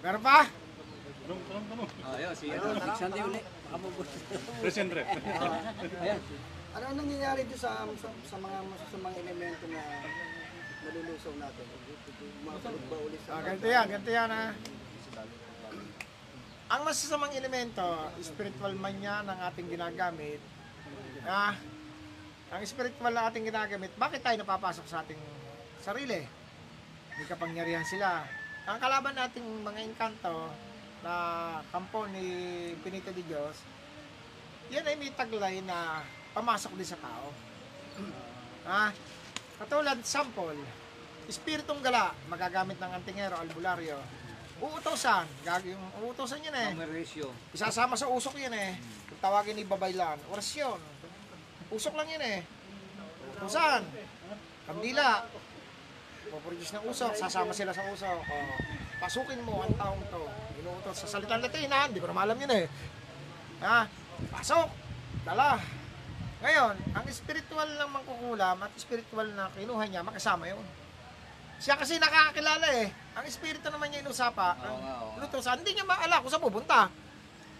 [0.00, 0.48] Meron pa?
[1.20, 1.88] Tanong, tanong, tanong.
[2.00, 3.40] Oh, yun, si uli.
[3.44, 4.08] Baka mabot.
[4.64, 5.08] Present rep.
[6.00, 6.20] Ayan.
[6.80, 9.84] Ano ang nangyayari doon sa, sa, sa mga masasamang elemento na
[10.80, 11.64] nalulusaw natin?
[12.40, 14.44] Makulog ba ulit Ah, sa ganito yan, ganito yan ha.
[16.66, 20.42] Ang masasamang elemento, spiritual man yan ang ating ginagamit.
[21.22, 21.54] Ah,
[22.50, 25.22] ang spiritual na ating ginagamit, bakit tayo napapasok sa ating
[25.78, 26.26] sarili?
[27.14, 28.26] May kapangyarihan sila.
[28.66, 30.50] Ang kalaban nating mga engkanto
[31.06, 31.14] na
[31.70, 32.26] kampo ni
[32.82, 33.62] Pinito de Dios,
[34.66, 36.02] yan ay may taglay na
[36.34, 37.30] pamasok din sa tao.
[38.66, 38.90] Ah,
[39.62, 40.58] katulad sample,
[41.30, 43.94] Espiritong gala, magagamit ng antingero, albularyo.
[44.56, 46.70] Uutosan, gag yung uutosan yan eh.
[46.72, 47.28] Numeratio.
[47.52, 48.80] Isasama sa usok yan eh.
[49.04, 50.80] Kung tawagin ni babaylan, orasyon.
[51.68, 52.38] Usok lang yan eh.
[53.36, 53.84] Utosan,
[54.64, 55.28] kandila.
[56.32, 58.16] Puproduce ng usok, sasama sila sa usok.
[58.16, 58.34] O,
[58.96, 60.24] pasukin mo ang taong to.
[60.64, 62.66] Inuutos sa salitang Latin ha, hindi ko na maalam yun eh.
[63.60, 63.84] Ha?
[64.32, 64.72] Pasok,
[65.28, 65.60] dala.
[66.40, 70.64] Ngayon, ang spiritual ng mangkukulam at spiritual na kinuha niya, makasama yun.
[71.56, 72.92] Siya kasi nakakakilala eh.
[73.16, 75.56] Ang espiritu naman niya inusapa, Oo nga, oo nga.
[75.56, 76.92] hindi niya maala kung saan pupunta.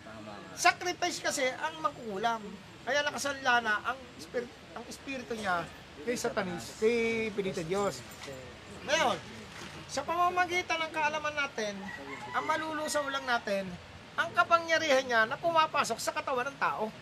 [0.04, 0.32] Tama.
[0.52, 2.44] Sacrifice kasi ang mangkukulam.
[2.86, 5.64] Kaya nakasanla na ang spirit, ang espiritu niya
[6.06, 8.04] kay Satanis, kay Pinito Diyos.
[8.86, 9.16] Ngayon,
[9.90, 11.74] sa pamamagitan ng kaalaman natin,
[12.30, 13.66] ang malulusaw lang natin,
[14.14, 16.92] ang kapangyarihan niya na pumapasok sa katawan ng tao.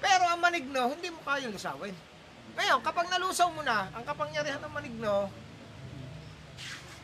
[0.00, 1.92] Pero ang manigno, hindi mo kayang lusawin.
[2.56, 5.28] Ngayon, kapag nalusaw mo na, ang kapangyarihan ng manigno,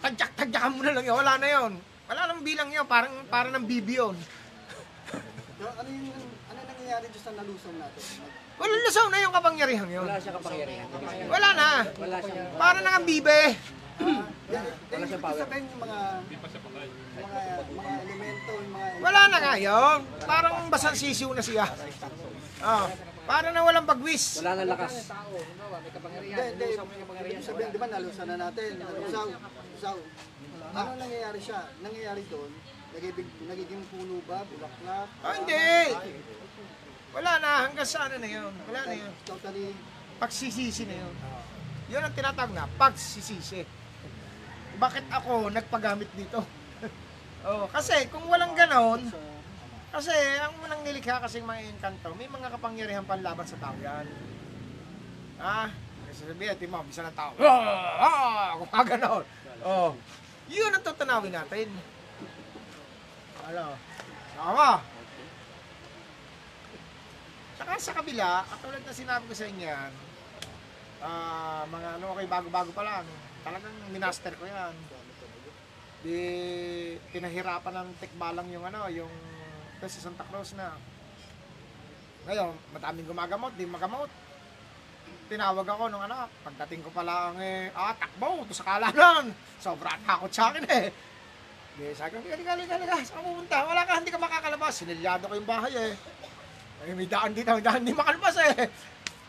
[0.02, 1.16] tadyak-tadyakan mo na lang yun.
[1.16, 1.72] Wala na yun.
[2.10, 2.86] Wala nang bilang yun.
[2.90, 4.16] Parang, parang ng bibi yun.
[5.62, 6.10] Ano yung
[6.50, 8.02] ano nangyayari doon sa nalusaw natin?
[8.58, 10.04] Wala lusaw na yung kapangyarihan yun.
[10.06, 10.86] Wala siya kapangyarihan.
[11.30, 11.68] Wala na.
[11.86, 12.42] Wala siya.
[12.58, 13.40] Para na ang bibe.
[14.90, 15.38] Wala siyang power.
[15.38, 17.38] Sabihin yung mga mga
[17.72, 19.98] mga elemento, yung mga Wala na nga yun.
[20.26, 21.66] Parang basang sisiw na siya.
[22.62, 22.86] Oh,
[23.22, 24.42] para na walang bagwis.
[24.42, 25.08] Wala na lakas.
[25.08, 26.68] Hindi, hindi.
[26.74, 28.70] Ibig sabihin, di ba, nalusaw na natin.
[28.82, 29.26] Nalusaw.
[29.30, 29.98] Nalusaw.
[30.72, 31.68] Ano nangyayari siya?
[31.84, 32.50] Nangyayari doon,
[32.96, 34.40] nagiging, nagiging puno ba?
[34.48, 35.08] Bulaklak?
[35.20, 35.68] Oh, hindi.
[37.12, 37.50] Wala na.
[37.68, 38.52] Hanggang sa ano na yun.
[38.72, 39.12] Wala na yun.
[39.28, 39.76] Totally,
[40.16, 41.14] Pagsisisi na yun.
[41.92, 43.68] Yun ang tinatawag na pagsisisi.
[44.80, 46.40] Bakit ako nagpagamit dito?
[47.48, 49.12] oh, kasi kung walang ganon,
[49.92, 54.08] kasi ang unang nilikha kasing mga engkanto, may mga kapangyarihan panlaban sa tao yan.
[55.36, 55.68] Ah,
[56.08, 57.36] kasi sabihin, di mo, bisa ng tao.
[57.36, 59.24] Ah, ah, kung mga ganon.
[59.62, 59.92] Oh,
[60.48, 61.68] yun ang tutunawin natin.
[63.52, 63.76] Ano?
[64.32, 64.80] Sama.
[67.60, 69.92] Saka sa kabila, katulad na sinabi ko sa inyo yan,
[71.04, 73.06] ah, mga ano, okay, bago-bago pa lang.
[73.44, 74.74] Talagang minaster ko yan.
[76.02, 76.18] Di,
[77.14, 79.12] pinahirapan ng tekbalang yung ano, yung
[79.90, 80.74] sa Santa Cruz na.
[82.26, 84.10] Ngayon, madaming gumagamot, di magamot.
[85.26, 89.32] Tinawag ako nung anak, pagdating ko pa lang eh, ah, takbo, ito sa kalanan.
[89.58, 90.86] Sobra takot sa akin eh.
[91.72, 93.56] Di, sabi ko, halika, halika, halika, saan ka pupunta?
[93.64, 94.72] Wala ka, hindi ka makakalabas.
[94.76, 95.92] Sinilyado ko yung bahay eh.
[96.84, 98.68] Ay, may daan dito, may daan, hindi makalabas eh.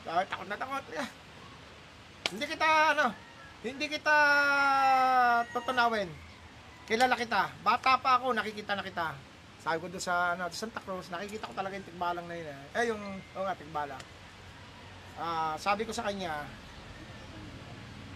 [0.03, 0.85] Sabi, takot na takot.
[0.91, 1.07] Eh.
[2.35, 3.05] Hindi kita, ano,
[3.63, 4.17] hindi kita
[5.55, 6.09] tutunawin.
[6.83, 7.47] Kilala kita.
[7.63, 9.32] Bata pa ako, nakikita na kita.
[9.63, 12.51] Sabi ko doon sa, ano, sa Santa Cruz, nakikita ko talaga yung tigbalang na yun
[12.51, 12.59] eh.
[12.75, 14.03] Eh, yung, oo nga, tigbalang.
[15.15, 16.43] Ah, sabi ko sa kanya,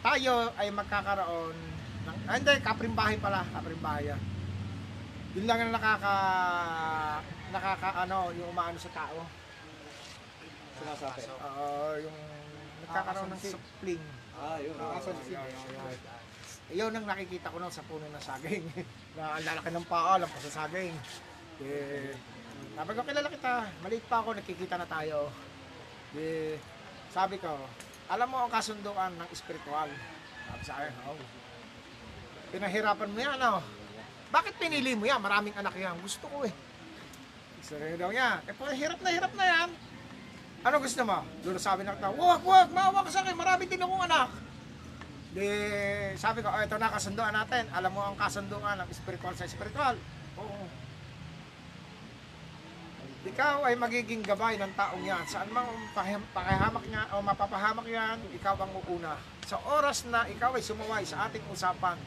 [0.03, 1.55] tayo ay magkakaroon
[2.03, 4.11] ng, ah, hindi, kaprimbahay pala, kaprimbahay.
[4.11, 4.19] ah.
[5.39, 6.15] Yun lang ang nakaka,
[7.55, 9.23] nakaka, ano, yung umaano sa tao.
[10.83, 11.31] Sinasabi.
[11.31, 12.17] Oo, yung
[12.83, 14.03] nagkakaroon ng supling.
[14.35, 14.75] Ah, yun.
[16.75, 18.67] Yun ang nakikita ko nun sa puno ng saging.
[19.15, 20.91] na ang lalaki ng paa, lang pa sa saging.
[21.57, 22.13] Eh,
[22.77, 23.53] sabi ko, kilala kita.
[23.81, 25.33] Maliit pa ako, nakikita na tayo.
[26.13, 26.61] Eh,
[27.09, 27.49] sabi ko,
[28.07, 29.89] alam mo ang kasunduan ng espiritual.
[30.45, 31.17] Sabi sa akin, oh.
[32.53, 33.61] Pinahirapan mo yan, oh.
[34.29, 35.17] Bakit pinili mo yan?
[35.17, 35.97] Maraming anak yan.
[36.03, 36.53] Gusto ko eh.
[37.65, 39.69] Sabi daw niya, eh, hirap na hirap na yan.
[40.61, 41.25] Ano gusto mo?
[41.41, 44.29] Doon sabi ng tao, wag, wag, maawa ka sa akin, marami din akong anak.
[45.33, 45.47] Di,
[46.17, 47.65] sabi ko, oh, ito na kasunduan natin.
[47.73, 49.97] Alam mo ang kasunduan ng spiritual sa spiritual.
[50.37, 50.77] Oo.
[53.27, 55.23] Ikaw ay magiging gabay ng taong yan.
[55.27, 55.67] Saan mang
[56.31, 59.19] pakihamak niya o mapapahamak yan, ikaw ang uuna.
[59.43, 61.99] Sa oras na ikaw ay sumuway sa ating usapan,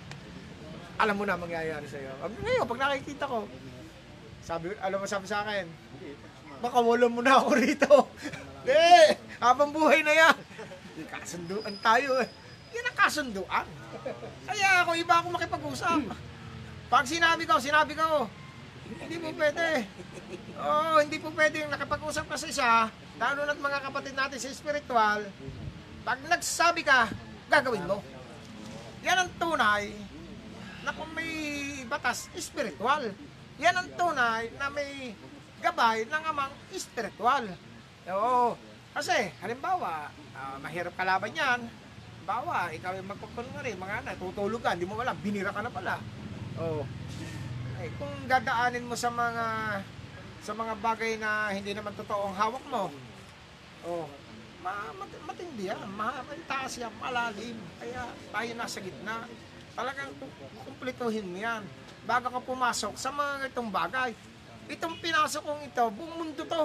[0.96, 2.12] alam mo na ang mangyayari sa iyo.
[2.24, 3.44] Ngayon, pag nakikita ko,
[4.40, 5.68] sabi, alam mo sabi sa akin,
[6.60, 7.92] baka wala mo na ako rito.
[8.60, 10.36] Hindi, habang buhay na yan.
[11.08, 12.28] Kasunduan tayo eh.
[12.76, 13.66] Yan ang kasunduan.
[14.44, 16.00] Kaya ako, iba ako makipag-usap.
[16.92, 18.28] Pag sinabi ko, sinabi ko,
[18.98, 19.86] hindi po pwede.
[20.60, 22.70] Oo, hindi po pwede yung nakipag-usap ka sa isa,
[23.16, 25.20] lalo na't mga kapatid natin sa spiritual,
[26.04, 27.08] pag nagsasabi ka,
[27.48, 28.04] gagawin mo.
[29.00, 29.92] Yan ang tunay
[30.84, 31.32] na kung may
[31.88, 33.12] batas spiritual.
[33.60, 35.16] Yan ang tunay na may
[35.60, 37.44] gabay ng amang spiritual.
[38.08, 38.56] Oo.
[38.92, 41.60] Kasi, halimbawa, ah, mahirap kalaban yan.
[42.28, 45.96] Bawa, ikaw yung magpapunwari, mga anak, tutulog ka, hindi mo wala, binira ka na pala.
[46.60, 46.84] Oo.
[47.80, 49.44] Eh, kung dadaanin mo sa mga
[50.40, 52.88] sa mga bagay na hindi naman totoo ang hawak mo,
[53.84, 54.06] oh,
[54.60, 57.56] ma mat, matindi yan, ma taas yan, malalim.
[57.80, 59.24] Kaya tayo nasa gitna.
[59.72, 60.32] Talagang ku-
[60.64, 61.62] kumpletuhin mo yan.
[62.04, 64.12] Bago ka pumasok sa mga itong bagay.
[64.68, 66.64] Itong pinasok kong ito, buong mundo to.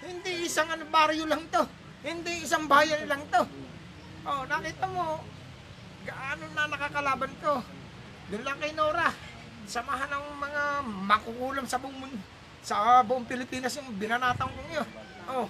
[0.00, 1.64] Hindi isang ano, baryo lang to.
[2.00, 3.44] Hindi isang bayan lang to.
[4.24, 5.20] Oh, nakita mo,
[6.04, 7.64] gaano na nakakalaban ko.
[8.28, 9.12] Doon lang kay Nora.
[9.64, 10.62] Samahan ng mga
[11.08, 12.24] makukulam sa buong mun-
[12.60, 14.88] sa buong Pilipinas yung binanatang kong yun.
[15.30, 15.46] Oh,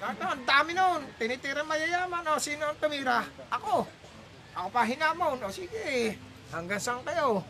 [0.00, 1.02] ang dami noon.
[1.16, 2.24] Tinitira mayayaman.
[2.32, 3.24] Oh, sino ang tumira?
[3.52, 3.84] Ako.
[4.56, 5.40] Ako pa hinamon.
[5.40, 6.16] O sige,
[6.52, 7.44] hanggang saan kayo?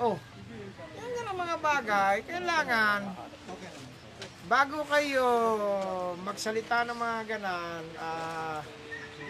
[0.00, 0.16] Oh,
[0.96, 2.16] yan ang mga bagay.
[2.24, 3.00] Kailangan,
[4.50, 5.26] bago kayo
[6.24, 8.60] magsalita ng mga ganan, ah,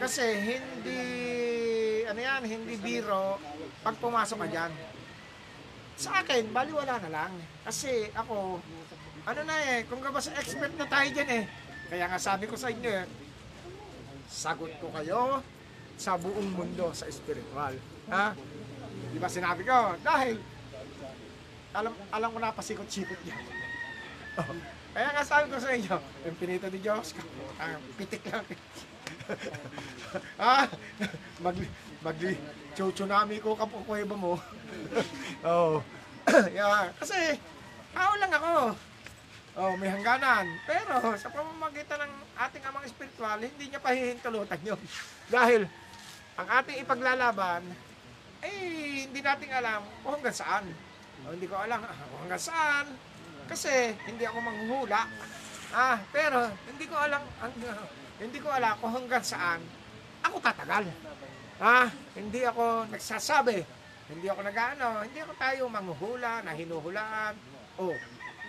[0.01, 1.03] kasi hindi,
[2.09, 3.37] ano yan, hindi biro
[3.85, 4.73] pag pumasok ka dyan.
[6.01, 7.33] Sa akin, baliwala na lang.
[7.61, 8.57] Kasi ako,
[9.29, 11.45] ano na eh, kung ba sa expert na tayo dyan eh.
[11.93, 13.05] Kaya nga sabi ko sa inyo eh,
[14.25, 15.45] sagot ko kayo
[16.01, 17.77] sa buong mundo sa spiritual.
[18.09, 18.33] Ha?
[19.13, 20.01] Di ba sinabi ko?
[20.01, 20.41] Dahil,
[21.77, 23.45] alam, alam ko na pasikot-sikot yan.
[24.41, 24.57] Oh.
[24.97, 27.15] Kaya nga sabi ko sa inyo, yung pinito ni Diyos,
[27.61, 28.43] ang pitik lang.
[30.41, 30.67] ah,
[31.45, 31.57] mag,
[32.03, 32.19] mag,
[32.75, 34.39] tsunami ko kapukuweba mo.
[35.41, 35.81] Oh.
[36.53, 37.41] yeah, kasi,
[37.97, 38.77] tao lang ako.
[39.57, 40.47] Oh, may hangganan.
[40.69, 44.81] Pero sa pamamagitan ng ating amang espiritual, hindi niya pahihintulutan yun.
[45.35, 45.65] Dahil
[46.37, 47.65] ang ating ipaglalaban,
[48.45, 50.65] eh, hindi natin alam kung hanggang saan.
[51.25, 52.87] O, hindi ko alam ah, kung hanggang saan.
[53.49, 55.03] Kasi hindi ako manghuhula.
[55.73, 57.53] Ah, pero hindi ko alam ang,
[58.23, 59.61] hindi ko alam kung hanggang saan
[60.21, 60.85] ako tatagal.
[61.61, 63.61] Ah, hindi ako nagsasabi.
[64.09, 67.37] Hindi ako nag-ano, hindi ako tayo manghuhula na hinuhulaan.
[67.77, 67.93] Oh,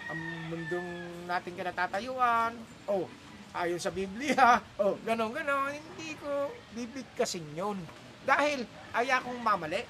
[0.07, 0.89] ang mundong
[1.27, 2.55] nating kinatatayuan.
[2.88, 3.11] Oh,
[3.51, 4.63] ayon sa Biblia.
[4.79, 7.83] Oh, ganon ganon, hindi ko bibigkasin yun.
[8.23, 8.63] Dahil
[8.95, 9.83] ay akong mamali.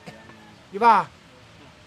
[0.74, 1.06] Di ba?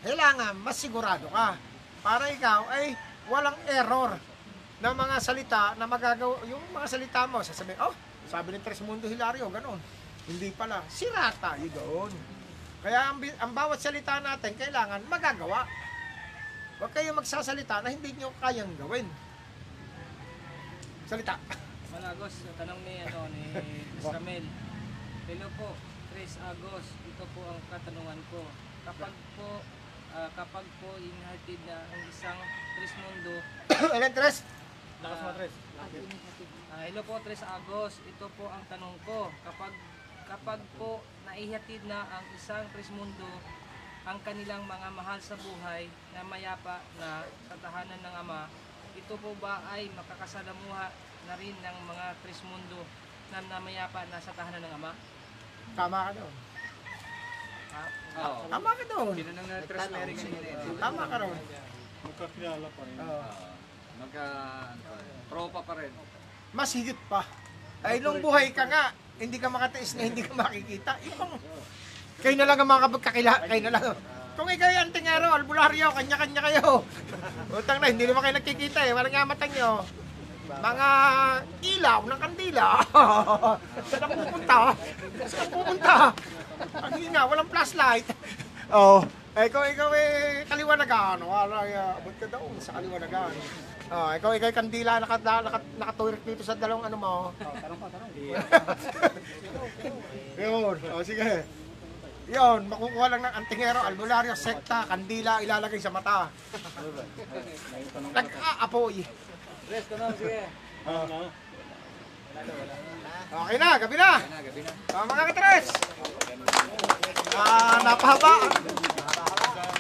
[0.06, 1.59] Kailangan mas sigurado ka.
[2.05, 2.94] para ikaw ay
[3.32, 4.12] walang error
[4.78, 7.97] na mga salita na magagawa, yung mga salita mo, sasabihin, oh,
[8.28, 9.81] sabi ni Tres Mundo Hilario, ganon.
[10.25, 12.13] Hindi pala, sira tayo doon.
[12.81, 15.69] Kaya ang, ang bawat salita natin, kailangan magagawa.
[16.81, 19.05] Huwag kayo magsasalita na hindi nyo kayang gawin.
[21.05, 21.37] Salita.
[21.93, 24.45] Malagos, tanong ni ano ni Chris Ramel.
[25.29, 25.69] Hello po,
[26.13, 26.87] Chris Agos.
[27.05, 28.43] Ito po ang katanungan ko.
[28.85, 29.49] Kapag po
[30.13, 32.41] ah, kapag po inhatid na ang isang
[32.77, 33.35] Chris Mundo,
[33.97, 34.43] Alam, Tres?
[35.05, 35.55] Lakas mo, Tres.
[36.73, 38.01] ah, hello po Chris Agos.
[38.03, 39.31] Ito po ang tanong ko.
[39.47, 39.73] Kapag
[40.29, 43.29] kapag po naihatid na ang isang Chris Mundo
[44.05, 48.53] ang kanilang mga mahal sa buhay na mayapa na sa tahanan ng Ama,
[48.93, 50.93] ito po ba ay makakasalamuha
[51.25, 52.85] na rin ng mga Chris Mundo
[53.33, 54.93] na namayapa na sa tahanan ng Ama?
[55.73, 56.35] Tama ka doon.
[58.15, 58.43] Oo.
[58.53, 59.15] Tama ka doon.
[59.17, 60.77] Tinanong na Tres Mary kanina eh.
[60.79, 61.39] Tama ka doon.
[62.05, 62.97] Magkakilala pa rin.
[63.01, 63.23] Oo.
[63.95, 64.25] Magka,
[64.75, 65.93] ano pa rin, tropa pa rin.
[66.55, 67.25] mas higit pa.
[67.83, 70.99] Ay, nung buhay ka nga, hindi ka makatiis na hindi ka makikita.
[71.07, 71.32] Ibang,
[72.23, 73.85] kayo na lang ang mga kapagkakila, kayo na lang.
[74.35, 76.82] Kung ikaw yung antingero, albularyo, kanya-kanya kayo.
[77.59, 78.91] Utang na, hindi naman kayo nakikita eh.
[78.91, 79.86] Walang nga mata nyo.
[80.45, 80.89] Mga
[81.62, 82.66] ilaw ng kandila.
[83.89, 84.57] Saan ang pupunta?
[85.31, 85.95] Saan pupunta?
[86.82, 88.09] Ang hina, walang flashlight.
[88.74, 89.05] Oh,
[89.36, 91.62] eh kung ikaw eh kaliwanagan, wala,
[92.01, 93.31] abot ka daw sa kaliwanagan.
[93.93, 97.15] Oh, ikaw ikaw yung kandila naka, naka, nakaturik dito sa dalawang ano mo.
[97.36, 98.11] Tanong pa, tanong.
[100.40, 101.44] Yun, oh, sige.
[102.24, 106.32] Yun, makukuha lang ng antingero, albularyo, sekta, kandila, ilalagay sa mata.
[108.16, 109.05] Nag-aapoy.
[109.69, 110.48] Tres, tanong, sige.
[110.89, 111.28] Ano?
[113.35, 114.11] Okay na, gabi na.
[114.16, 114.73] Kaya na, gabi na.
[114.97, 115.66] Ah, mga katres.
[117.36, 118.35] Ah, napahaba.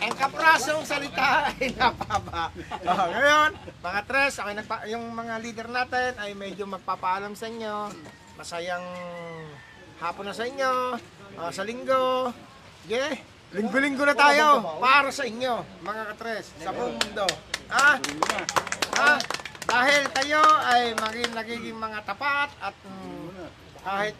[0.04, 2.52] Ang kaprasong salita ay napahaba.
[2.84, 3.50] Ah, ngayon,
[3.80, 7.88] mga tres, okay, nagpa, yung mga leader natin ay medyo magpapaalam sa inyo.
[8.36, 8.84] Masayang
[10.04, 11.00] hapon na sa inyo,
[11.40, 12.36] ah, sa linggo.
[12.84, 13.16] Yeah.
[13.56, 17.24] Linggo-linggo na tayo para sa inyo, mga katres, sa buong mundo.
[17.72, 17.96] Ah,
[19.00, 19.18] ah,
[19.64, 23.48] dahil kayo ay maging nagiging mga tapat at mm,
[23.80, 24.16] kahit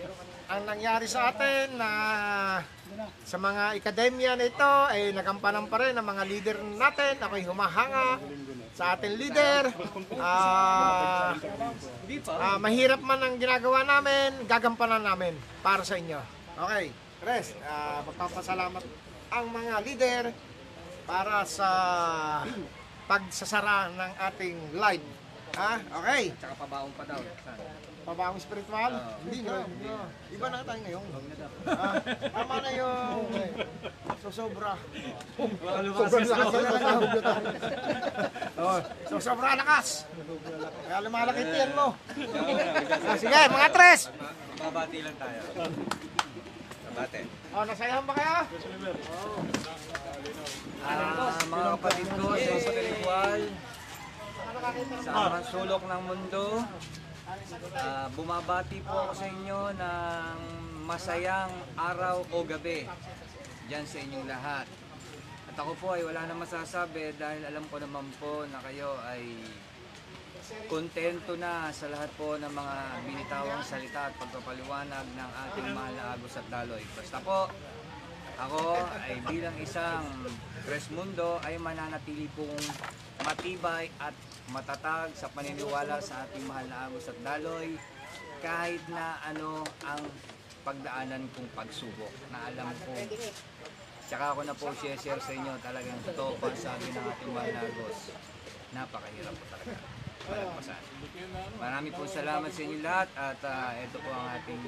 [0.48, 1.90] ang nangyari sa atin na
[3.24, 7.16] sa mga akademya na ito ay nagampanan pa rin ang mga leader natin.
[7.18, 8.20] Ako'y humahanga
[8.76, 9.72] sa ating leader.
[10.20, 11.34] Ah,
[12.28, 15.34] ah, mahirap man ang ginagawa namin, gagampanan namin
[15.64, 16.20] para sa inyo.
[16.54, 16.92] Okay,
[17.24, 18.84] Res, ah, magpapasalamat
[19.32, 20.22] ang mga leader
[21.04, 21.70] para sa
[23.10, 25.06] pagsasara ng ating live.
[25.54, 25.72] Ha?
[25.78, 26.22] Okay.
[26.42, 27.20] Tsaka pabaong pa daw.
[28.04, 28.92] Pabaong spiritual?
[29.24, 29.64] hindi na.
[29.64, 30.04] Hindi na.
[30.28, 31.04] Iba na tayo ngayon.
[31.64, 33.24] Ah, tama na yung
[34.20, 34.76] so sobra.
[35.38, 37.00] Sobrang lakas na lang.
[38.60, 38.78] Oh,
[39.08, 40.04] so sobra lakas.
[40.84, 41.96] Kaya lumalaki tiyan mo.
[43.08, 44.00] Ah, sige, mga tres.
[44.60, 45.40] Babati lang tayo.
[46.92, 47.20] Babati.
[47.54, 48.38] Oh, nasayahan ba kayo?
[50.84, 53.40] Ah, mga kapatid ko sa espiritual,
[55.04, 56.64] sa mga sulok ng mundo,
[57.76, 60.36] ah, bumabati po ako sa inyo ng
[60.88, 62.88] masayang araw o gabi
[63.68, 64.64] dyan sa inyong lahat.
[65.52, 69.36] At ako po ay wala na masasabi dahil alam ko naman po na kayo ay
[70.68, 76.04] kontento na sa lahat po ng mga binitawang salita at pagpapaliwanag ng ating mahal na
[76.16, 76.84] Agos at Daloy.
[76.96, 77.52] Basta po,
[78.40, 80.08] ako ay bilang isang
[80.96, 82.56] Mundo ay mananatili pong
[83.20, 84.16] matibay at
[84.52, 87.80] matatag sa paniniwala sa ating mahal na Agos at Daloy
[88.44, 90.04] kahit na ano ang
[90.64, 92.92] pagdaanan kong pagsubok na alam ko
[94.04, 97.62] Tsaka ako na po share sa inyo talagang totoo pa sabi ng ating mahal na
[97.64, 97.98] Agos.
[98.76, 99.74] Napakahirap po talaga.
[100.24, 100.82] Malagpasan.
[101.60, 104.60] Marami po salamat sa inyo lahat at ah, ito po ang ating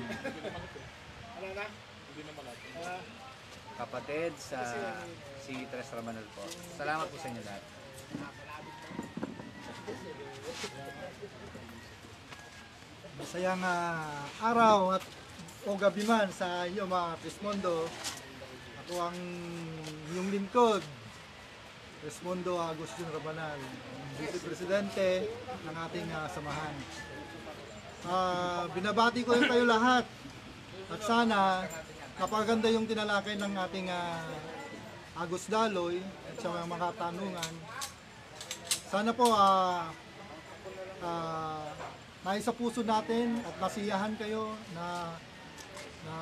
[3.77, 4.61] kapatid sa
[5.45, 6.45] si Tres Ramanol po.
[6.81, 7.76] Salamat po sa inyo lahat.
[13.17, 15.05] Masayang ah, araw at
[15.67, 17.85] o gabi man sa iyo mga Trismondo.
[18.87, 19.19] Ako ang
[20.15, 20.81] iyong lingkod,
[22.01, 23.59] Trismondo Agustin Rabanal,
[24.17, 25.29] Vice Presidente
[25.67, 26.77] ng ating ah, samahan.
[28.07, 30.09] Ah, binabati ko rin kayo lahat
[30.87, 31.67] at sana
[32.17, 34.25] napaganda yung tinalakay ng ating ah,
[35.21, 37.53] Agus Daloy at sa mga tanungan.
[38.87, 40.06] Sana po ah
[41.03, 41.69] ah,
[42.25, 45.15] nais sa puso natin at nasiyahan kayo na
[46.07, 46.17] na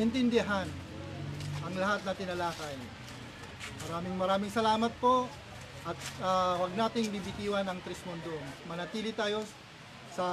[0.00, 0.66] intindihan
[1.62, 2.76] ang lahat na tinalakay.
[3.86, 5.28] Maraming maraming salamat po
[5.82, 8.38] At ah, huwag nating bibitiwan ang Trismundo.
[8.70, 9.42] Manatili tayo
[10.14, 10.26] sa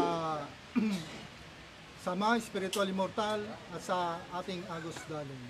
[2.06, 3.42] sa mga spiritual immortal
[3.74, 5.42] at sa ating Agus Daloy.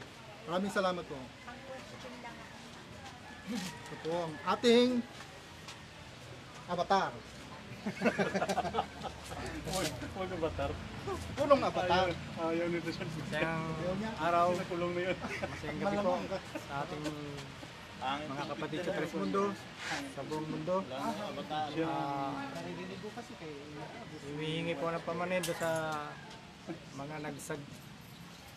[0.47, 1.19] Maraming salamat po.
[3.51, 5.03] Ito po ang ating
[6.71, 7.11] avatar.
[10.09, 10.71] Huwag ang batar.
[11.35, 12.07] Punong avatar.
[12.39, 13.05] Ayaw nito siya.
[13.07, 14.11] Niya.
[14.19, 15.17] Araw, Nakulong na yun.
[15.19, 16.13] masayang gabi po
[16.59, 17.03] sa ating
[17.99, 19.43] mga kapatid sa Tres Mundo,
[20.15, 20.75] sa buong mundo.
[20.91, 22.31] Ah,
[24.23, 25.69] humihingi po ng pamanendo sa
[26.95, 27.59] mga nagsag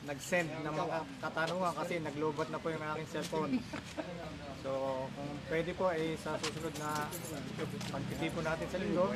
[0.02, 3.52] nag-send ng mga katanungan kasi naglobat na po yung aking cellphone.
[4.62, 4.70] So,
[5.14, 7.06] kung pwede po ay sa susunod na
[7.90, 9.14] pagtitipon natin sa linggo,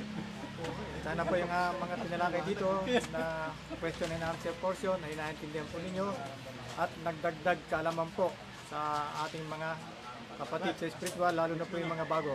[1.03, 2.69] sana po yung ah, mga tinalakay dito
[3.11, 3.51] na
[3.83, 6.07] question and answer portion ay naintindihan po ninyo
[6.79, 8.31] at nagdagdag kaalaman po
[8.71, 9.69] sa ating mga
[10.37, 12.35] kapatid sa spiritual, lalo na po yung mga bago.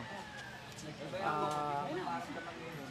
[1.24, 1.86] Ah,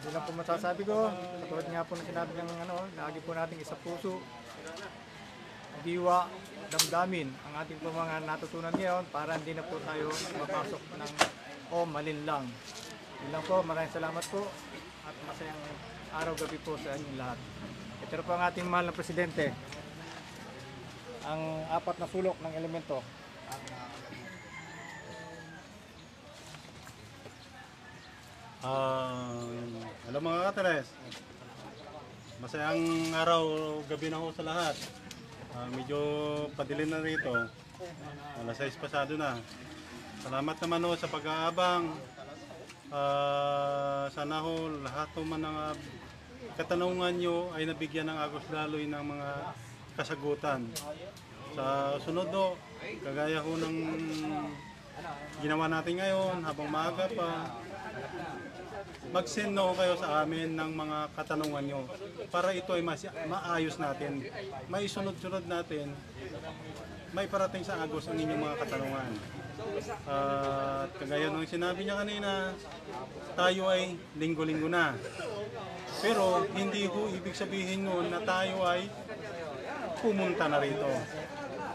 [0.00, 1.12] yun lang po masasabi ko.
[1.44, 4.22] Katulad nga po na sinabi ng ano, lagi po nating isa puso,
[5.80, 6.28] diwa,
[6.70, 11.12] damdamin ang ating mga natutunan ngayon para hindi na po tayo mapasok ng
[11.70, 12.46] o malinlang.
[13.24, 14.44] Yun lang po, maraming salamat po
[15.06, 15.62] at masayang
[16.10, 17.38] araw-gabi po sa inyong lahat.
[18.04, 19.54] Ito po ang ating mahal na presidente.
[21.24, 23.00] Ang apat na sulok ng elemento.
[28.60, 29.40] Ah,
[30.12, 30.88] alam mga kateres,
[32.44, 33.44] masayang araw,
[33.88, 34.76] gabi na ho sa lahat.
[35.50, 35.98] Ah, medyo
[36.54, 37.34] padilim na rito.
[38.38, 39.34] Alas 6 pasado na.
[40.22, 41.90] Salamat naman ho sa pag-aabang.
[42.94, 45.74] Ah, sana ho lahat ho man ng ah,
[46.54, 49.28] katanungan nyo ay nabigyan ng Agos Daloy ng mga
[49.98, 50.70] kasagutan.
[51.58, 52.54] Sa sunod ho,
[53.02, 53.76] kagaya ho ng
[55.42, 57.58] ginawa natin ngayon habang maaga pa,
[59.10, 61.80] mag-send na ho kayo sa amin ng mga katanungan nyo
[62.30, 64.26] para ito ay mas, maayos natin,
[64.70, 65.90] maisunod-sunod natin,
[67.10, 69.12] may parating sa agos ang inyong mga katanungan.
[70.06, 72.54] At kagaya ng sinabi niya kanina,
[73.34, 74.94] tayo ay linggo-linggo na.
[76.00, 78.88] Pero hindi ho ibig sabihin nun na tayo ay
[80.00, 80.88] pumunta na rito.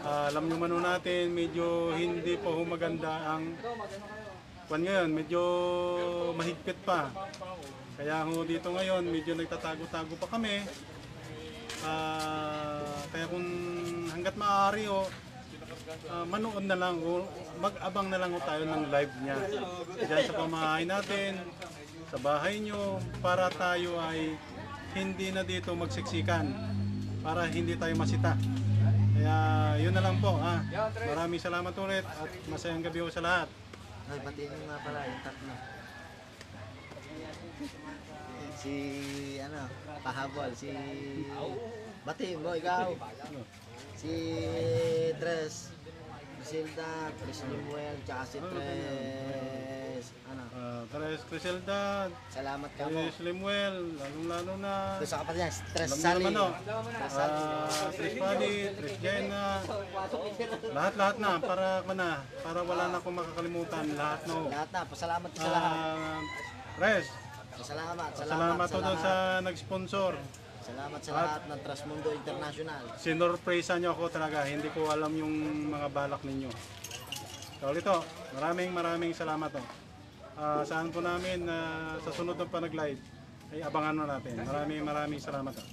[0.06, 3.58] Ah, alam nyo man natin, medyo hindi pa ho maganda ang
[4.66, 5.42] Kwan ngayon, medyo
[6.34, 7.06] mahigpit pa.
[7.94, 10.66] Kaya ho dito ngayon, medyo nagtatago-tago pa kami.
[11.86, 12.82] Ah,
[13.14, 13.46] kaya kung
[14.10, 15.06] hanggat maaari ho,
[16.10, 17.22] ah, manood na lang o
[17.62, 19.36] mag-abang na lang ho tayo ng live niya.
[20.02, 21.38] Diyan sa pamahay natin,
[22.10, 24.34] sa bahay nyo, para tayo ay
[24.98, 26.50] hindi na dito magsiksikan.
[27.22, 28.34] Para hindi tayo masita.
[29.14, 29.36] Kaya
[29.78, 30.34] yun na lang po.
[30.42, 30.58] Ha.
[31.06, 33.48] Maraming salamat ulit at masayang gabi ho sa lahat.
[34.06, 35.54] Ay, batiin mo nga pala yung tatlo.
[38.56, 38.74] Si,
[39.42, 39.62] ano,
[40.06, 40.70] pahabol, si...
[42.06, 42.94] Batiin mo, ikaw.
[43.98, 44.14] Si
[45.18, 45.74] Tres,
[46.38, 49.75] Griselda, Tres Limuel, tsaka si Tres,
[50.24, 53.04] ano, Uh, Tres Criselda, salamat ka mo.
[53.04, 56.24] Tres Limuel, lalong-lalo na Doon sa kapatid niya, Tres alam Sally.
[56.24, 56.46] naman no,
[56.88, 57.40] Tres Sally.
[57.40, 59.44] Ah, Tres Padi, Tres Jenna,
[60.72, 62.10] lahat-lahat na para na,
[62.40, 64.48] para wala na akong makakalimutan, lahat no.
[64.48, 65.74] Lahat na, pasalamat ka sa lahat.
[65.76, 66.20] Ah,
[66.76, 67.06] Res,
[67.56, 69.00] Salamat, salamat, salamat lahat.
[69.00, 70.12] sa nag-sponsor.
[70.60, 72.82] Salamat sa lahat ng Transmundo International.
[72.98, 75.32] Sinorpresa niyo ako talaga, hindi ko alam yung
[75.70, 76.50] mga balak ninyo.
[77.56, 77.96] So ito,
[78.36, 79.62] maraming maraming salamat to.
[80.36, 81.56] Ah, saan po namin na
[82.04, 83.00] sa sunod ng panag-live
[83.56, 84.36] ay abangan mo natin.
[84.44, 85.56] Maraming maraming salamat.
[85.56, 85.64] To.